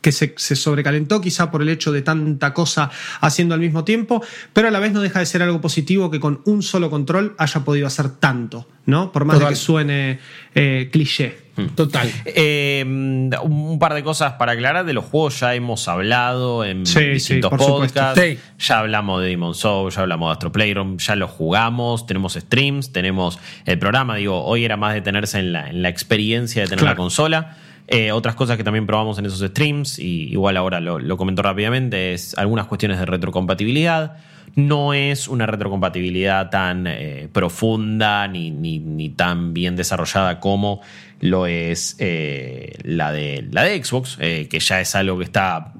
[0.04, 2.90] que se, sobrecalentó quizá por el hecho de tanta cosa
[3.22, 4.22] haciendo al mismo tiempo,
[4.52, 7.34] pero a la vez no deja de ser algo positivo que con un solo control
[7.38, 9.10] haya podido hacer tanto, ¿no?
[9.12, 10.18] Por más de que suene
[10.54, 11.38] eh, cliché.
[11.74, 12.10] Total.
[12.26, 14.84] Eh, un par de cosas para aclarar.
[14.84, 17.78] De los juegos ya hemos hablado en Sí, sí, distintos supuesto.
[17.78, 18.20] podcasts.
[18.20, 18.38] Sí.
[18.58, 22.92] Ya hablamos de Demon Souls, ya hablamos de Astro Playroom, ya lo jugamos, tenemos streams,
[22.92, 24.16] tenemos el programa.
[24.16, 26.92] Digo, hoy era más detenerse en la, en la experiencia de tener Claro.
[26.94, 27.56] la consola.
[27.86, 31.42] Eh, otras cosas que también probamos en esos streams, y igual ahora lo, lo comento
[31.42, 34.16] rápidamente, es algunas cuestiones de retrocompatibilidad.
[34.56, 40.80] No es una retrocompatibilidad tan eh, profunda ni, ni- tan bien desarrollada como
[41.20, 45.72] lo es eh, la, de, la de Xbox, que ya es algo que está.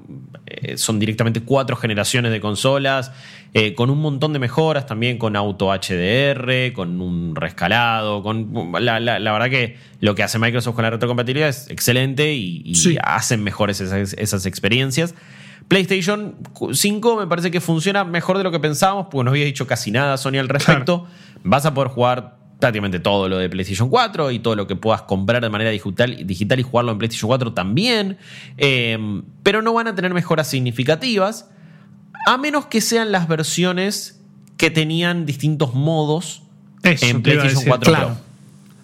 [0.47, 3.11] Eh, son directamente cuatro generaciones de consolas,
[3.53, 8.51] eh, con un montón de mejoras, también con auto HDR, con un rescalado, con.
[8.79, 12.61] La, la- la verdad que lo que hace Microsoft con la retrocompatibilidad es excelente y,
[12.65, 12.97] y Sí.
[13.01, 15.15] hacen mejores esas, esas experiencias.
[15.67, 16.35] PlayStation
[16.71, 19.89] 5 me parece que funciona mejor de lo que pensábamos, porque no había dicho casi
[19.89, 21.07] nada Sony al respecto.
[21.43, 25.03] Vas a poder jugar prácticamente todo lo de PlayStation 4 y todo lo que puedas
[25.03, 28.17] comprar de manera digital, digital y jugarlo en PlayStation 4 también.
[28.57, 28.97] Eh,
[29.43, 31.47] pero no van a tener mejoras significativas,
[32.25, 34.19] a menos que sean las versiones
[34.57, 36.41] que tenían distintos modos
[36.81, 38.07] Eso en PlayStation decir, 4 claro.
[38.07, 38.17] Pro.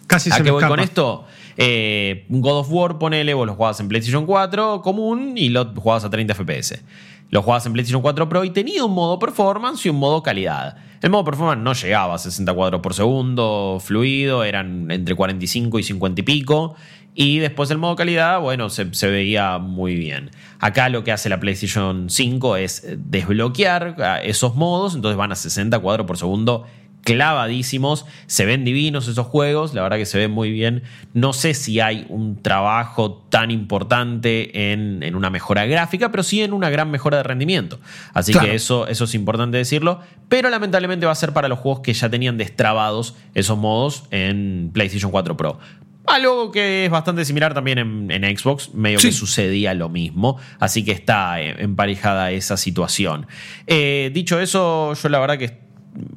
[0.06, 0.76] Casi ¿A se qué voy escapa.
[0.76, 1.26] con esto?
[1.58, 6.06] Eh, God of War, ponele, vos lo jugabas en PlayStation 4 común y lo jugabas
[6.06, 6.84] a 30 FPS.
[7.32, 10.76] Lo jugabas en PlayStation 4 Pro y tenía un modo performance y un modo calidad.
[11.02, 15.84] El modo performance no llegaba a 60 cuadros por segundo, fluido, eran entre 45 y
[15.84, 16.76] 50 y pico.
[17.16, 20.30] Y después el modo calidad, bueno, se, se veía muy bien.
[20.60, 25.36] Acá lo que hace la PlayStation 5 es desbloquear ah, esos modos, entonces van a
[25.36, 26.66] 60 cuadros por segundo
[27.04, 30.84] clavadísimos, se ven divinos esos juegos, la verdad que se ven muy bien.
[31.14, 36.42] No sé si hay un trabajo tan importante en, en una mejora gráfica, pero sí
[36.42, 37.80] en una gran mejora de rendimiento.
[38.14, 38.48] Así Claro.
[38.50, 40.00] que eso, eso es importante decirlo,
[40.30, 44.72] pero lamentablemente va a ser para los juegos que ya tenían destrabados esos modos en
[44.74, 45.60] PlayStation 4 Pro.
[46.08, 49.10] Algo que es bastante similar también en, en Xbox, medio Sí.
[49.10, 53.28] que sucedía lo mismo, así que está eh, emparejada esa situación.
[53.68, 55.60] Eh, dicho eso, yo la verdad que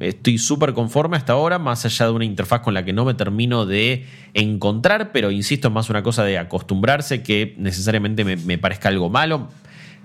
[0.01, 3.15] estoy súper conforme hasta ahora, más allá de una interfaz con la que no me
[3.15, 8.89] termino de encontrar, pero insisto, es más una cosa de acostumbrarse que necesariamente me, parezca
[8.89, 9.49] algo malo.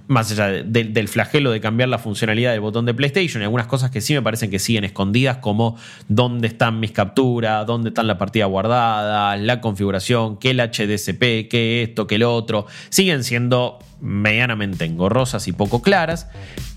[0.07, 3.67] Más allá de- del- flagelo de cambiar la funcionalidad del botón de PlayStation, y algunas
[3.67, 5.77] cosas que sí me parecen que siguen escondidas, como
[6.07, 11.83] dónde están mis capturas, dónde están la partida guardada, la configuración, qué el HDCP, qué
[11.83, 16.27] esto, qué lo otro, siguen siendo medianamente engorrosas y poco claras,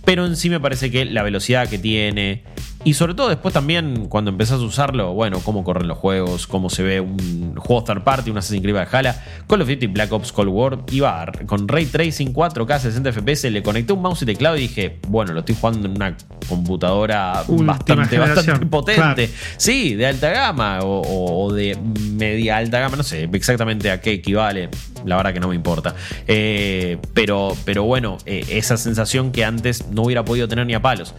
[0.05, 2.43] pero en sí me parece que la velocidad que tiene
[2.85, 6.69] y sobre todo después también cuando empezás a usarlo, bueno, cómo corren los juegos, cómo
[6.69, 10.33] se ve un juego third party, una Assassin's Creed Valhalla, Call of Duty Black Ops
[10.33, 14.57] Cold War, iba con Ray Tracing 4K 60 FPS, le conecté un mouse y teclado
[14.57, 16.17] y dije, bueno, lo estoy jugando en una
[16.49, 19.29] computadora Última bastante, generación, bastante potente.
[19.29, 19.33] claro.
[19.57, 21.79] Sí, de alta gama o de
[22.13, 24.69] media alta gama, no sé exactamente a qué equivale.
[25.05, 25.95] La verdad que no me importa.
[26.27, 30.83] Eh, pero, pero bueno, eh, esa sensación que antes no hubiera podido tener ni a
[30.83, 31.15] palos.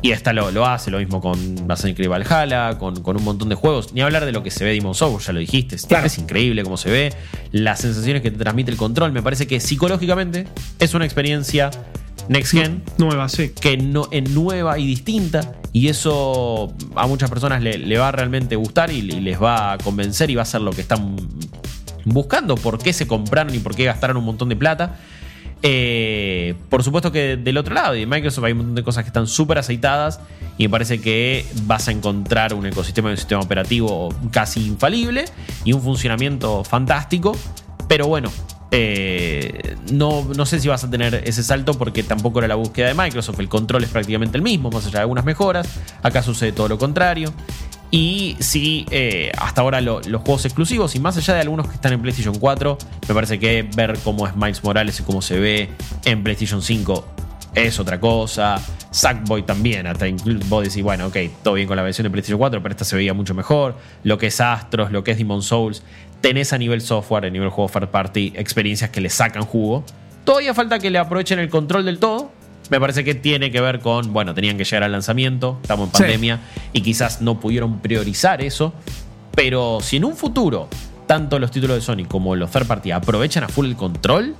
[0.00, 1.38] Y esta lo, lo hace, lo mismo con
[1.70, 3.92] Assassin's Creed Valhalla, con, con un montón de juegos.
[3.92, 5.76] Ni hablar de lo que se ve Demon Souls, ya lo dijiste.
[5.76, 6.06] Claro.
[6.06, 7.14] Es increíble cómo se ve.
[7.52, 9.12] Las sensaciones que te transmite el control.
[9.12, 10.48] Me parece que psicológicamente
[10.80, 11.70] es una experiencia
[12.28, 13.50] next gen Nueva, sí.
[13.50, 15.54] que no, es nueva y distinta.
[15.72, 19.72] Y eso a muchas personas le, le va a realmente gustar y, y les va
[19.72, 21.16] a convencer y va a ser lo que están
[22.04, 22.56] buscando.
[22.56, 24.96] ¿Por qué se compraron y por qué gastaron un montón de plata?
[25.64, 29.04] Eh, por supuesto que del otro lado, y de Microsoft hay un montón de cosas
[29.04, 30.18] que están súper aceitadas
[30.58, 35.24] y me parece que vas a encontrar un ecosistema y un sistema operativo casi infalible
[35.64, 37.36] y un funcionamiento fantástico.
[37.88, 38.30] Pero bueno,
[38.74, 42.88] eh, no, no sé si vas a tener ese salto porque tampoco era la búsqueda
[42.88, 43.38] de Microsoft.
[43.38, 45.68] El control es prácticamente el mismo, más allá de algunas mejoras.
[46.02, 47.32] Acá sucede todo lo contrario.
[47.94, 51.74] Y sí, eh, hasta ahora lo- los juegos exclusivos, y más allá de algunos que
[51.74, 55.38] están en PlayStation 4, me parece que ver cómo es Miles Morales y cómo se
[55.38, 55.68] ve
[56.06, 57.06] en PlayStation 5
[57.54, 58.58] es otra cosa.
[58.90, 60.06] Sackboy también, hasta
[60.48, 62.96] vos decís, bueno, ok, todo bien con la versión de PlayStation 4, pero esta se
[62.96, 63.74] veía mucho mejor.
[64.04, 65.82] Lo que es Astros, lo que es Demon Souls,
[66.22, 69.84] tenés a nivel software, a nivel juego third party, experiencias que le sacan jugo.
[70.24, 72.32] Todavía falta que le aprovechen el control del todo.
[72.72, 75.94] Me parece que tiene que ver con, bueno, tenían que llegar al lanzamiento, estamos en
[75.94, 76.02] Sí.
[76.04, 76.40] pandemia
[76.72, 78.72] y quizás no pudieron priorizar eso.
[79.34, 80.68] Pero si en un futuro
[81.06, 84.36] tanto los títulos de Sony como los third party aprovechan a full el control,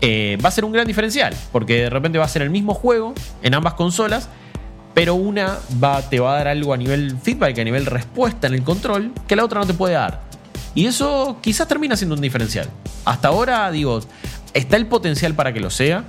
[0.00, 1.32] eh, va a ser un gran diferencial.
[1.52, 4.28] Porque de repente va a ser el mismo juego en ambas consolas,
[4.92, 8.54] pero una va, te va a dar algo a nivel feedback, a nivel respuesta en
[8.54, 10.22] el control, que la otra no te puede dar.
[10.74, 12.68] Y eso quizás termina siendo un diferencial.
[13.04, 14.00] Hasta ahora, digo,
[14.52, 16.02] está el potencial para que lo sea.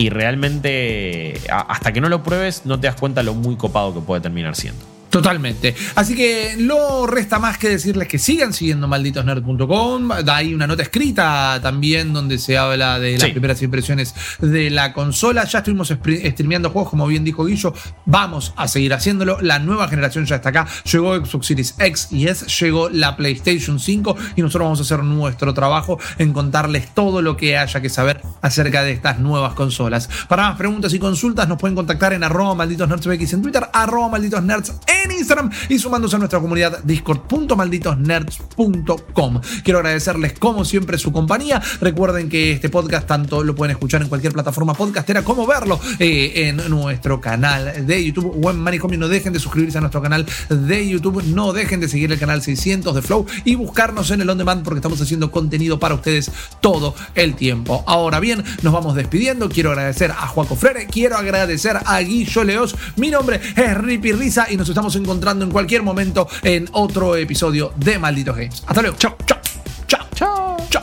[0.00, 4.00] Y realmente, hasta que no lo pruebes, no te das cuenta lo muy copado que
[4.00, 4.82] puede terminar siendo.
[5.10, 5.74] Totalmente.
[5.96, 10.10] Así que no resta más que decirles que sigan siguiendo malditosnerd.com.
[10.28, 13.32] Hay una nota escrita también donde se habla de las Sí.
[13.32, 15.44] primeras impresiones de la consola.
[15.44, 17.74] Ya estuvimos streameando juegos, como bien dijo Guillo.
[18.06, 19.38] Vamos a seguir haciéndolo.
[19.40, 20.66] La nueva generación ya está acá.
[20.90, 25.02] Llegó Xbox Series X y S, llegó la PlayStation 5 y nosotros vamos a hacer
[25.02, 30.08] nuestro trabajo en contarles todo lo que haya que saber acerca de estas nuevas consolas.
[30.28, 34.72] Para más preguntas y consultas nos pueden contactar en arroba malditosnerdsbx en Twitter, arroba malditosnerds
[34.86, 39.40] en Instagram y sumándose a nuestra comunidad discord.malditosnerds.com.
[39.62, 41.62] Quiero agradecerles como siempre su compañía.
[41.80, 46.48] Recuerden que este podcast tanto lo pueden escuchar en cualquier plataforma podcastera como verlo eh,
[46.48, 48.98] en nuestro canal de YouTube o en Manicomio.
[48.98, 51.22] No dejen de suscribirse a nuestro canal de YouTube.
[51.24, 54.64] No dejen de seguir el canal 600 de Flow y buscarnos en el On Demand
[54.64, 57.84] porque estamos haciendo contenido para ustedes todo el tiempo.
[57.86, 59.48] Ahora bien, nos vamos despidiendo.
[59.48, 62.76] Quiero agradecer a Juaco Frere, quiero agradecer a Guillo Leos.
[62.96, 67.72] Mi nombre es Rippy Risa y nos estamos encontrando en cualquier momento en otro episodio
[67.76, 68.62] de Malditos Games.
[68.66, 68.96] Hasta luego.
[68.98, 69.38] Chao, chao,
[69.86, 70.82] chao, chao, chao.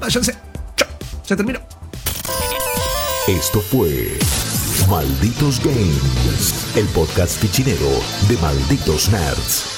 [0.00, 0.34] Váyanse.
[0.76, 0.88] Chao.
[1.22, 1.60] Se terminó.
[3.26, 4.18] Esto fue
[4.88, 7.88] Malditos Games, el podcast fichinero
[8.28, 9.77] de Malditos Nerds.